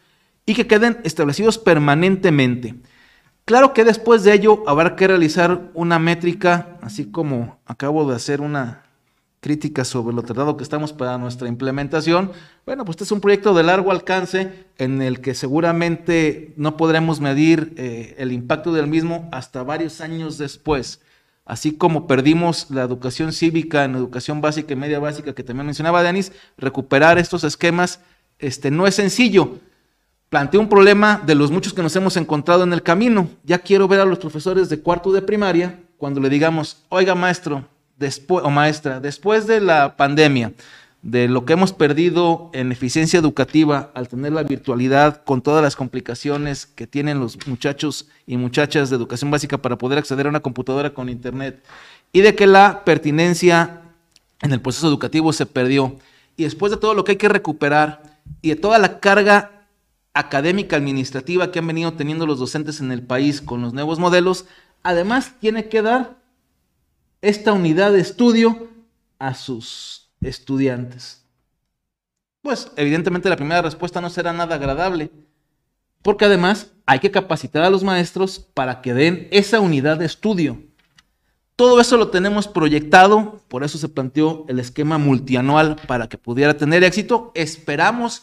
y 0.49 0.55
que 0.55 0.67
queden 0.67 0.99
establecidos 1.05 1.59
permanentemente. 1.59 2.75
Claro 3.45 3.75
que 3.75 3.85
después 3.85 4.25
de 4.25 4.33
ello 4.33 4.65
habrá 4.67 4.97
que 4.97 5.07
realizar 5.07 5.71
una 5.75 5.99
métrica, 5.99 6.79
así 6.81 7.11
como 7.11 7.59
acabo 7.67 8.09
de 8.09 8.17
hacer 8.17 8.41
una 8.41 8.85
críticas 9.41 9.89
sobre 9.89 10.17
lo 10.17 10.23
tardado 10.23 10.57
que 10.57 10.65
estamos 10.65 10.95
para 10.95 11.19
nuestra 11.19 11.49
implementación, 11.49 12.33
bueno, 12.65 12.87
pues 12.87 12.95
este 12.95 13.05
es 13.05 13.13
un 13.13 13.21
proyecto 13.21 13.53
de 13.53 13.63
largo 13.63 13.91
alcance 13.91 14.65
en 14.79 15.03
el 15.03 15.21
que 15.21 15.35
seguramente 15.35 16.55
no 16.57 16.79
podremos 16.79 17.21
medir 17.21 17.75
eh, 17.77 18.15
el 18.17 18.33
impacto 18.33 18.73
del 18.73 18.87
mismo 18.87 19.29
hasta 19.33 19.63
varios 19.63 20.01
años 20.01 20.39
después. 20.39 21.03
Así 21.45 21.73
como 21.73 22.07
perdimos 22.07 22.71
la 22.71 22.85
educación 22.85 23.35
cívica 23.35 23.85
en 23.85 23.97
educación 23.97 24.41
básica 24.41 24.73
y 24.73 24.77
media 24.77 24.99
básica 24.99 25.35
que 25.35 25.45
también 25.45 25.67
mencionaba 25.67 26.03
Denis, 26.03 26.33
recuperar 26.57 27.19
estos 27.19 27.45
esquemas 27.45 28.01
este, 28.39 28.71
no 28.71 28.87
es 28.87 28.95
sencillo. 28.95 29.59
Plantea 30.29 30.61
un 30.61 30.69
problema 30.69 31.23
de 31.25 31.35
los 31.35 31.51
muchos 31.51 31.73
que 31.73 31.83
nos 31.83 31.97
hemos 31.97 32.17
encontrado 32.19 32.63
en 32.63 32.73
el 32.75 32.83
camino. 32.83 33.29
Ya 33.45 33.59
quiero 33.61 33.89
ver 33.89 34.01
a 34.01 34.05
los 34.05 34.19
profesores 34.19 34.69
de 34.69 34.81
cuarto 34.81 35.11
de 35.11 35.23
primaria 35.23 35.81
cuando 35.97 36.21
le 36.21 36.29
digamos, 36.29 36.85
oiga 36.91 37.15
maestro, 37.15 37.67
o 38.29 38.51
maestra, 38.51 39.01
después 39.01 39.47
de 39.47 39.61
la 39.61 39.97
pandemia, 39.97 40.53
de 41.03 41.29
lo 41.29 41.45
que 41.45 41.55
hemos 41.55 41.73
perdido 41.73 42.51
en 42.53 42.73
eficiencia 42.73 43.19
educativa 43.19 43.91
al 43.95 44.09
tener 44.09 44.33
la 44.33 44.43
virtualidad 44.43 45.25
con 45.25 45.43
todas 45.43 45.63
las 45.63 45.77
complicaciones 45.77 46.67
que 46.67 46.87
tienen 46.87 47.21
los 47.21 47.39
muchachos 47.47 48.09
y 48.27 48.37
muchachas 48.37 48.91
de 48.91 48.97
educación 48.97 49.31
básica 49.31 49.59
para 49.59 49.79
poder 49.79 49.99
acceder 49.99 50.27
a 50.27 50.31
una 50.31 50.41
computadora 50.41 50.95
con 50.95 51.09
internet 51.09 51.65
y 52.13 52.21
de 52.21 52.35
que 52.35 52.47
la 52.47 52.85
pertinencia 52.85 53.81
en 54.43 54.53
el 54.53 54.61
proceso 54.61 54.89
educativo 54.89 55.33
se 55.33 55.47
perdió 55.47 55.97
y 56.37 56.45
después 56.45 56.71
de 56.71 56.79
todo 56.79 56.95
lo 56.95 57.05
que 57.05 57.13
hay 57.13 57.19
que 57.19 57.29
recuperar 57.29 58.03
y 58.43 58.51
de 58.51 58.57
toda 58.57 58.79
la 58.79 59.01
carga 59.01 59.58
académica 60.19 60.77
administrativa 60.77 61.53
que 61.53 61.61
han 61.61 61.67
venido 61.69 61.93
teniendo 61.93 62.27
los 62.27 62.41
docentes 62.41 62.81
en 62.81 62.91
el 62.91 63.03
país 63.03 63.41
con 63.41 63.63
los 63.63 63.73
nuevos 63.73 64.01
modelos, 64.01 64.47
además 64.83 65.35
tiene 65.41 65.69
que 65.69 65.81
dar 65.81 66.17
esta 67.23 67.53
unidad 67.53 67.93
de 67.93 68.01
estudio 68.01 68.69
a 69.21 69.35
sus 69.35 70.11
estudiantes? 70.21 71.23
Pues 72.43 72.73
evidentemente 72.75 73.29
la 73.29 73.37
primera 73.37 73.63
respuesta 73.63 74.01
no 74.01 74.11
será 74.11 74.33
nada 74.33 74.57
agradable, 74.57 75.13
porque 76.03 76.25
además 76.25 76.73
hay 76.85 76.99
que 76.99 77.13
capacitar 77.13 77.63
a 77.63 77.71
los 77.71 77.85
maestros 77.85 78.41
para 78.41 78.81
que 78.81 78.95
den 78.95 79.29
esa 79.31 79.61
unidad 79.61 79.99
de 79.99 80.07
estudio. 80.07 80.61
Todo 81.55 81.81
eso 81.81 81.97
lo 81.97 82.09
tenemos 82.09 82.49
proyectado, 82.49 83.41
por 83.47 83.63
eso 83.63 83.79
se 83.79 83.89
planteó 83.89 84.47
el 84.49 84.59
esquema 84.59 84.99
multianual 84.99 85.77
para 85.87 86.09
que 86.09 86.19
pudiera 86.19 86.57
tener 86.57 86.83
éxito. 86.83 87.31
Esperamos 87.35 88.23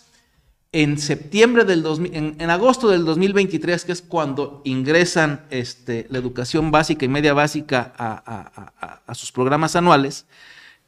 en 0.76 0.98
septiembre 0.98 1.64
del 1.64 1.86
en, 2.12 2.50
agosto 2.50 2.90
del 2.90 3.06
2023, 3.06 3.86
que 3.86 3.94
es 3.94 4.02
cuando 4.02 4.62
ingresan 4.66 5.46
este, 5.50 6.06
la 6.10 6.18
educación 6.18 6.70
básica 6.70 7.06
y 7.06 7.08
media 7.08 7.34
básica 7.34 7.94
a, 7.98 9.14
sus 9.16 9.32
programas 9.32 9.78
anuales, 9.78 10.26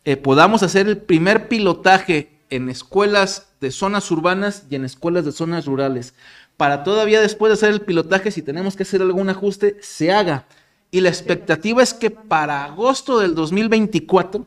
eh, 0.03 0.17
podamos 0.17 0.61
hacer 0.61 0.89
el 0.89 0.97
primer 0.97 1.47
pilotaje 1.47 2.41
en 2.49 2.69
escuelas 2.69 3.47
de 3.61 3.71
zonas 3.71 4.11
urbanas 4.11 4.65
y 4.69 4.75
en 4.75 4.83
escuelas 4.83 5.23
de 5.23 5.31
zonas 5.31 5.65
rurales. 5.65 6.13
Para 6.57 6.83
todavía 6.83 7.21
después 7.21 7.49
de 7.49 7.53
hacer 7.53 7.69
el 7.69 7.79
pilotaje, 7.79 8.31
si 8.31 8.41
tenemos 8.41 8.75
que 8.75 8.83
hacer 8.83 9.01
algún 9.01 9.29
ajuste, 9.29 9.77
se 9.79 10.11
haga. 10.11 10.47
Y 10.91 10.99
la 10.99 11.07
expectativa 11.07 11.81
es 11.81 11.93
que 11.93 12.11
para 12.11 12.65
agosto 12.65 13.19
del 13.19 13.35
2024 13.35 14.45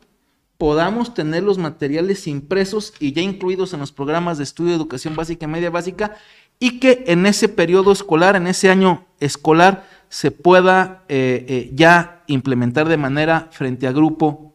podamos 0.61 1.15
tener 1.15 1.41
los 1.41 1.57
materiales 1.57 2.27
impresos 2.27 2.93
y 2.99 3.13
ya 3.13 3.23
incluidos 3.23 3.73
en 3.73 3.79
los 3.79 3.91
programas 3.91 4.37
de 4.37 4.43
estudio 4.43 4.69
de 4.69 4.77
educación 4.77 5.15
básica 5.15 5.45
y 5.47 5.49
media 5.49 5.71
básica 5.71 6.17
y 6.59 6.79
que 6.79 7.03
en 7.07 7.25
ese 7.25 7.49
periodo 7.49 7.91
escolar, 7.91 8.35
en 8.35 8.45
ese 8.45 8.69
año 8.69 9.07
escolar, 9.19 9.87
se 10.09 10.29
pueda 10.29 11.03
eh, 11.09 11.45
eh, 11.49 11.71
ya 11.73 12.21
implementar 12.27 12.87
de 12.87 12.97
manera 12.97 13.49
frente 13.51 13.87
a 13.87 13.91
grupo 13.91 14.53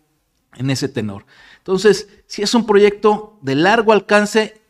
en 0.54 0.70
ese 0.70 0.88
tenor. 0.88 1.26
Entonces, 1.58 2.08
si 2.28 2.40
es 2.40 2.54
un 2.54 2.66
proyecto 2.66 3.40
de 3.42 3.56
largo 3.56 3.92
alcance 3.92 4.60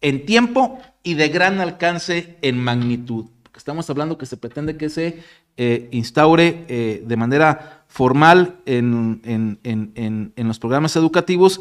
en 0.00 0.26
tiempo 0.26 0.80
y 1.04 1.14
de 1.14 1.28
gran 1.28 1.60
alcance 1.60 2.38
en 2.42 2.58
magnitud. 2.58 3.26
Porque 3.44 3.58
estamos 3.58 3.88
hablando 3.88 4.18
que 4.18 4.26
se 4.26 4.36
pretende 4.36 4.76
que 4.76 4.88
se 4.88 5.22
eh, 5.56 5.88
instaure 5.92 7.04
de 7.06 7.16
manera 7.16 7.75
formal 7.88 8.56
en, 8.66 9.58
los 10.36 10.58
programas 10.58 10.96
educativos. 10.96 11.60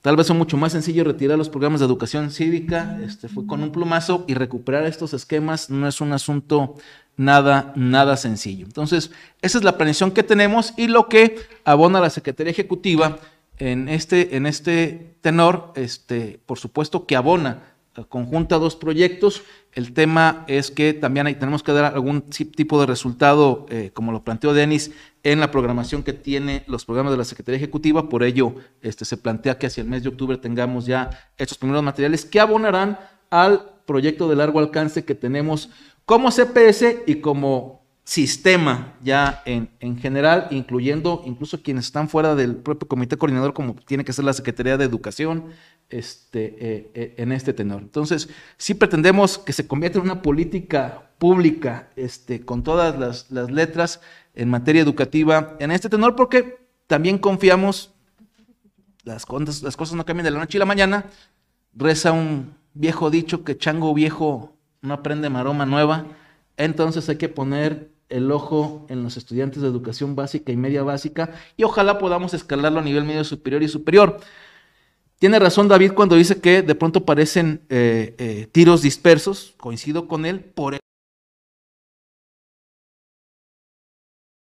Tal 0.00 0.16
vez 0.16 0.28
son 0.28 0.38
mucho 0.38 0.56
más 0.56 0.72
sencillo 0.72 1.04
retirar 1.04 1.36
los 1.36 1.48
programas 1.48 1.80
de 1.80 1.86
educación 1.86 2.30
cívica, 2.30 2.98
este, 3.02 3.28
fue 3.28 3.46
con 3.46 3.62
un 3.62 3.72
plumazo 3.72 4.24
y 4.28 4.34
recuperar 4.34 4.86
estos 4.86 5.12
esquemas 5.12 5.70
no 5.70 5.88
es 5.88 6.00
un 6.00 6.12
asunto 6.12 6.76
nada, 7.16 7.72
nada 7.76 8.16
sencillo. 8.16 8.64
Entonces, 8.64 9.10
esa 9.42 9.58
es 9.58 9.64
la 9.64 9.76
planeación 9.76 10.12
que 10.12 10.22
tenemos 10.22 10.72
y 10.76 10.86
lo 10.86 11.08
que 11.08 11.36
abona 11.64 12.00
la 12.00 12.10
Secretaría 12.10 12.52
Ejecutiva 12.52 13.18
en 13.58 13.88
este, 13.88 14.36
en 14.36 14.46
este 14.46 15.16
tenor, 15.20 15.72
este, 15.74 16.40
por 16.46 16.58
supuesto 16.58 17.06
que 17.06 17.16
abona 17.16 17.62
conjunta 18.08 18.58
dos 18.58 18.76
proyectos. 18.76 19.42
El 19.72 19.92
tema 19.92 20.44
es 20.48 20.70
que 20.70 20.92
también 20.94 21.26
tenemos 21.38 21.62
que 21.62 21.72
dar 21.72 21.92
algún 21.92 22.22
tipo 22.22 22.80
de 22.80 22.86
resultado, 22.86 23.66
eh, 23.70 23.90
como 23.92 24.12
lo 24.12 24.24
planteó 24.24 24.54
Denis, 24.54 24.92
en 25.22 25.40
la 25.40 25.50
programación 25.50 26.02
que 26.02 26.12
tiene 26.12 26.64
los 26.66 26.84
programas 26.84 27.12
de 27.12 27.18
la 27.18 27.24
Secretaría 27.24 27.58
Ejecutiva. 27.58 28.08
Por 28.08 28.22
ello, 28.22 28.54
este, 28.80 29.04
se 29.04 29.16
plantea 29.16 29.58
que 29.58 29.66
hacia 29.66 29.82
el 29.82 29.88
mes 29.88 30.02
de 30.02 30.10
octubre 30.10 30.36
tengamos 30.36 30.86
ya 30.86 31.10
estos 31.36 31.58
primeros 31.58 31.82
materiales 31.82 32.24
que 32.24 32.40
abonarán 32.40 32.98
al 33.30 33.70
proyecto 33.86 34.28
de 34.28 34.36
largo 34.36 34.58
alcance 34.58 35.04
que 35.04 35.14
tenemos 35.14 35.70
como 36.04 36.30
CPS 36.30 37.02
y 37.06 37.16
como 37.16 37.78
sistema 38.04 38.94
ya 39.02 39.42
en, 39.44 39.68
en, 39.80 39.98
general, 39.98 40.48
incluyendo 40.50 41.22
incluso 41.26 41.62
quienes 41.62 41.84
están 41.84 42.08
fuera 42.08 42.34
del 42.34 42.56
propio 42.56 42.88
comité 42.88 43.18
coordinador, 43.18 43.52
como 43.52 43.74
tiene 43.74 44.02
que 44.02 44.14
ser 44.14 44.24
la 44.24 44.32
Secretaría 44.32 44.78
de 44.78 44.84
Educación, 44.86 45.50
este, 45.90 46.56
eh, 46.58 46.90
eh, 46.94 47.14
en 47.18 47.32
este 47.32 47.52
tenor. 47.52 47.82
Entonces, 47.82 48.28
sí 48.56 48.74
pretendemos 48.74 49.38
que 49.38 49.52
se 49.52 49.66
convierta 49.66 49.98
en 49.98 50.04
una 50.04 50.22
política 50.22 51.10
pública 51.18 51.88
este, 51.96 52.44
con 52.44 52.62
todas 52.62 52.98
las, 52.98 53.30
las 53.30 53.50
letras 53.50 54.00
en 54.34 54.50
materia 54.50 54.82
educativa 54.82 55.56
en 55.58 55.70
este 55.70 55.88
tenor, 55.88 56.14
porque 56.14 56.58
también 56.86 57.18
confiamos, 57.18 57.92
las, 59.04 59.26
las 59.62 59.76
cosas 59.76 59.94
no 59.94 60.04
cambian 60.04 60.24
de 60.24 60.30
la 60.30 60.38
noche 60.38 60.58
y 60.58 60.60
la 60.60 60.64
mañana, 60.64 61.06
reza 61.74 62.12
un 62.12 62.54
viejo 62.74 63.10
dicho 63.10 63.44
que 63.44 63.58
chango 63.58 63.92
viejo 63.94 64.54
no 64.80 64.94
aprende 64.94 65.28
maroma 65.28 65.66
nueva, 65.66 66.06
entonces 66.56 67.08
hay 67.08 67.16
que 67.16 67.28
poner 67.28 67.90
el 68.08 68.30
ojo 68.30 68.86
en 68.88 69.02
los 69.02 69.16
estudiantes 69.16 69.62
de 69.62 69.68
educación 69.68 70.16
básica 70.16 70.52
y 70.52 70.56
media 70.56 70.82
básica 70.82 71.32
y 71.56 71.64
ojalá 71.64 71.98
podamos 71.98 72.32
escalarlo 72.34 72.80
a 72.80 72.82
nivel 72.82 73.04
medio 73.04 73.24
superior 73.24 73.62
y 73.62 73.68
superior. 73.68 74.20
Tiene 75.18 75.40
razón 75.40 75.66
David 75.66 75.92
cuando 75.92 76.14
dice 76.14 76.40
que 76.40 76.62
de 76.62 76.74
pronto 76.76 77.04
parecen 77.04 77.66
eh, 77.68 78.14
eh, 78.18 78.48
tiros 78.52 78.82
dispersos, 78.82 79.54
coincido 79.56 80.06
con 80.06 80.24
él, 80.24 80.44
por 80.44 80.78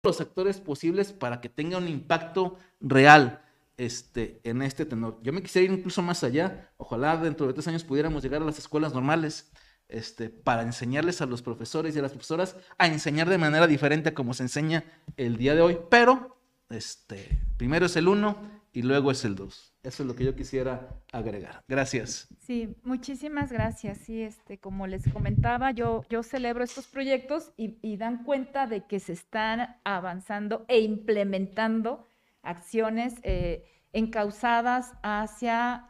los 0.05 0.21
actores 0.21 0.59
posibles 0.61 1.13
para 1.13 1.41
que 1.41 1.51
tenga 1.51 1.77
un 1.77 1.89
impacto 1.89 2.59
real 2.81 3.45
este, 3.77 4.41
en 4.45 4.63
este 4.63 4.87
tenor. 4.87 5.21
Yo 5.23 5.33
me 5.33 5.43
quisiera 5.43 5.71
ir 5.71 5.79
incluso 5.79 6.01
más 6.03 6.25
allá, 6.25 6.73
ojalá 6.79 7.19
dentro 7.19 7.47
de 7.47 7.53
tres 7.53 7.69
años 7.69 7.85
pudiéramos 7.85 8.23
llegar 8.23 8.41
a 8.41 8.47
las 8.47 8.59
escuelas 8.59 8.95
normales 8.95 9.53
este, 9.89 10.31
para 10.31 10.63
enseñarles 10.63 11.21
a 11.21 11.27
los 11.27 11.43
profesores 11.43 11.95
y 11.95 11.99
a 11.99 12.03
las 12.03 12.13
profesoras 12.13 12.57
a 12.79 12.87
enseñar 12.87 13.29
de 13.29 13.39
manera 13.39 13.67
diferente 13.67 14.09
a 14.09 14.15
como 14.15 14.33
se 14.33 14.45
enseña 14.45 14.85
el 15.19 15.37
día 15.37 15.55
de 15.55 15.61
hoy, 15.61 15.79
pero 15.91 16.39
este, 16.71 17.41
primero 17.59 17.85
es 17.87 17.95
el 17.97 18.09
uno 18.09 18.39
y 18.73 18.83
luego 18.83 19.11
es 19.11 19.25
el 19.27 19.37
dos. 19.37 19.72
Eso 19.83 20.05
es 20.05 20.07
lo 20.07 20.15
que 20.15 20.25
yo 20.25 20.37
quisiera 20.37 20.89
agregar. 21.13 21.65
Gracias. 21.67 22.29
Sí, 22.39 22.77
muchísimas 22.85 23.51
gracias. 23.51 23.99
Sí, 23.99 24.23
este, 24.23 24.59
como 24.59 24.87
les 24.87 25.13
comentaba, 25.13 25.73
yo, 25.73 26.05
yo 26.09 26.23
celebro 26.23 26.63
estos 26.63 26.87
proyectos 26.87 27.53
y, 27.57 27.79
y 27.83 27.97
dan 27.97 28.23
cuenta 28.23 28.69
de 28.69 28.87
que 28.87 29.01
se 29.01 29.13
están 29.13 29.77
avanzando 29.83 30.65
e 30.69 30.81
implementando 30.81 32.07
acciones 32.43 33.15
eh, 33.25 33.65
encausadas 33.93 34.95
hacia, 35.03 35.89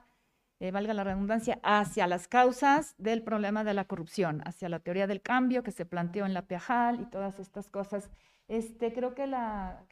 eh, 0.58 0.70
valga 0.70 0.94
la 0.94 1.04
redundancia, 1.04 1.60
hacia 1.62 2.06
las 2.06 2.28
causas 2.28 2.94
del 2.96 3.22
problema 3.22 3.62
de 3.62 3.74
la 3.74 3.84
corrupción, 3.84 4.40
hacia 4.46 4.70
la 4.70 4.78
teoría 4.78 5.06
del 5.06 5.20
cambio 5.20 5.62
que 5.62 5.70
se 5.70 5.84
planteó 5.84 6.24
en 6.24 6.32
la 6.32 6.46
Piajal 6.46 7.00
y 7.00 7.04
todas 7.04 7.38
estas 7.38 7.68
cosas. 7.68 8.08
Este, 8.48 8.94
creo 8.94 9.14
que 9.14 9.26
la, 9.26 9.84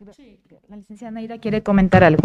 la 0.69 0.77
licenciada 0.77 1.11
Naira 1.11 1.39
quiere 1.39 1.63
comentar 1.63 2.03
algo. 2.03 2.23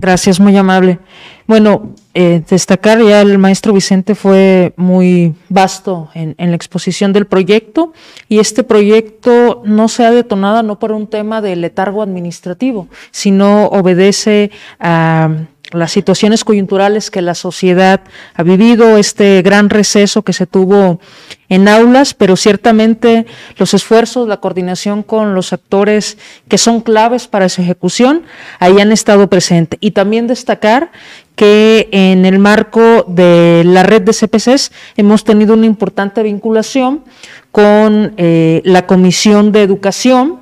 Gracias, 0.00 0.40
muy 0.40 0.56
amable. 0.56 0.98
Bueno, 1.46 1.94
eh, 2.14 2.42
destacar 2.48 3.02
ya 3.02 3.20
el 3.20 3.36
maestro 3.36 3.74
Vicente 3.74 4.14
fue 4.14 4.72
muy 4.76 5.34
vasto 5.50 6.08
en, 6.14 6.34
en, 6.38 6.50
la 6.50 6.56
exposición 6.56 7.12
del 7.12 7.26
proyecto 7.26 7.92
y 8.28 8.38
este 8.38 8.64
proyecto 8.64 9.62
no 9.66 9.88
se 9.88 10.06
ha 10.06 10.10
detonado 10.10 10.62
no 10.62 10.78
por 10.78 10.92
un 10.92 11.06
tema 11.06 11.42
de 11.42 11.54
letargo 11.54 12.02
administrativo, 12.02 12.88
sino 13.10 13.66
obedece 13.66 14.50
a 14.78 15.28
las 15.72 15.92
situaciones 15.92 16.44
coyunturales 16.44 17.10
que 17.10 17.22
la 17.22 17.34
sociedad 17.34 18.00
ha 18.34 18.42
vivido, 18.42 18.96
este 18.96 19.42
gran 19.42 19.70
receso 19.70 20.22
que 20.22 20.32
se 20.32 20.46
tuvo 20.46 21.00
en 21.48 21.68
aulas, 21.68 22.14
pero 22.14 22.36
ciertamente 22.36 23.26
los 23.56 23.74
esfuerzos, 23.74 24.28
la 24.28 24.38
coordinación 24.38 25.02
con 25.02 25.34
los 25.34 25.52
actores 25.52 26.16
que 26.48 26.58
son 26.58 26.80
claves 26.80 27.26
para 27.26 27.48
su 27.48 27.60
ejecución, 27.60 28.22
ahí 28.58 28.80
han 28.80 28.92
estado 28.92 29.28
presentes. 29.28 29.78
Y 29.82 29.90
también 29.90 30.26
destacar 30.26 30.92
que 31.34 31.88
en 31.90 32.26
el 32.26 32.38
marco 32.38 33.04
de 33.08 33.62
la 33.64 33.82
red 33.82 34.02
de 34.02 34.12
CPCs 34.12 34.72
hemos 34.96 35.24
tenido 35.24 35.54
una 35.54 35.66
importante 35.66 36.22
vinculación 36.22 37.02
con 37.50 38.14
eh, 38.16 38.62
la 38.64 38.86
Comisión 38.86 39.50
de 39.50 39.62
Educación, 39.62 40.40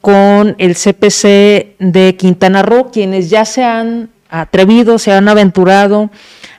con 0.00 0.54
el 0.58 0.76
CPC 0.76 1.76
de 1.78 2.16
Quintana 2.16 2.62
Roo, 2.62 2.90
quienes 2.90 3.30
ya 3.30 3.44
se 3.44 3.64
han 3.64 4.10
atrevido, 4.28 4.98
se 4.98 5.12
han 5.12 5.28
aventurado, 5.28 6.10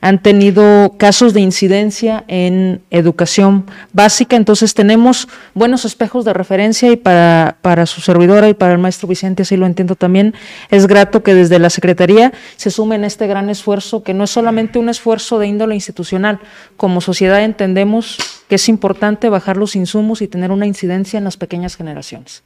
han 0.01 0.21
tenido 0.21 0.95
casos 0.97 1.33
de 1.33 1.41
incidencia 1.41 2.23
en 2.27 2.81
educación 2.89 3.65
básica, 3.91 4.35
entonces 4.35 4.73
tenemos 4.73 5.27
buenos 5.53 5.85
espejos 5.85 6.25
de 6.25 6.33
referencia 6.33 6.91
y 6.91 6.95
para, 6.95 7.57
para 7.61 7.85
su 7.85 8.01
servidora 8.01 8.49
y 8.49 8.53
para 8.53 8.73
el 8.73 8.79
maestro 8.79 9.07
Vicente, 9.07 9.43
así 9.43 9.57
lo 9.57 9.65
entiendo 9.65 9.95
también, 9.95 10.33
es 10.69 10.87
grato 10.87 11.21
que 11.21 11.33
desde 11.33 11.59
la 11.59 11.69
Secretaría 11.69 12.33
se 12.55 12.71
sumen 12.71 13.03
este 13.03 13.27
gran 13.27 13.49
esfuerzo, 13.49 14.03
que 14.03 14.13
no 14.13 14.23
es 14.23 14.29
solamente 14.29 14.79
un 14.79 14.89
esfuerzo 14.89 15.39
de 15.39 15.47
índole 15.47 15.75
institucional, 15.75 16.39
como 16.77 17.01
sociedad 17.01 17.43
entendemos 17.43 18.17
que 18.47 18.55
es 18.55 18.69
importante 18.69 19.29
bajar 19.29 19.57
los 19.57 19.75
insumos 19.75 20.21
y 20.21 20.27
tener 20.27 20.51
una 20.51 20.65
incidencia 20.65 21.17
en 21.17 21.23
las 21.23 21.37
pequeñas 21.37 21.75
generaciones. 21.75 22.43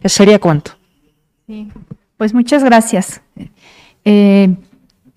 ¿Eso 0.00 0.16
sería 0.16 0.38
cuánto? 0.38 0.72
Sí, 1.46 1.68
pues 2.16 2.32
muchas 2.32 2.62
gracias. 2.62 3.20
Eh, 4.04 4.56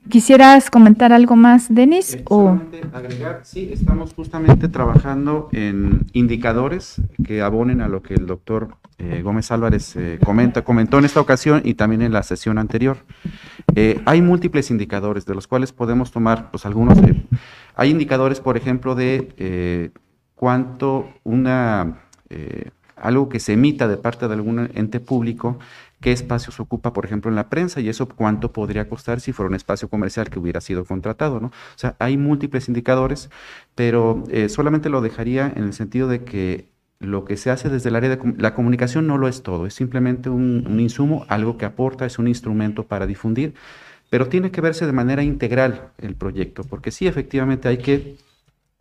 ¿Quisieras 0.10 0.70
comentar 0.70 1.14
algo 1.14 1.36
más, 1.36 1.74
Denis? 1.74 2.16
Eh, 2.16 2.24
o... 2.28 2.60
agregar, 2.92 3.42
sí, 3.44 3.70
estamos 3.72 4.14
justamente 4.14 4.68
trabajando 4.68 5.48
en 5.54 6.06
indicadores 6.12 7.02
que 7.24 7.42
abonen 7.42 7.82
a 7.82 7.88
lo 7.88 8.02
que 8.02 8.16
el 8.16 8.26
doctor 8.26 8.76
eh, 8.98 9.22
Gómez 9.24 9.52
Álvarez 9.52 9.96
eh, 9.96 10.20
comenta, 10.24 10.64
comentó 10.64 11.00
en 11.00 11.06
esta 11.06 11.20
ocasión 11.22 11.62
y 11.66 11.74
también 11.74 12.04
en 12.04 12.12
la 12.12 12.22
sesión 12.22 12.60
anterior. 12.60 12.98
Eh, 13.74 14.00
hay 14.06 14.22
múltiples 14.22 14.70
indicadores 14.70 15.26
de 15.26 15.34
los 15.34 15.48
cuales 15.48 15.72
podemos 15.72 16.12
tomar 16.12 16.52
pues, 16.52 16.68
algunos. 16.68 17.00
hay 17.76 17.90
indicadores, 17.90 18.40
por 18.40 18.58
ejemplo, 18.58 18.94
de 18.94 19.92
cuánto 20.36 21.10
una 21.24 22.02
algo 22.96 23.28
que 23.28 23.40
se 23.40 23.54
emita 23.54 23.88
de 23.88 23.98
parte 23.98 24.28
de 24.28 24.34
algún 24.36 24.70
ente 24.76 25.00
público 25.00 25.58
qué 26.02 26.12
espacios 26.12 26.60
ocupa, 26.60 26.94
por 26.94 27.06
ejemplo, 27.06 27.30
en 27.30 27.36
la 27.36 27.50
prensa 27.50 27.80
y 27.80 27.90
eso 27.90 28.10
cuánto 28.10 28.52
podría 28.52 28.90
costar 28.90 29.22
si 29.22 29.32
fuera 29.32 29.50
un 29.50 29.56
espacio 29.56 29.88
comercial 29.88 30.30
que 30.30 30.40
hubiera 30.40 30.60
sido 30.60 30.84
contratado, 30.84 31.40
¿no? 31.40 31.48
O 31.48 31.78
sea, 31.78 31.96
hay 32.00 32.18
múltiples 32.18 32.68
indicadores, 32.68 33.30
pero 33.76 34.24
eh, 34.30 34.50
solamente 34.50 34.90
lo 34.90 35.02
dejaría 35.02 35.52
en 35.56 35.64
el 35.64 35.74
sentido 35.74 36.08
de 36.08 36.24
que 36.24 36.72
lo 37.00 37.26
que 37.26 37.38
se 37.38 37.50
hace 37.52 37.70
desde 37.70 37.90
el 37.90 37.96
área 37.96 38.10
de 38.10 38.34
la 38.38 38.54
comunicación 38.54 39.08
no 39.08 39.18
lo 39.18 39.28
es 39.28 39.44
todo, 39.44 39.66
es 39.66 39.74
simplemente 39.74 40.30
un, 40.30 40.66
un 40.68 40.80
insumo, 40.80 41.26
algo 41.30 41.58
que 41.58 41.66
aporta, 41.66 42.06
es 42.06 42.20
un 42.20 42.28
instrumento 42.28 42.88
para 42.88 43.08
difundir, 43.08 43.54
pero 44.10 44.28
tiene 44.28 44.52
que 44.52 44.62
verse 44.62 44.86
de 44.86 44.92
manera 44.92 45.24
integral 45.24 45.92
el 45.98 46.16
proyecto, 46.16 46.64
porque 46.64 46.92
sí, 46.92 47.08
efectivamente 47.08 47.70
hay 47.70 47.78
que 47.78 48.18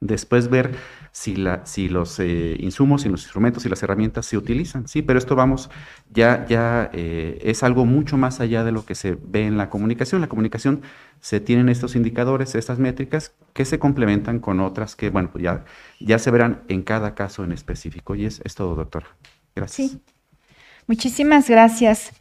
después 0.00 0.48
ver 0.48 0.74
si, 1.12 1.36
la, 1.36 1.64
si 1.66 1.88
los 1.88 2.18
eh, 2.18 2.56
insumos 2.58 3.04
y 3.04 3.08
los 3.08 3.22
instrumentos 3.22 3.66
y 3.66 3.68
las 3.68 3.82
herramientas 3.82 4.26
se 4.26 4.36
utilizan. 4.36 4.88
Sí, 4.88 5.02
pero 5.02 5.18
esto 5.18 5.36
vamos, 5.36 5.70
ya, 6.10 6.46
ya 6.48 6.90
eh, 6.92 7.38
es 7.42 7.62
algo 7.62 7.84
mucho 7.84 8.16
más 8.16 8.40
allá 8.40 8.64
de 8.64 8.72
lo 8.72 8.84
que 8.84 8.94
se 8.94 9.18
ve 9.22 9.46
en 9.46 9.56
la 9.56 9.68
comunicación. 9.68 10.20
La 10.20 10.28
comunicación 10.28 10.82
se 11.20 11.40
tienen 11.40 11.68
estos 11.68 11.96
indicadores, 11.96 12.54
estas 12.54 12.78
métricas 12.78 13.34
que 13.52 13.64
se 13.64 13.78
complementan 13.78 14.40
con 14.40 14.60
otras 14.60 14.96
que, 14.96 15.10
bueno, 15.10 15.30
pues 15.30 15.44
ya, 15.44 15.64
ya 16.00 16.18
se 16.18 16.30
verán 16.30 16.62
en 16.68 16.82
cada 16.82 17.14
caso 17.14 17.44
en 17.44 17.52
específico. 17.52 18.14
Y 18.14 18.24
es, 18.24 18.40
es 18.44 18.54
todo, 18.54 18.74
doctora. 18.74 19.06
Gracias. 19.54 19.90
Sí. 19.90 20.00
Muchísimas 20.86 21.48
gracias. 21.48 22.12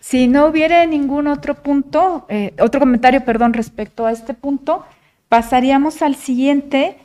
Si 0.00 0.28
no 0.28 0.46
hubiera 0.46 0.86
ningún 0.86 1.26
otro 1.26 1.54
punto, 1.54 2.26
eh, 2.28 2.54
otro 2.60 2.78
comentario, 2.78 3.24
perdón, 3.24 3.54
respecto 3.54 4.06
a 4.06 4.12
este 4.12 4.34
punto, 4.34 4.84
pasaríamos 5.28 6.00
al 6.02 6.14
siguiente 6.14 6.98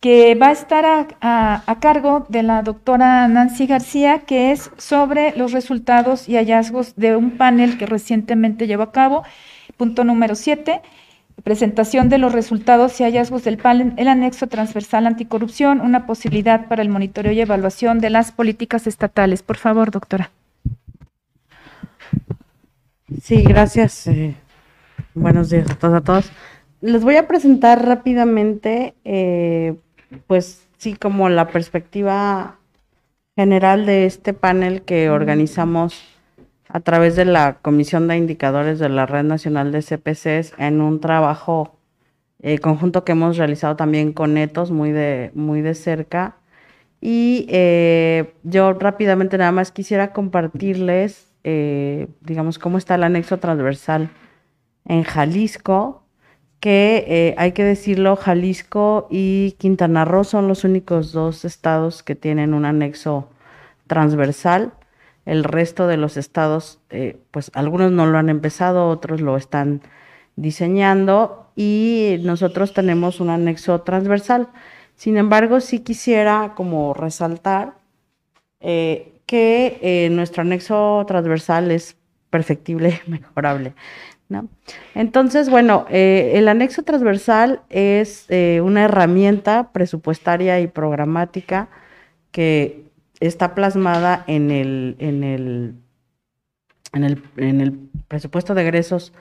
que 0.00 0.34
va 0.34 0.48
a 0.48 0.52
estar 0.52 0.84
a, 1.20 1.76
cargo 1.80 2.26
de 2.28 2.42
la 2.42 2.62
doctora 2.62 3.26
Nancy 3.28 3.66
García, 3.66 4.20
que 4.20 4.52
es 4.52 4.70
sobre 4.76 5.36
los 5.36 5.52
resultados 5.52 6.28
y 6.28 6.36
hallazgos 6.36 6.94
de 6.96 7.16
un 7.16 7.32
panel 7.32 7.78
que 7.78 7.86
recientemente 7.86 8.66
llevó 8.66 8.84
a 8.84 8.92
cabo. 8.92 9.24
Punto 9.76 10.04
número 10.04 10.34
7, 10.34 10.80
presentación 11.42 12.08
de 12.08 12.18
los 12.18 12.32
resultados 12.32 13.00
y 13.00 13.04
hallazgos 13.04 13.44
del 13.44 13.58
panel, 13.58 13.94
el 13.96 14.08
anexo 14.08 14.46
transversal 14.46 15.06
anticorrupción, 15.06 15.80
una 15.80 16.06
posibilidad 16.06 16.66
para 16.66 16.82
el 16.82 16.88
monitoreo 16.88 17.32
y 17.32 17.40
evaluación 17.40 17.98
de 17.98 18.10
las 18.10 18.32
políticas 18.32 18.86
estatales. 18.86 19.42
Por 19.42 19.56
favor, 19.56 19.90
doctora. 19.90 20.30
Sí, 23.22 23.42
gracias. 23.42 24.06
Eh, 24.08 24.34
buenos 25.14 25.50
días 25.50 25.70
a 25.70 25.74
todos. 25.74 25.94
A 25.94 26.00
todos. 26.00 26.30
Les 26.80 27.02
voy 27.02 27.16
a 27.16 27.26
presentar 27.26 27.84
rápidamente 27.84 28.94
eh, 29.04 29.76
pues 30.26 30.66
sí, 30.78 30.94
como 30.94 31.28
la 31.28 31.48
perspectiva 31.48 32.58
general 33.36 33.86
de 33.86 34.06
este 34.06 34.32
panel 34.32 34.82
que 34.82 35.10
organizamos 35.10 36.02
a 36.68 36.80
través 36.80 37.16
de 37.16 37.24
la 37.24 37.58
Comisión 37.62 38.08
de 38.08 38.16
Indicadores 38.16 38.78
de 38.78 38.88
la 38.88 39.06
Red 39.06 39.24
Nacional 39.24 39.72
de 39.72 39.82
CPCs 39.82 40.54
en 40.58 40.80
un 40.80 41.00
trabajo 41.00 41.76
eh, 42.40 42.58
conjunto 42.58 43.04
que 43.04 43.12
hemos 43.12 43.36
realizado 43.36 43.76
también 43.76 44.12
con 44.12 44.36
ETOS 44.36 44.70
muy 44.70 44.92
de, 44.92 45.30
muy 45.34 45.62
de 45.62 45.74
cerca. 45.74 46.36
Y 47.00 47.46
eh, 47.50 48.34
yo 48.42 48.72
rápidamente 48.72 49.38
nada 49.38 49.52
más 49.52 49.70
quisiera 49.70 50.12
compartirles, 50.12 51.30
eh, 51.44 52.08
digamos, 52.20 52.58
cómo 52.58 52.78
está 52.78 52.94
el 52.94 53.04
anexo 53.04 53.38
transversal 53.38 54.10
en 54.86 55.02
Jalisco 55.02 56.05
que 56.60 57.04
eh, 57.06 57.34
hay 57.38 57.52
que 57.52 57.64
decirlo, 57.64 58.16
Jalisco 58.16 59.06
y 59.10 59.52
Quintana 59.58 60.04
Roo 60.04 60.24
son 60.24 60.48
los 60.48 60.64
únicos 60.64 61.12
dos 61.12 61.44
estados 61.44 62.02
que 62.02 62.14
tienen 62.14 62.54
un 62.54 62.64
anexo 62.64 63.28
transversal. 63.86 64.72
El 65.24 65.44
resto 65.44 65.86
de 65.86 65.96
los 65.96 66.16
estados, 66.16 66.80
eh, 66.90 67.18
pues 67.30 67.50
algunos 67.54 67.92
no 67.92 68.06
lo 68.06 68.18
han 68.18 68.28
empezado, 68.28 68.88
otros 68.88 69.20
lo 69.20 69.36
están 69.36 69.82
diseñando 70.36 71.50
y 71.56 72.18
nosotros 72.22 72.72
tenemos 72.72 73.20
un 73.20 73.30
anexo 73.30 73.80
transversal. 73.82 74.48
Sin 74.94 75.16
embargo, 75.16 75.60
sí 75.60 75.80
quisiera 75.80 76.54
como 76.56 76.94
resaltar 76.94 77.74
eh, 78.60 79.20
que 79.26 80.08
nuestro 80.12 80.42
anexo 80.42 81.04
transversal 81.06 81.70
es 81.70 81.96
perfectible, 82.30 83.00
mejorable. 83.06 83.74
¿No? 84.28 84.48
Entonces, 84.94 85.48
bueno, 85.48 85.86
eh, 85.90 86.32
el 86.34 86.48
anexo 86.48 86.82
transversal 86.82 87.62
es 87.70 88.26
eh, 88.28 88.60
una 88.62 88.84
herramienta 88.84 89.72
presupuestaria 89.72 90.60
y 90.60 90.66
programática 90.66 91.68
que 92.32 92.86
está 93.20 93.54
plasmada 93.54 94.24
en 94.26 94.50
el, 94.50 94.96
en 94.98 95.24
el, 95.24 95.74
en 96.92 97.04
el, 97.04 97.22
en 97.36 97.60
el 97.60 97.72
presupuesto 98.08 98.54
de 98.54 98.62
egresos 98.62 99.12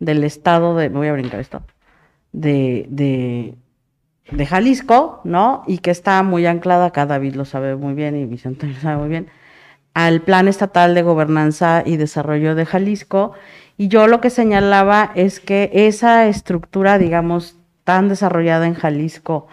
del 0.00 0.24
estado 0.24 0.76
de, 0.76 0.88
voy 0.88 1.08
a 1.08 1.12
brincar 1.12 1.40
esto, 1.40 1.62
de, 2.32 2.86
de, 2.88 3.54
de 4.30 4.46
Jalisco, 4.46 5.20
¿no? 5.24 5.62
Y 5.66 5.78
que 5.78 5.90
está 5.90 6.22
muy 6.22 6.46
anclada, 6.46 6.86
acá 6.86 7.06
David 7.06 7.34
lo 7.34 7.44
sabe 7.44 7.76
muy 7.76 7.94
bien 7.94 8.16
y 8.16 8.24
Vicente 8.24 8.66
lo 8.66 8.74
sabe 8.80 8.96
muy 8.96 9.08
bien, 9.08 9.28
al 9.94 10.22
Plan 10.22 10.48
Estatal 10.48 10.94
de 10.94 11.02
Gobernanza 11.02 11.82
y 11.86 11.96
Desarrollo 11.96 12.54
de 12.54 12.66
Jalisco 12.66 13.32
y 13.76 13.88
yo 13.88 14.06
lo 14.06 14.20
que 14.20 14.30
señalaba 14.30 15.10
es 15.14 15.40
que 15.40 15.70
esa 15.72 16.26
estructura, 16.26 16.98
digamos, 16.98 17.56
tan 17.84 18.08
desarrollada 18.08 18.66
en 18.66 18.74
Jalisco 18.74 19.46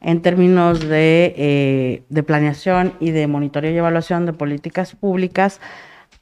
en 0.00 0.20
términos 0.20 0.80
de, 0.80 1.34
eh, 1.36 2.02
de 2.08 2.22
planeación 2.22 2.92
y 3.00 3.10
de 3.10 3.26
monitoreo 3.26 3.72
y 3.72 3.76
evaluación 3.76 4.26
de 4.26 4.34
políticas 4.34 4.94
públicas, 4.94 5.60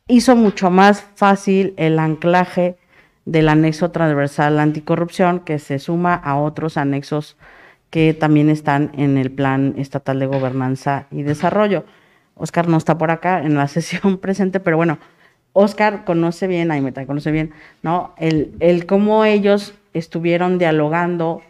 hizo 0.07 0.36
mucho 0.36 0.70
más 0.70 1.03
fácil 1.16 1.74
el 1.76 1.98
anclaje 1.98 2.76
del 3.24 3.48
anexo 3.48 3.90
transversal 3.90 4.59
anticorrupción 4.59 5.40
que 5.40 5.59
se 5.59 5.78
suma 5.78 6.14
a 6.14 6.36
otros 6.36 6.76
anexos 6.76 7.36
que 7.90 8.14
también 8.14 8.48
están 8.48 8.90
en 8.96 9.18
el 9.18 9.30
Plan 9.30 9.74
Estatal 9.76 10.18
de 10.18 10.26
Gobernanza 10.26 11.07
y 11.11 11.22
Desarrollo. 11.22 11.84
Oscar 12.34 12.66
no 12.66 12.78
está 12.78 12.96
por 12.96 13.11
acá 13.11 13.42
en 13.42 13.55
la 13.55 13.68
sesión 13.76 14.18
presente, 14.18 14.61
pero 14.61 14.76
bueno, 14.76 14.98
Oscar 15.53 16.05
conoce 16.05 16.46
bien, 16.46 16.70
Aimeta 16.70 17.07
conoce 17.07 17.30
bien, 17.30 17.53
¿no? 17.82 18.14
El, 18.16 18.55
el 18.61 18.86
cómo 18.86 19.24
ellos 19.24 19.74
estuvieron 19.92 20.59
dialogando 20.59 21.42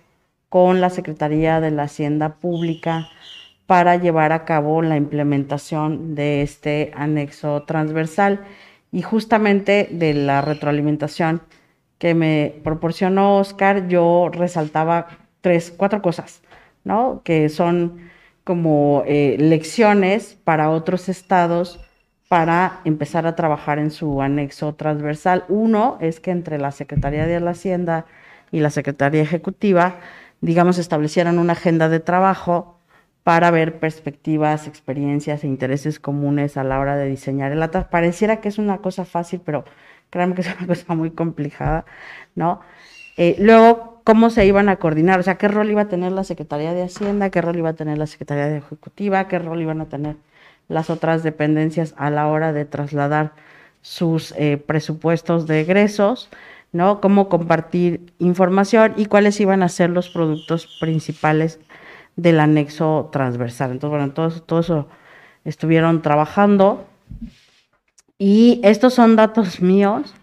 con 0.49 0.81
la 0.81 0.91
Secretaría 0.91 1.61
de 1.61 1.71
la 1.71 1.85
Hacienda 1.85 2.35
Pública 2.35 3.09
para 3.67 3.97
llevar 3.97 4.33
a 4.33 4.45
cabo 4.45 4.83
la 4.83 4.97
implementación 4.97 6.15
de 6.15 6.43
este 6.43 6.93
anexo 6.95 7.63
transversal 7.63 8.41
y 8.91 9.03
justamente 9.03 9.89
de 9.91 10.13
la 10.13 10.43
retroalimentación 10.43 11.41
que 11.99 12.15
me 12.15 12.57
proporcionó 12.65 13.39
Oscar, 13.39 13.89
yo 13.89 14.29
resaltaba 14.33 15.07
tres, 15.41 15.73
cuatro 15.75 16.03
cosas, 16.03 16.43
¿no? 16.85 17.23
Que 17.25 17.49
son 17.49 18.11
como 18.45 19.05
eh, 19.07 19.37
lecciones 19.39 20.37
para 20.45 20.71
otros 20.71 21.09
estados 21.09 21.81
para 22.33 22.81
empezar 22.87 23.27
a 23.27 23.37
trabajar 23.37 23.79
en 23.79 23.91
su 23.91 24.23
anexo 24.23 24.75
transversal. 24.75 25.45
Uno 25.51 25.99
es 26.01 26.19
que 26.19 26.31
entre 26.31 26.57
la 26.57 26.73
Secretaría 26.73 27.27
de 27.27 27.39
la 27.41 27.51
Hacienda 27.51 28.07
y 28.51 28.61
la 28.61 28.71
Secretaría 28.71 29.21
Ejecutiva, 29.21 29.97
digamos, 30.41 30.79
establecieran 30.79 31.39
una 31.39 31.53
agenda 31.53 31.91
de 31.91 32.01
trabajo 32.01 32.79
para 33.23 33.51
ver 33.51 33.79
perspectivas, 33.81 34.67
experiencias 34.67 35.45
e 35.45 35.47
intereses 35.47 36.01
comunes 36.01 36.57
a 36.57 36.65
la 36.65 36.81
hora 36.81 36.97
de 36.97 37.07
diseñar 37.07 37.53
el 37.53 37.63
ATA. 37.63 37.91
Pareciera 37.91 38.41
que 38.41 38.49
es 38.49 38.57
una 38.57 38.79
cosa 38.79 39.05
fácil, 39.05 39.43
pero 39.45 39.67
créanme 40.09 40.35
que 40.35 40.41
es 40.41 40.57
una 40.57 40.67
cosa 40.75 40.95
muy 40.95 41.11
complicada, 41.11 41.85
¿no? 42.35 42.63
Eh, 43.19 43.37
luego, 43.41 44.01
¿cómo 44.05 44.31
se 44.31 44.47
iban 44.47 44.71
a 44.71 44.77
coordinar? 44.77 45.21
O 45.21 45.23
sea, 45.23 45.35
¿qué 45.37 45.49
rol 45.49 45.71
iba 45.71 45.83
a 45.83 45.89
tener 45.89 46.13
la 46.13 46.25
Secretaría 46.25 46.73
de 46.73 46.85
Hacienda? 46.85 47.29
¿Qué 47.29 47.43
rol 47.43 47.59
iba 47.59 47.69
a 47.69 47.75
tener 47.75 47.99
la 47.99 48.07
Secretaría 48.07 48.47
de 48.47 48.57
Ejecutiva? 48.57 49.29
¿Qué 49.29 49.39
rol 49.39 49.61
iban 49.61 49.83
a 49.83 49.85
tener 49.91 50.17
las 50.69 50.91
otras 50.91 51.23
dependencias 51.23 51.95
a 51.97 52.11
la 52.11 52.29
hora 52.29 52.53
de 52.53 52.65
trasladar 52.65 53.33
sus 53.81 54.33
eh, 54.37 54.57
presupuestos 54.59 55.47
de 55.47 55.61
egresos? 55.61 56.29
¿no? 56.73 57.01
Cómo 57.01 57.29
compartir 57.29 58.13
información 58.19 58.95
y 58.97 59.07
cuáles 59.07 59.39
iban 59.41 59.63
a 59.63 59.69
ser 59.69 59.91
los 59.91 60.09
productos 60.09 60.79
principales 60.81 61.61
del 62.17 62.41
anexo 62.41 63.11
transversal. 63.13 63.73
Entonces, 63.73 63.91
bueno, 63.91 64.43
todo, 64.47 64.89
estuvieron 65.45 66.03
trabajando. 66.03 66.87
Y 68.19 68.61
estos 68.65 68.95
son 68.95 69.17
datos 69.17 69.61
míos. 69.61 70.15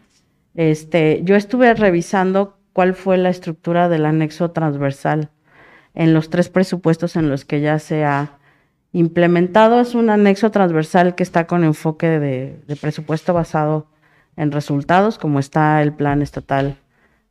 Este, 0.55 1.21
yo 1.23 1.35
estuve 1.35 1.73
revisando 1.73 2.57
cuál 2.73 2.95
fue 2.95 3.17
la 3.17 3.29
estructura 3.29 3.89
del 3.89 4.05
anexo 4.05 4.51
transversal 4.51 5.29
en 5.93 6.13
los 6.13 6.29
tres 6.29 6.49
presupuestos 6.49 7.15
en 7.15 7.29
los 7.29 7.45
que 7.45 7.61
ya 7.61 7.77
se 7.79 8.05
ha 8.05 8.38
implementado. 8.93 9.79
Es 9.79 9.95
un 9.95 10.09
anexo 10.09 10.51
transversal 10.51 11.15
que 11.15 11.23
está 11.23 11.47
con 11.47 11.63
enfoque 11.63 12.19
de, 12.19 12.75
presupuesto 12.79 13.33
basado 13.33 13.87
en 14.35 14.51
resultados, 14.51 15.17
como 15.17 15.39
está 15.39 15.81
el 15.81 15.93
Plan 15.93 16.21
Estatal 16.21 16.77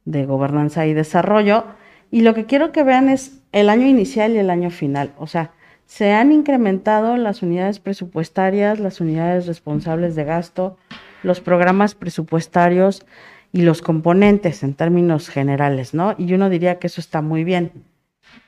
de 0.04 0.26
Gobernanza 0.26 0.86
y 0.86 0.94
Desarrollo. 0.94 1.64
Y 2.10 2.22
lo 2.22 2.34
que 2.34 2.46
quiero 2.46 2.72
que 2.72 2.84
vean 2.84 3.08
es 3.08 3.40
el 3.52 3.68
año 3.68 3.86
inicial 3.86 4.32
y 4.32 4.38
el 4.38 4.50
año 4.50 4.70
final. 4.70 5.12
O 5.18 5.26
sea, 5.26 5.52
se 5.86 6.12
han 6.12 6.32
incrementado 6.32 7.16
las 7.16 7.42
unidades 7.42 7.80
presupuestarias, 7.80 8.78
las 8.78 9.00
unidades 9.00 9.46
responsables 9.46 10.14
de 10.14 10.24
gasto, 10.24 10.76
los 11.22 11.40
programas 11.40 11.94
presupuestarios 11.94 13.06
y 13.52 13.62
los 13.62 13.80
componentes 13.80 14.62
en 14.62 14.74
términos 14.74 15.28
generales, 15.30 15.94
¿no? 15.94 16.14
Y 16.18 16.32
uno 16.34 16.50
diría 16.50 16.78
que 16.78 16.88
eso 16.88 17.00
está 17.00 17.22
muy 17.22 17.44
bien. 17.44 17.72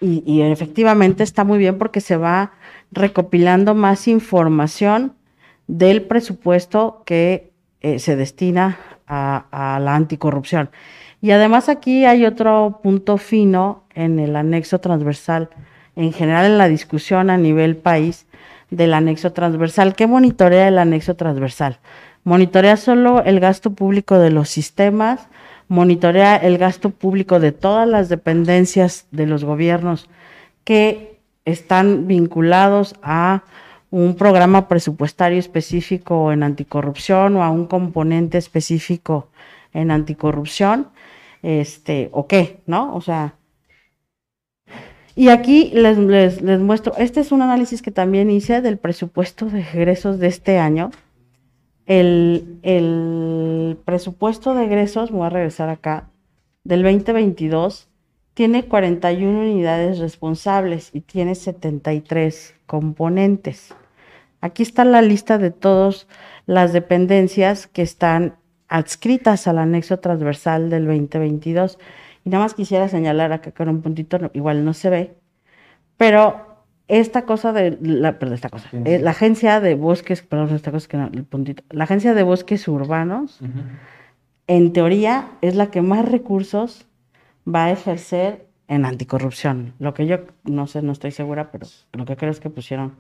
Y, 0.01 0.41
efectivamente 0.41 1.23
está 1.23 1.45
muy 1.45 1.59
bien 1.59 1.77
porque 1.77 2.01
se 2.01 2.17
va 2.17 2.53
recopilando 2.91 3.75
más 3.75 4.09
información 4.09 5.13
del 5.67 6.03
presupuesto 6.03 7.03
que 7.05 7.53
eh, 7.83 7.99
se 7.99 8.17
destina 8.17 8.79
a, 9.07 9.75
a 9.75 9.79
la 9.79 9.95
anticorrupción. 9.95 10.71
Y 11.21 11.33
además 11.33 11.69
aquí 11.69 12.07
hay 12.07 12.25
otro 12.25 12.81
punto 12.83 13.19
fino 13.19 13.85
en 13.95 14.19
el 14.19 14.37
anexo 14.37 14.81
transversal, 14.81 15.51
en 15.97 16.15
general 16.15 16.47
en 16.47 16.57
la 16.57 16.69
discusión 16.69 17.29
a 17.29 17.37
nivel 17.37 17.77
país 17.77 18.27
del 18.71 18.95
anexo 18.95 19.33
transversal. 19.33 19.95
¿Qué 19.95 20.07
monitorea 20.07 20.69
el 20.69 20.79
anexo 20.79 21.15
transversal? 21.15 21.79
Monitorea 22.25 22.77
solo 22.77 23.23
el 23.23 23.41
gasto 23.41 23.73
público 23.73 24.19
de 24.19 24.31
los 24.31 24.49
sistemas, 24.49 25.29
monitorea 25.71 26.37
el 26.37 26.59
gasto 26.59 26.91
público 26.91 27.39
de 27.39 27.53
todas 27.53 27.89
las 27.89 28.09
dependencias 28.09 29.07
de 29.13 29.27
los 29.27 29.45
gobiernos 29.45 30.11
que 30.65 31.21
están 31.45 32.09
vinculados 32.09 32.97
a 33.05 33.45
un 33.93 34.17
programa 34.17 34.67
presupuestario 34.67 35.39
específico 35.39 36.33
en 36.33 36.43
anticorrupción 36.43 37.37
o 37.37 37.45
a 37.45 37.51
un 37.51 37.67
componente 37.67 38.37
específico 38.37 39.29
en 39.73 39.93
anticorrupción 39.93 40.89
este, 41.45 42.09
o 42.11 42.27
qué, 42.27 42.59
¿no? 42.67 42.93
O 42.97 43.01
sea, 43.01 43.35
y 45.15 45.29
aquí 45.29 45.71
les, 45.73 45.99
les, 45.99 46.43
muestro, 46.43 46.97
este 46.97 47.21
es 47.21 47.31
un 47.31 47.43
análisis 47.43 47.81
que 47.81 47.93
también 47.93 48.29
hice 48.29 48.61
del 48.61 48.77
presupuesto 48.77 49.47
de 49.47 49.61
egresos 49.61 50.19
de 50.19 50.27
este 50.27 50.59
año. 50.59 50.91
El, 51.91 53.77
presupuesto 53.85 54.55
de 54.55 54.67
egresos, 54.67 55.11
voy 55.11 55.27
a 55.27 55.31
regresar 55.31 55.71
acá, 55.71 56.09
del 56.63 56.85
2022, 56.85 57.89
tiene 58.33 58.67
41 58.67 59.41
unidades 59.41 59.99
responsables 59.99 60.91
y 60.95 61.01
tiene 61.01 61.35
73 61.35 62.55
componentes. 62.67 63.75
Aquí 64.41 64.63
está 64.63 64.85
la 64.85 65.03
lista 65.03 65.37
de 65.37 65.51
todas 65.51 66.07
las 66.47 66.73
dependencias 66.73 67.67
que 67.67 67.83
están 67.83 68.37
adscritas 68.69 69.49
al 69.49 69.59
anexo 69.59 69.99
transversal 69.99 70.71
del 70.71 70.87
2022. 70.87 71.77
Y 72.25 72.31
nada 72.31 72.45
más 72.45 72.55
quisiera 72.55 72.87
señalar 72.87 73.33
acá 73.33 73.51
con 73.51 73.69
un 73.69 73.83
puntito, 73.83 74.31
igual 74.33 74.65
no 74.65 74.75
se 74.75 74.91
ve, 74.91 75.17
pero 75.97 76.50
esta 76.91 77.23
cosa 77.25 77.53
de 77.53 77.79
la, 77.81 78.19
perdón, 78.19 78.35
esta 78.35 78.49
cosa, 78.49 78.69
eh, 78.85 78.99
la 78.99 79.13
agencia 79.13 79.61
de 79.61 79.75
bosques, 79.75 80.23
perdón, 80.23 80.55
esta 80.55 80.73
cosa 80.73 80.89
que 80.89 80.97
no, 80.97 81.07
el 81.07 81.25
puntito, 81.25 81.63
la 81.71 81.85
agencia 81.85 82.15
de 82.15 82.23
bosques 82.25 82.67
urbanos, 82.67 83.41
en 84.47 84.73
teoría 84.73 85.29
es 85.41 85.55
la 85.55 85.71
que 85.71 85.83
más 85.83 86.05
recursos 86.05 86.87
va 87.47 87.67
a 87.67 87.71
ejercer 87.71 88.49
en 88.67 88.85
anticorrupción. 88.85 89.75
Lo 89.79 89.95
que 89.95 90.07
yo 90.07 90.19
no 90.45 90.67
sé, 90.67 90.83
no 90.83 90.93
estoy 90.93 91.13
segura, 91.13 91.53
pero 91.53 91.67
lo 91.93 92.05
que 92.05 92.17
creo 92.17 92.31
es 92.31 92.41
que 92.41 92.51
pusieron 92.51 92.97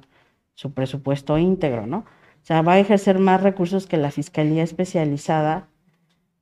su 0.54 0.72
presupuesto 0.72 1.36
íntegro, 1.38 1.86
¿no? 1.86 1.98
O 1.98 2.44
sea, 2.44 2.62
va 2.62 2.74
a 2.74 2.78
ejercer 2.78 3.18
más 3.18 3.42
recursos 3.42 3.86
que 3.86 3.96
la 3.96 4.10
Fiscalía 4.10 4.62
Especializada 4.62 5.68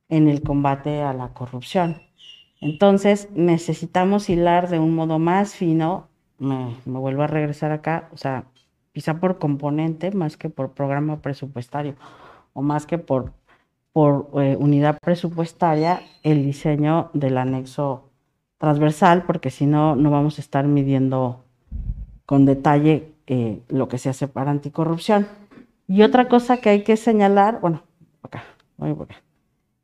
en 0.09 0.29
el 0.29 0.43
combate 0.43 1.03
a 1.03 1.13
la 1.13 1.33
corrupción. 1.33 2.03
Entonces, 2.61 3.29
necesitamos 3.35 4.29
hilar 4.29 4.69
de 4.69 4.79
un 4.79 4.95
modo 4.95 5.19
más 5.19 5.55
fino, 5.55 6.08
me, 6.39 6.77
vuelvo 6.85 7.23
a 7.23 7.27
regresar 7.27 7.73
acá, 7.73 8.09
o 8.13 8.17
sea, 8.17 8.45
quizá 8.93 9.21
por 9.21 9.39
componente 9.39 10.11
más 10.13 10.37
que 10.37 10.49
por 10.49 10.73
programa 10.73 11.21
presupuestario 11.21 11.95
o 12.53 12.63
más 12.63 12.87
que 12.87 12.99
por, 12.99 13.33
por 13.93 14.31
eh, 14.41 14.57
unidad 14.59 14.99
presupuestaria, 15.01 16.01
el 16.23 16.45
diseño 16.45 17.11
del 17.13 17.39
anexo 17.39 18.11
transversal, 18.59 19.25
porque 19.25 19.51
si 19.51 19.67
no, 19.67 19.95
no 19.97 20.11
vamos 20.11 20.39
a 20.39 20.41
estar 20.41 20.67
midiendo 20.67 21.45
con 22.27 22.45
detalle 22.45 23.13
eh, 23.27 23.61
lo 23.69 23.89
que 23.89 23.99
se 23.99 24.09
hace 24.09 24.29
para 24.29 24.51
anticorrupción. 24.51 25.29
Y 25.87 26.03
otra 26.03 26.29
cosa 26.29 26.59
que 26.59 26.71
hay 26.71 26.83
que 26.83 26.97
señalar, 26.97 27.61
bueno, 27.61 27.83
acá, 28.23 28.45
voy 28.77 28.91
acá, 28.91 29.23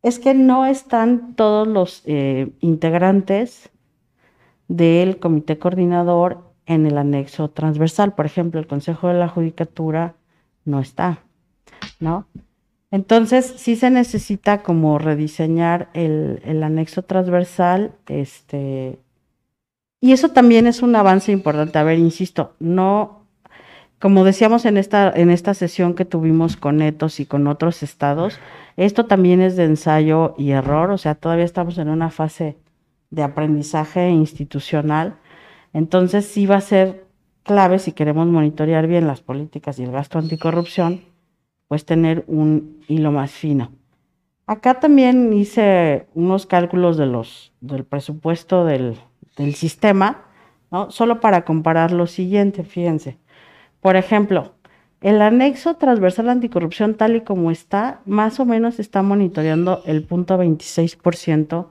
es 0.02 0.18
que 0.18 0.34
no 0.34 0.66
están 0.66 1.34
todos 1.34 1.66
los 1.66 2.02
eh, 2.04 2.52
integrantes 2.60 3.70
del 4.68 5.18
comité 5.18 5.58
coordinador 5.58 6.42
en 6.66 6.86
el 6.86 6.98
anexo 6.98 7.50
transversal. 7.50 8.14
Por 8.14 8.26
ejemplo, 8.26 8.60
el 8.60 8.66
Consejo 8.66 9.08
de 9.08 9.14
la 9.14 9.28
Judicatura 9.28 10.14
no 10.64 10.80
está, 10.80 11.20
¿no? 12.00 12.26
Entonces, 12.90 13.54
sí 13.56 13.76
se 13.76 13.90
necesita 13.90 14.62
como 14.62 14.98
rediseñar 14.98 15.88
el, 15.94 16.40
el 16.44 16.62
anexo 16.62 17.02
transversal, 17.02 17.92
este, 18.06 19.00
y 20.00 20.12
eso 20.12 20.28
también 20.28 20.66
es 20.66 20.80
un 20.80 20.94
avance 20.94 21.32
importante. 21.32 21.78
A 21.78 21.82
ver, 21.82 21.98
insisto, 21.98 22.54
no 22.60 23.24
como 24.04 24.24
decíamos 24.24 24.66
en 24.66 24.76
esta, 24.76 25.10
en 25.10 25.30
esta 25.30 25.54
sesión 25.54 25.94
que 25.94 26.04
tuvimos 26.04 26.58
con 26.58 26.82
ETOS 26.82 27.20
y 27.20 27.24
con 27.24 27.46
otros 27.46 27.82
estados, 27.82 28.38
esto 28.76 29.06
también 29.06 29.40
es 29.40 29.56
de 29.56 29.64
ensayo 29.64 30.34
y 30.36 30.50
error, 30.50 30.90
o 30.90 30.98
sea, 30.98 31.14
todavía 31.14 31.46
estamos 31.46 31.78
en 31.78 31.88
una 31.88 32.10
fase 32.10 32.58
de 33.14 33.22
aprendizaje 33.22 34.10
institucional. 34.10 35.16
Entonces 35.72 36.26
sí 36.26 36.46
va 36.46 36.56
a 36.56 36.60
ser 36.60 37.06
clave 37.42 37.78
si 37.78 37.92
queremos 37.92 38.26
monitorear 38.26 38.86
bien 38.86 39.06
las 39.06 39.20
políticas 39.20 39.78
y 39.78 39.84
el 39.84 39.92
gasto 39.92 40.18
anticorrupción, 40.18 41.02
pues 41.68 41.84
tener 41.84 42.24
un 42.26 42.80
hilo 42.88 43.12
más 43.12 43.30
fino. 43.30 43.70
Acá 44.46 44.80
también 44.80 45.32
hice 45.32 46.06
unos 46.14 46.46
cálculos 46.46 46.96
de 46.96 47.06
los, 47.06 47.52
del 47.60 47.84
presupuesto 47.84 48.64
del, 48.64 48.98
del 49.36 49.54
sistema, 49.54 50.24
¿no? 50.70 50.90
solo 50.90 51.20
para 51.20 51.44
comparar 51.44 51.92
lo 51.92 52.06
siguiente, 52.06 52.62
fíjense. 52.64 53.18
Por 53.80 53.96
ejemplo, 53.96 54.54
el 55.00 55.22
anexo 55.22 55.76
transversal 55.76 56.28
anticorrupción 56.28 56.94
tal 56.94 57.16
y 57.16 57.20
como 57.20 57.50
está, 57.50 58.00
más 58.06 58.40
o 58.40 58.44
menos 58.44 58.78
está 58.78 59.02
monitoreando 59.02 59.82
el 59.86 60.02
punto 60.02 60.38
26% 60.38 61.66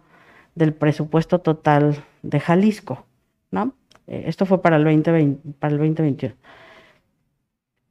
del 0.55 0.73
presupuesto 0.73 1.39
total 1.39 2.03
de 2.21 2.39
Jalisco, 2.39 3.05
¿no? 3.51 3.73
Eh, 4.07 4.25
esto 4.27 4.45
fue 4.45 4.61
para 4.61 4.77
el, 4.77 4.83
2020, 4.83 5.53
para 5.59 5.73
el 5.73 5.79
2021. 5.79 6.35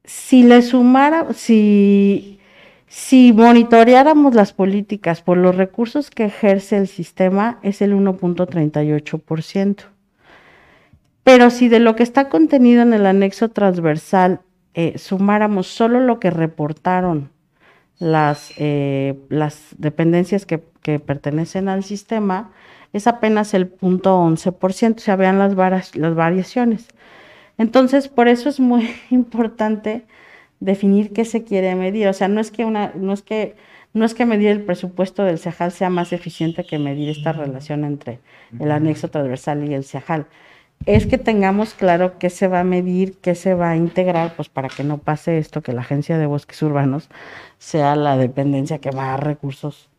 Si 0.04 0.42
le 0.42 0.62
sumara, 0.62 1.32
si, 1.32 2.40
si 2.86 3.32
monitoreáramos 3.32 4.34
las 4.34 4.52
políticas 4.52 5.22
por 5.22 5.38
los 5.38 5.56
recursos 5.56 6.10
que 6.10 6.24
ejerce 6.24 6.76
el 6.76 6.88
sistema, 6.88 7.58
es 7.62 7.82
el 7.82 7.94
1.38%. 7.94 9.84
Pero 11.24 11.50
si 11.50 11.68
de 11.68 11.78
lo 11.78 11.94
que 11.94 12.02
está 12.02 12.28
contenido 12.28 12.82
en 12.82 12.92
el 12.92 13.06
anexo 13.06 13.48
transversal 13.48 14.40
eh, 14.74 14.96
sumáramos 14.96 15.66
solo 15.66 16.00
lo 16.00 16.18
que 16.18 16.30
reportaron 16.30 17.30
las, 17.98 18.52
eh, 18.56 19.20
las 19.28 19.68
dependencias 19.76 20.46
que, 20.46 20.64
pertenecen 20.98 21.68
al 21.68 21.84
sistema, 21.84 22.50
es 22.92 23.06
apenas 23.06 23.54
el 23.54 23.68
punto 23.68 24.18
11%, 24.22 24.96
o 24.96 25.00
sea, 25.00 25.16
vean 25.16 25.38
las, 25.38 25.96
las 25.96 26.14
variaciones. 26.14 26.88
Entonces, 27.58 28.08
por 28.08 28.28
eso 28.28 28.48
es 28.48 28.60
muy 28.60 28.90
importante 29.10 30.04
definir 30.60 31.12
qué 31.12 31.24
se 31.24 31.44
quiere 31.44 31.74
medir. 31.74 32.08
O 32.08 32.12
sea, 32.12 32.28
no 32.28 32.40
es 32.40 32.50
que 32.50 32.64
una, 32.64 32.92
no 32.94 33.12
es 33.12 33.22
que, 33.22 33.56
no 33.94 34.04
es 34.04 34.14
que 34.14 34.26
medir 34.26 34.48
el 34.48 34.62
presupuesto 34.62 35.24
del 35.24 35.38
CEJAL 35.38 35.72
sea 35.72 35.90
más 35.90 36.12
eficiente 36.12 36.64
que 36.64 36.78
medir 36.78 37.08
esta 37.08 37.32
relación 37.32 37.84
entre 37.84 38.20
el 38.58 38.70
anexo 38.70 39.08
transversal 39.08 39.68
y 39.68 39.74
el 39.74 39.84
CEJAL 39.84 40.26
es 40.86 41.06
que 41.06 41.18
tengamos 41.18 41.74
claro 41.74 42.18
qué 42.18 42.30
se 42.30 42.48
va 42.48 42.60
a 42.60 42.64
medir, 42.64 43.16
qué 43.18 43.34
se 43.34 43.54
va 43.54 43.70
a 43.70 43.76
integrar, 43.76 44.34
pues 44.34 44.48
para 44.48 44.68
que 44.68 44.84
no 44.84 44.98
pase 44.98 45.38
esto, 45.38 45.62
que 45.62 45.72
la 45.72 45.82
Agencia 45.82 46.18
de 46.18 46.26
Bosques 46.26 46.60
Urbanos 46.62 47.08
sea 47.58 47.94
la 47.96 48.16
dependencia 48.16 48.78
que 48.78 48.90
más 48.92 49.20
recursos 49.20 49.91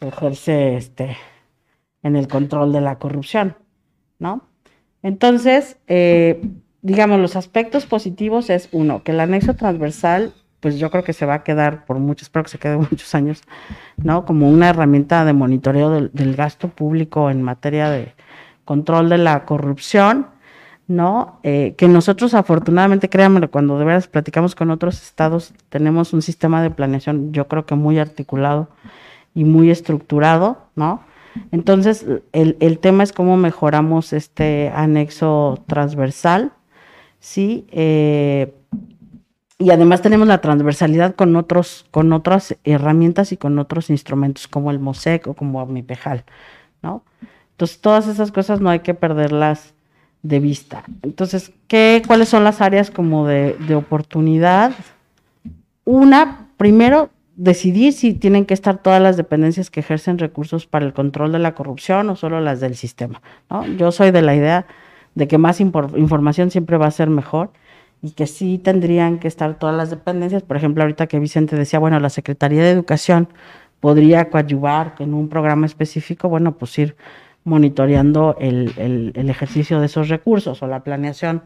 ejerce 0.00 0.76
este, 0.76 1.16
en 2.02 2.16
el 2.16 2.28
control 2.28 2.72
de 2.72 2.80
la 2.80 2.98
corrupción, 2.98 3.56
¿no? 4.18 4.42
Entonces, 5.02 5.76
eh, 5.86 6.40
digamos, 6.82 7.20
los 7.20 7.36
aspectos 7.36 7.86
positivos 7.86 8.50
es 8.50 8.68
uno, 8.72 9.02
que 9.02 9.12
el 9.12 9.20
anexo 9.20 9.54
transversal, 9.54 10.32
pues 10.60 10.78
yo 10.78 10.90
creo 10.90 11.04
que 11.04 11.12
se 11.12 11.26
va 11.26 11.34
a 11.34 11.42
quedar 11.44 11.84
por 11.84 11.98
muchos, 11.98 12.22
espero 12.24 12.44
que 12.44 12.50
se 12.50 12.58
quede 12.58 12.76
muchos 12.90 13.14
años, 13.14 13.42
¿no? 13.96 14.24
Como 14.24 14.48
una 14.50 14.70
herramienta 14.70 15.24
de 15.24 15.32
monitoreo 15.32 15.90
del 15.90 16.36
gasto 16.36 16.68
público 16.68 17.30
en 17.30 17.42
materia 17.42 17.90
de, 17.90 18.14
control 18.64 19.08
de 19.08 19.18
la 19.18 19.44
corrupción, 19.44 20.28
¿no? 20.86 21.40
Eh, 21.42 21.74
que 21.76 21.88
nosotros 21.88 22.34
afortunadamente, 22.34 23.08
créanmelo, 23.08 23.50
cuando 23.50 23.78
de 23.78 23.84
veras 23.84 24.08
platicamos 24.08 24.54
con 24.54 24.70
otros 24.70 25.02
estados, 25.02 25.54
tenemos 25.68 26.12
un 26.12 26.22
sistema 26.22 26.62
de 26.62 26.70
planeación, 26.70 27.32
yo 27.32 27.48
creo 27.48 27.66
que 27.66 27.74
muy 27.74 27.98
articulado 27.98 28.68
y 29.34 29.44
muy 29.44 29.70
estructurado, 29.70 30.58
¿no? 30.76 31.02
Entonces, 31.50 32.06
el, 32.32 32.78
tema 32.78 33.02
es 33.02 33.12
cómo 33.12 33.36
mejoramos 33.36 34.12
este 34.12 34.70
anexo 34.74 35.62
transversal, 35.66 36.52
¿sí? 37.18 37.66
Eh, 37.72 38.54
y 39.58 39.70
además 39.70 40.02
tenemos 40.02 40.28
la 40.28 40.40
transversalidad 40.40 41.14
con, 41.14 41.34
otros, 41.36 41.86
con 41.90 42.12
otras 42.12 42.56
herramientas 42.64 43.32
y 43.32 43.36
con 43.36 43.58
otros 43.58 43.90
instrumentos 43.90 44.46
como 44.46 44.70
el 44.70 44.78
MOSEC 44.78 45.26
o 45.26 45.34
como 45.34 45.64
MIPEJAL, 45.66 46.24
¿no? 46.82 47.04
Entonces, 47.52 47.80
todas 47.80 48.08
esas 48.08 48.32
cosas 48.32 48.60
no 48.60 48.70
hay 48.70 48.80
que 48.80 48.94
perderlas 48.94 49.74
de 50.24 50.40
vista. 50.40 50.82
Entonces, 51.02 51.52
¿qué, 51.68 52.02
¿cuáles 52.06 52.28
son 52.30 52.42
las 52.42 52.60
áreas 52.60 52.90
como 52.90 53.28
de, 53.28 53.74
oportunidad? 53.76 54.72
Una, 55.84 56.48
primero, 56.56 57.10
decidir 57.36 57.92
si 57.92 58.14
tienen 58.14 58.46
que 58.46 58.54
estar 58.54 58.82
todas 58.82 59.02
las 59.02 59.16
dependencias 59.16 59.70
que 59.70 59.80
ejercen 59.80 60.18
recursos 60.18 60.66
para 60.66 60.86
el 60.86 60.92
control 60.92 61.32
de 61.32 61.38
la 61.38 61.54
corrupción 61.54 62.08
o 62.10 62.16
solo 62.16 62.40
las 62.40 62.60
del 62.60 62.76
sistema. 62.76 63.22
Yo 63.76 63.92
soy 63.92 64.10
de 64.10 64.22
la 64.22 64.34
idea 64.34 64.66
de 65.14 65.28
que 65.28 65.38
más 65.38 65.60
información 65.60 66.50
siempre 66.50 66.76
va 66.76 66.86
a 66.86 66.90
ser 66.90 67.10
mejor 67.10 67.50
y 68.02 68.10
que 68.12 68.26
sí 68.26 68.58
tendrían 68.58 69.18
que 69.18 69.28
estar 69.28 69.58
todas 69.58 69.74
las 69.74 69.90
dependencias. 69.90 70.42
Por 70.42 70.56
ejemplo, 70.56 70.82
ahorita 70.82 71.06
que 71.06 71.18
Vicente 71.18 71.56
decía, 71.56 71.78
bueno, 71.78 71.98
la 72.00 72.10
Secretaría 72.10 72.62
de 72.62 72.70
Educación 72.70 73.28
podría 73.80 74.30
coadyuvar 74.30 74.94
en 74.98 75.14
un 75.14 75.28
programa 75.28 75.66
específico, 75.66 76.28
bueno, 76.28 76.56
pues 76.56 76.78
ir 76.78 76.96
monitoreando 77.44 78.36
el, 78.40 79.12
ejercicio 79.28 79.80
de 79.80 79.86
esos 79.86 80.08
recursos 80.08 80.62
o 80.62 80.66
la 80.66 80.82
planeación 80.82 81.42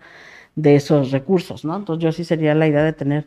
de 0.55 0.77
esos 0.77 1.11
recursos, 1.11 1.65
¿no? 1.65 1.77
Entonces 1.77 2.03
yo 2.03 2.13
sí 2.13 2.25
sería 2.25 2.55
la 2.55 2.67
idea 2.67 2.83
de 2.83 2.93
tener 2.93 3.27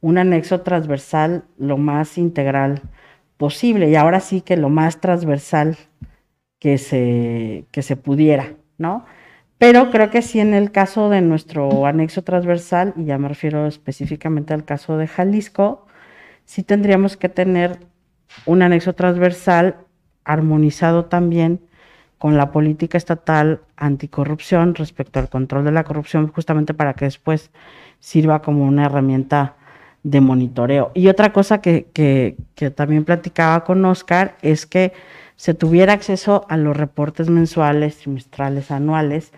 un 0.00 0.18
anexo 0.18 0.62
transversal 0.62 1.44
lo 1.58 1.76
más 1.76 2.18
integral 2.18 2.82
posible 3.36 3.88
y 3.90 3.96
ahora 3.96 4.20
sí 4.20 4.40
que 4.40 4.56
lo 4.56 4.68
más 4.68 5.00
transversal 5.00 5.76
que 6.58 6.78
se, 6.78 7.64
que 7.70 7.82
se 7.82 7.96
pudiera, 7.96 8.54
¿no? 8.78 9.04
Pero 9.58 9.90
creo 9.90 10.10
que 10.10 10.22
sí 10.22 10.40
en 10.40 10.54
el 10.54 10.72
caso 10.72 11.10
de 11.10 11.20
nuestro 11.20 11.84
anexo 11.86 12.22
transversal, 12.22 12.94
y 12.96 13.04
ya 13.04 13.18
me 13.18 13.28
refiero 13.28 13.66
específicamente 13.66 14.54
al 14.54 14.64
caso 14.64 14.96
de 14.96 15.06
Jalisco, 15.06 15.86
sí 16.44 16.62
tendríamos 16.62 17.16
que 17.16 17.28
tener 17.28 17.78
un 18.46 18.62
anexo 18.62 18.94
transversal 18.94 19.76
armonizado 20.24 21.06
también 21.06 21.60
con 22.18 22.36
la 22.36 22.52
política 22.52 22.98
estatal 22.98 23.60
anticorrupción 23.76 24.74
respecto 24.74 25.18
al 25.18 25.28
control 25.28 25.64
de 25.64 25.72
la 25.72 25.84
corrupción, 25.84 26.28
justamente 26.28 26.74
para 26.74 26.94
que 26.94 27.06
después 27.06 27.50
sirva 27.98 28.42
como 28.42 28.64
una 28.64 28.86
herramienta 28.86 29.56
de 30.02 30.20
monitoreo. 30.20 30.90
Y 30.94 31.08
otra 31.08 31.32
cosa 31.32 31.60
que, 31.60 31.86
que, 31.92 32.70
también 32.70 33.04
platicaba 33.04 33.64
con 33.64 33.84
Oscar 33.84 34.36
es 34.42 34.66
que 34.66 34.92
se 35.36 35.54
tuviera 35.54 35.92
acceso 35.92 36.46
a 36.48 36.56
los 36.56 36.76
reportes 36.76 37.28
mensuales, 37.28 37.98
trimestrales, 37.98 38.70
anuales, 38.70 39.32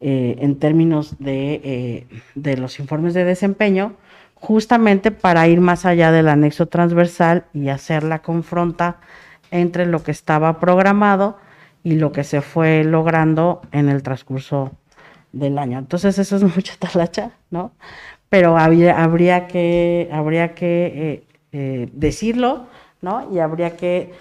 eh, 0.00 0.36
en 0.40 0.58
términos 0.58 1.16
de, 1.18 1.60
eh, 1.64 2.06
de 2.34 2.56
los 2.56 2.78
informes 2.78 3.14
de 3.14 3.24
desempeño, 3.24 3.94
justamente 4.34 5.10
para 5.10 5.48
ir 5.48 5.60
más 5.60 5.84
allá 5.84 6.12
del 6.12 6.28
anexo 6.28 6.66
transversal 6.66 7.46
y 7.52 7.68
hacer 7.68 8.04
la 8.04 8.20
confronta 8.20 8.98
entre 9.50 9.86
lo 9.86 10.02
que 10.02 10.10
estaba 10.10 10.60
programado 10.60 11.38
y 11.82 11.94
lo 11.96 12.12
que 12.12 12.24
se 12.24 12.40
fue 12.40 12.84
logrando 12.84 13.62
en 13.72 13.88
el 13.88 14.02
transcurso 14.02 14.72
del 15.32 15.58
año. 15.58 15.78
Entonces 15.78 16.18
eso 16.18 16.36
es 16.36 16.42
mucha 16.56 16.74
talacha, 16.78 17.32
¿no? 17.50 17.72
Pero 18.28 18.58
habría, 18.58 19.02
habría 19.02 19.46
que, 19.46 20.08
habría 20.12 20.54
que 20.54 20.86
eh, 20.86 21.26
eh, 21.52 21.88
decirlo, 21.92 22.66
¿no? 23.00 23.32
Y 23.32 23.38
habría 23.38 23.76
que 23.76 24.12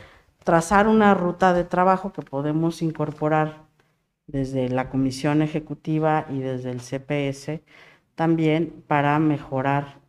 trazar 0.44 0.88
una 0.88 1.14
ruta 1.14 1.54
de 1.54 1.66
trabajo 1.66 2.14
que 2.14 2.22
podemos 2.22 2.82
incorporar 2.82 3.66
desde 4.28 4.70
la 4.70 4.90
Comisión 4.90 5.42
Ejecutiva 5.42 6.26
y 6.30 6.40
desde 6.40 6.72
el 6.72 6.82
CPS 6.82 7.62
también 8.16 8.84
para 8.88 9.20
mejorar 9.20 10.00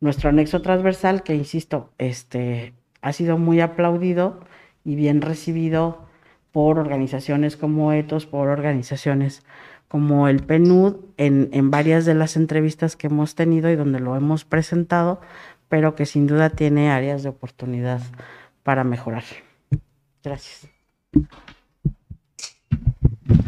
nuestro 0.00 0.30
anexo 0.30 0.62
transversal, 0.62 1.22
que 1.22 1.34
insisto, 1.34 1.90
este, 1.98 2.74
ha 3.02 3.12
sido 3.12 3.38
muy 3.38 3.60
aplaudido 3.60 4.40
y 4.84 4.96
bien 4.96 5.22
recibido 5.22 6.06
por 6.50 6.78
organizaciones 6.78 7.56
como 7.56 7.92
ETOS, 7.92 8.26
por 8.26 8.48
organizaciones 8.48 9.44
como 9.92 10.26
el 10.26 10.42
PNUD, 10.42 10.96
en, 11.18 11.50
en 11.52 11.70
varias 11.70 12.06
de 12.06 12.14
las 12.14 12.36
entrevistas 12.36 12.96
que 12.96 13.08
hemos 13.08 13.34
tenido 13.34 13.68
y 13.68 13.76
donde 13.76 14.00
lo 14.00 14.16
hemos 14.16 14.46
presentado, 14.46 15.20
pero 15.68 15.94
que 15.94 16.06
sin 16.06 16.26
duda 16.26 16.48
tiene 16.48 16.90
áreas 16.90 17.22
de 17.22 17.28
oportunidad 17.28 18.00
para 18.62 18.84
mejorar. 18.84 19.24
Gracias. 20.24 20.66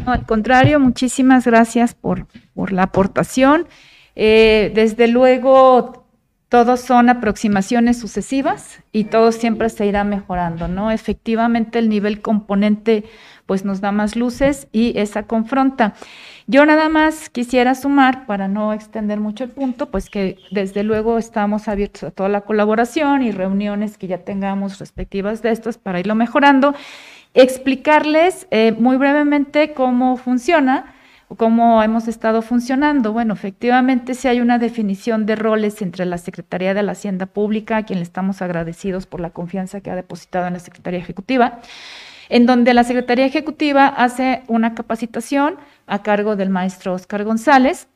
al 0.05 0.27
contrario, 0.27 0.79
muchísimas 0.79 1.45
gracias 1.47 1.95
por, 1.95 2.27
por 2.53 2.71
la 2.71 2.83
aportación. 2.83 3.67
Eh, 4.15 4.71
desde 4.75 5.07
luego, 5.07 6.05
todos 6.47 6.79
son 6.79 7.09
aproximaciones 7.09 7.97
sucesivas 7.97 8.79
y 8.91 9.05
todo 9.05 9.31
siempre 9.31 9.67
se 9.69 9.87
irá 9.87 10.03
mejorando, 10.03 10.67
¿no? 10.67 10.91
Efectivamente 10.91 11.79
el 11.79 11.89
nivel 11.89 12.21
componente 12.21 13.03
pues 13.45 13.65
nos 13.65 13.81
da 13.81 13.91
más 13.91 14.15
luces 14.15 14.67
y 14.71 14.97
esa 14.97 15.23
confronta. 15.23 15.95
Yo 16.47 16.65
nada 16.65 16.89
más 16.89 17.29
quisiera 17.29 17.73
sumar, 17.73 18.25
para 18.27 18.47
no 18.47 18.71
extender 18.71 19.19
mucho 19.19 19.43
el 19.43 19.49
punto, 19.49 19.89
pues 19.89 20.09
que 20.09 20.37
desde 20.51 20.83
luego 20.83 21.17
estamos 21.17 21.67
abiertos 21.67 22.03
a 22.03 22.11
toda 22.11 22.29
la 22.29 22.41
colaboración 22.41 23.23
y 23.23 23.31
reuniones 23.31 23.97
que 23.97 24.07
ya 24.07 24.19
tengamos 24.19 24.77
respectivas 24.77 25.41
de 25.41 25.51
estas 25.51 25.77
para 25.79 25.99
irlo 25.99 26.13
mejorando. 26.13 26.75
Explicarles 27.33 28.47
eh, 28.51 28.75
muy 28.77 28.97
brevemente 28.97 29.73
cómo 29.73 30.17
funciona 30.17 30.95
cómo 31.37 31.81
hemos 31.81 32.07
estado 32.07 32.41
funcionando. 32.41 33.11
Bueno, 33.11 33.33
efectivamente 33.33 34.13
sí 34.13 34.27
hay 34.27 34.41
una 34.41 34.59
definición 34.59 35.25
de 35.25 35.35
roles 35.35 35.81
entre 35.81 36.05
la 36.05 36.17
Secretaría 36.17 36.73
de 36.73 36.83
la 36.83 36.93
Hacienda 36.93 37.25
Pública, 37.25 37.77
a 37.77 37.83
quien 37.83 37.99
le 37.99 38.03
estamos 38.03 38.41
agradecidos 38.41 39.05
por 39.07 39.19
la 39.19 39.31
confianza 39.31 39.81
que 39.81 39.89
ha 39.89 39.95
depositado 39.95 40.47
en 40.47 40.53
la 40.53 40.59
Secretaría 40.59 40.99
Ejecutiva, 40.99 41.59
en 42.29 42.45
donde 42.45 42.73
la 42.73 42.83
Secretaría 42.83 43.25
Ejecutiva 43.25 43.87
hace 43.87 44.43
una 44.47 44.75
capacitación 44.75 45.57
a 45.87 46.01
cargo 46.01 46.35
del 46.35 46.49
maestro 46.49 46.93
Oscar 46.93 47.23
González 47.23 47.87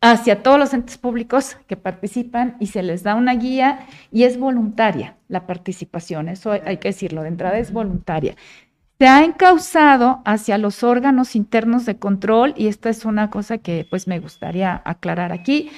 hacia 0.00 0.42
todos 0.42 0.58
los 0.58 0.74
entes 0.74 0.98
públicos 0.98 1.56
que 1.68 1.76
participan 1.76 2.56
y 2.58 2.66
se 2.66 2.82
les 2.82 3.04
da 3.04 3.14
una 3.14 3.34
guía 3.34 3.86
y 4.10 4.24
es 4.24 4.38
voluntaria 4.38 5.16
la 5.28 5.46
participación, 5.46 6.28
eso 6.28 6.52
hay 6.52 6.76
que 6.78 6.88
decirlo, 6.88 7.22
de 7.22 7.28
entrada 7.28 7.58
es 7.58 7.72
voluntaria. 7.72 8.36
Se 8.98 9.08
ha 9.08 9.24
encausado 9.24 10.22
hacia 10.24 10.58
los 10.58 10.84
órganos 10.84 11.34
internos 11.34 11.86
de 11.86 11.96
control, 11.96 12.54
y 12.56 12.68
esta 12.68 12.88
es 12.88 13.04
una 13.04 13.30
cosa 13.30 13.58
que 13.58 13.84
pues 13.90 14.06
me 14.06 14.20
gustaría 14.20 14.80
aclarar 14.84 15.32
aquí, 15.32 15.70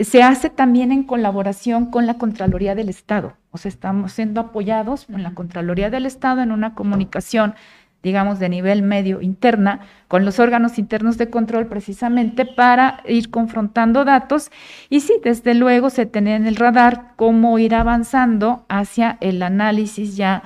se 0.00 0.22
hace 0.22 0.50
también 0.50 0.92
en 0.92 1.04
colaboración 1.04 1.86
con 1.86 2.06
la 2.06 2.14
Contraloría 2.18 2.74
del 2.74 2.88
Estado. 2.88 3.34
O 3.50 3.58
sea, 3.58 3.68
estamos 3.68 4.12
siendo 4.12 4.40
apoyados 4.40 5.06
con 5.06 5.22
la 5.22 5.34
Contraloría 5.34 5.90
del 5.90 6.06
Estado 6.06 6.42
en 6.42 6.52
una 6.52 6.74
comunicación, 6.74 7.54
digamos, 8.02 8.38
de 8.38 8.48
nivel 8.48 8.82
medio 8.82 9.20
interna 9.20 9.80
con 10.08 10.24
los 10.24 10.40
órganos 10.40 10.78
internos 10.78 11.18
de 11.18 11.30
control 11.30 11.66
precisamente 11.66 12.44
para 12.46 13.00
ir 13.06 13.30
confrontando 13.30 14.04
datos. 14.04 14.50
Y 14.88 15.00
sí, 15.00 15.14
desde 15.22 15.54
luego 15.54 15.90
se 15.90 16.06
tenía 16.06 16.36
en 16.36 16.46
el 16.46 16.56
radar 16.56 17.12
cómo 17.16 17.58
ir 17.58 17.74
avanzando 17.74 18.64
hacia 18.68 19.18
el 19.20 19.42
análisis 19.42 20.16
ya 20.16 20.42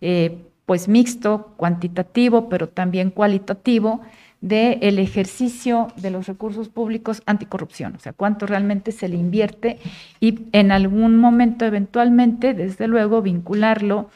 eh, 0.00 0.44
pues 0.66 0.86
mixto, 0.86 1.54
cuantitativo, 1.56 2.50
pero 2.50 2.68
también 2.68 3.10
cualitativo 3.10 4.02
del 4.40 4.78
el 4.82 4.98
ejercicio 4.98 5.88
de 5.96 6.10
los 6.10 6.26
recursos 6.26 6.68
públicos 6.68 7.22
anticorrupción, 7.26 7.96
o 7.96 7.98
sea, 7.98 8.12
cuánto 8.12 8.46
realmente 8.46 8.92
se 8.92 9.08
le 9.08 9.16
invierte 9.16 9.78
y 10.20 10.40
en 10.52 10.70
algún 10.70 11.16
momento 11.16 11.64
eventualmente, 11.64 12.54
desde 12.54 12.86
luego, 12.86 13.20
vincularlo 13.20 14.10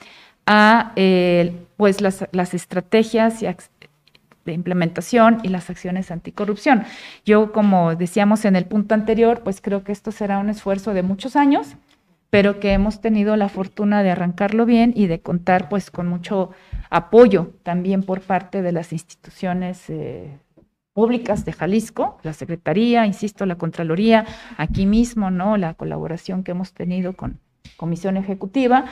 a 0.47 0.93
eh, 0.97 1.55
pues 1.77 2.01
las, 2.01 2.55
estrategias 2.55 3.41
de 4.45 4.53
implementación 4.53 5.39
y 5.43 5.49
las 5.49 5.71
acciones 5.71 6.11
anticorrupción. 6.11 6.85
Yo, 7.25 7.53
como 7.53 7.95
decíamos 7.95 8.45
en 8.45 8.57
el 8.57 8.65
punto 8.65 8.95
anterior, 8.95 9.43
pues 9.45 9.61
creo 9.61 9.85
que 9.85 9.93
esto 9.93 10.13
será 10.13 10.39
un 10.39 10.51
esfuerzo 10.51 10.95
de 10.95 11.03
muchos 11.03 11.37
años, 11.37 11.77
pero 12.31 12.61
que 12.61 12.73
hemos 12.73 13.01
tenido 13.01 13.37
la 13.37 13.49
fortuna 13.49 14.03
de 14.03 14.11
arrancarlo 14.11 14.67
bien 14.67 14.93
y 14.97 15.07
de 15.07 15.21
contar 15.21 15.69
pues 15.69 15.91
con 15.91 16.07
mucho 16.09 16.51
apoyo 16.93 17.55
también 17.63 18.03
por 18.03 18.21
parte 18.21 18.61
de 18.61 18.71
las 18.71 18.93
instituciones 18.93 19.89
eh, 19.89 20.39
públicas 20.93 21.47
de 21.47 21.55
Jalisco, 21.55 22.19
la 22.23 22.35
Secretaría, 22.35 23.07
insisto, 23.07 23.47
la 23.47 23.57
Contraloría, 23.57 24.27
aquí 24.59 24.85
mismo, 24.85 25.31
¿no? 25.31 25.57
La 25.57 25.73
colaboración 25.73 26.45
que 26.45 26.51
hemos 26.51 26.75
tenido 26.75 27.15
con 27.15 27.41
Comisión 27.79 28.19
Ejecutiva 28.19 28.85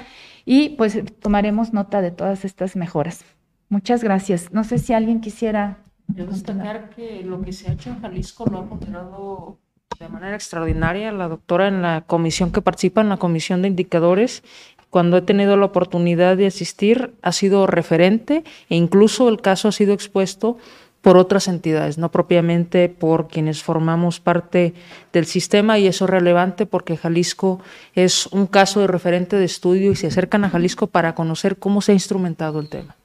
y 0.47 0.71
pues 0.71 0.99
tomaremos 1.21 1.75
nota 1.75 2.01
de 2.01 2.11
todas 2.11 2.47
estas 2.47 2.75
mejoras. 2.75 3.23
Muchas 3.69 4.03
gracias. 4.03 4.51
No 4.51 4.65
sé 4.65 4.79
si 4.79 4.95
alguien 4.95 5.21
quisiera... 5.21 5.79
Destacar 6.09 6.91
que 6.91 7.23
lo 7.23 7.43
que 7.43 7.53
se 7.53 7.71
ha 7.71 7.75
hecho 7.75 7.91
en 7.91 8.01
Jalisco 8.01 8.47
lo 8.51 8.59
ha 8.59 8.65
ponderado 8.67 9.59
de 10.01 10.09
manera 10.09 10.35
extraordinaria 10.35 11.13
la 11.13 11.29
doctora 11.29 11.69
en 11.69 11.83
la 11.83 12.01
comisión 12.01 12.51
que 12.51 12.63
participa, 12.63 13.03
en 13.03 13.11
la 13.11 13.19
comisión 13.19 13.61
de 13.61 13.69
indicadores. 13.69 14.43
Cuando 14.91 15.17
he 15.17 15.23
tenido 15.23 15.57
la 15.57 15.67
oportunidad 15.67 16.37
de 16.37 16.47
asistir, 16.47 17.15
ha 17.23 17.33
sido 17.33 17.67
referente 17.67 18.45
e 18.69 18.77
incluso 18.77 19.29
el 19.29 19.41
caso 19.41 19.69
ha 19.69 19.73
sido 19.73 19.95
expuesto 19.95 20.59
por 21.01 21.17
otras 21.17 21.49
entidades, 21.49 21.97
no 21.97 22.11
propiamente 22.11 22.89
por 22.89 23.29
quienes 23.29 23.63
formamos 23.63 24.21
parte 24.21 24.75
del 25.13 25.25
sistema 25.25 25.79
y 25.79 25.87
eso 25.87 26.05
es 26.05 26.11
relevante 26.11 26.67
porque 26.67 26.97
Jalisco 26.97 27.61
es 27.95 28.27
un 28.27 28.47
caso 28.47 28.81
de 28.81 28.87
referente 28.87 29.37
de 29.37 29.47
estudio 29.47 29.93
y 29.93 29.97
se 29.97 30.09
acercan 30.09 30.45
a 30.45 30.51
Jalisco 30.51 30.89
para 30.89 31.15
conocer 31.15 31.57
cómo 31.57 31.81
se 31.81 31.93
ha 31.93 31.95
instrumentado 31.95 32.61
el 32.61 32.69
tema. 32.69 32.97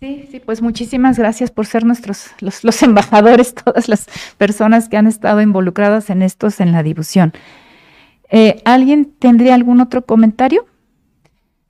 Sí, 0.00 0.28
sí, 0.30 0.38
pues 0.38 0.62
muchísimas 0.62 1.18
gracias 1.18 1.50
por 1.50 1.66
ser 1.66 1.84
nuestros, 1.84 2.26
los, 2.40 2.82
embajadores, 2.84 3.54
todas 3.64 3.88
las 3.88 4.06
personas 4.36 4.88
que 4.88 4.96
han 4.96 5.08
estado 5.08 5.40
involucradas 5.40 6.10
en 6.10 6.22
estos 6.22 6.60
en 6.60 6.70
la 6.70 6.84
difusión. 6.84 7.32
Eh, 8.30 8.60
¿Alguien 8.64 9.14
tendría 9.18 9.54
algún 9.54 9.80
otro 9.80 10.04
comentario? 10.04 10.66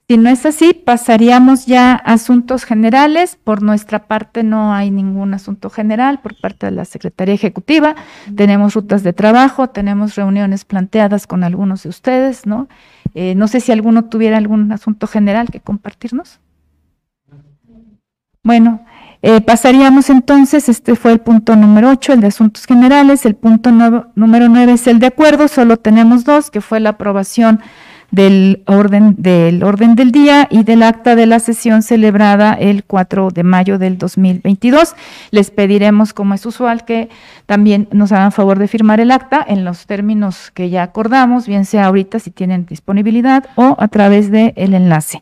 Si 0.09 0.17
no 0.17 0.31
es 0.31 0.43
así, 0.47 0.73
pasaríamos 0.73 1.67
ya 1.67 1.91
a 1.91 2.13
asuntos 2.13 2.63
generales. 2.63 3.37
Por 3.43 3.61
nuestra 3.61 4.07
parte 4.07 4.41
no 4.41 4.73
hay 4.73 4.89
ningún 4.89 5.35
asunto 5.35 5.69
general 5.69 6.19
por 6.19 6.33
parte 6.41 6.65
de 6.65 6.71
la 6.71 6.85
Secretaría 6.85 7.35
Ejecutiva. 7.35 7.95
Tenemos 8.35 8.73
rutas 8.73 9.03
de 9.03 9.13
trabajo, 9.13 9.69
tenemos 9.69 10.15
reuniones 10.15 10.65
planteadas 10.65 11.27
con 11.27 11.43
algunos 11.43 11.83
de 11.83 11.89
ustedes, 11.89 12.47
¿no? 12.47 12.67
Eh, 13.13 13.35
no 13.35 13.47
sé 13.47 13.59
si 13.59 13.71
alguno 13.71 14.05
tuviera 14.05 14.37
algún 14.37 14.71
asunto 14.71 15.05
general 15.05 15.49
que 15.51 15.59
compartirnos. 15.59 16.39
Bueno, 18.43 18.83
eh, 19.21 19.41
pasaríamos 19.41 20.09
entonces, 20.09 20.69
este 20.69 20.95
fue 20.95 21.11
el 21.11 21.19
punto 21.19 21.55
número 21.55 21.89
8, 21.89 22.13
el 22.13 22.21
de 22.21 22.27
asuntos 22.27 22.65
generales, 22.65 23.25
el 23.25 23.35
punto 23.35 23.71
número 23.71 24.47
9 24.47 24.73
es 24.73 24.87
el 24.87 24.99
de 24.99 25.07
acuerdo, 25.07 25.47
solo 25.47 25.77
tenemos 25.77 26.23
dos, 26.23 26.49
que 26.49 26.61
fue 26.61 26.79
la 26.79 26.91
aprobación 26.91 27.59
del 28.11 28.63
orden, 28.65 29.15
del 29.17 29.63
orden 29.63 29.95
del 29.95 30.11
día 30.11 30.47
y 30.49 30.63
del 30.63 30.83
acta 30.83 31.15
de 31.15 31.25
la 31.25 31.39
sesión 31.39 31.83
celebrada 31.83 32.53
el 32.53 32.83
4 32.83 33.29
de 33.29 33.43
mayo 33.43 33.77
del 33.77 33.97
2022. 33.97 34.95
Les 35.31 35.51
pediremos, 35.51 36.13
como 36.13 36.33
es 36.33 36.45
usual, 36.45 36.85
que 36.85 37.09
también 37.45 37.87
nos 37.91 38.11
hagan 38.11 38.31
favor 38.31 38.57
de 38.57 38.67
firmar 38.67 38.99
el 38.99 39.11
acta 39.11 39.45
en 39.47 39.65
los 39.65 39.85
términos 39.85 40.51
que 40.53 40.69
ya 40.69 40.83
acordamos, 40.83 41.47
bien 41.47 41.65
sea 41.65 41.85
ahorita 41.85 42.19
si 42.19 42.31
tienen 42.31 42.65
disponibilidad 42.65 43.45
o 43.55 43.75
a 43.79 43.87
través 43.89 44.31
del 44.31 44.53
el 44.55 44.73
enlace. 44.73 45.21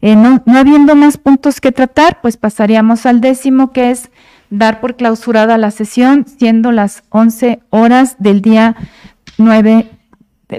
Eh, 0.00 0.14
no, 0.14 0.42
habiendo 0.46 0.94
más 0.94 1.16
puntos 1.16 1.60
que 1.60 1.72
tratar, 1.72 2.20
pues 2.20 2.36
pasaríamos 2.36 3.04
al 3.06 3.20
décimo, 3.20 3.72
que 3.72 3.90
es 3.90 4.10
dar 4.50 4.80
por 4.80 4.96
clausurada 4.96 5.58
la 5.58 5.70
sesión, 5.70 6.24
siendo 6.26 6.72
las 6.72 7.02
11 7.10 7.60
horas 7.70 8.16
del 8.18 8.40
día 8.40 8.76
9, 9.38 9.90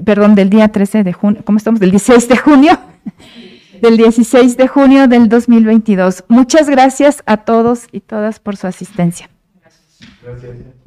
perdón, 0.03 0.35
del 0.35 0.49
día 0.49 0.67
13 0.67 1.03
de 1.03 1.13
junio, 1.13 1.41
¿cómo 1.45 1.57
estamos? 1.57 1.79
Del 1.79 1.91
16 1.91 2.27
de 2.29 2.37
junio, 2.37 2.79
del 3.81 3.97
16 3.97 4.57
de 4.57 4.67
junio 4.67 5.07
del 5.07 5.29
2022. 5.29 6.25
Muchas 6.27 6.69
gracias 6.69 7.23
a 7.25 7.37
todos 7.37 7.87
y 7.91 8.01
todas 8.01 8.39
por 8.39 8.57
su 8.57 8.67
asistencia. 8.67 9.29
Gracias. 10.21 10.79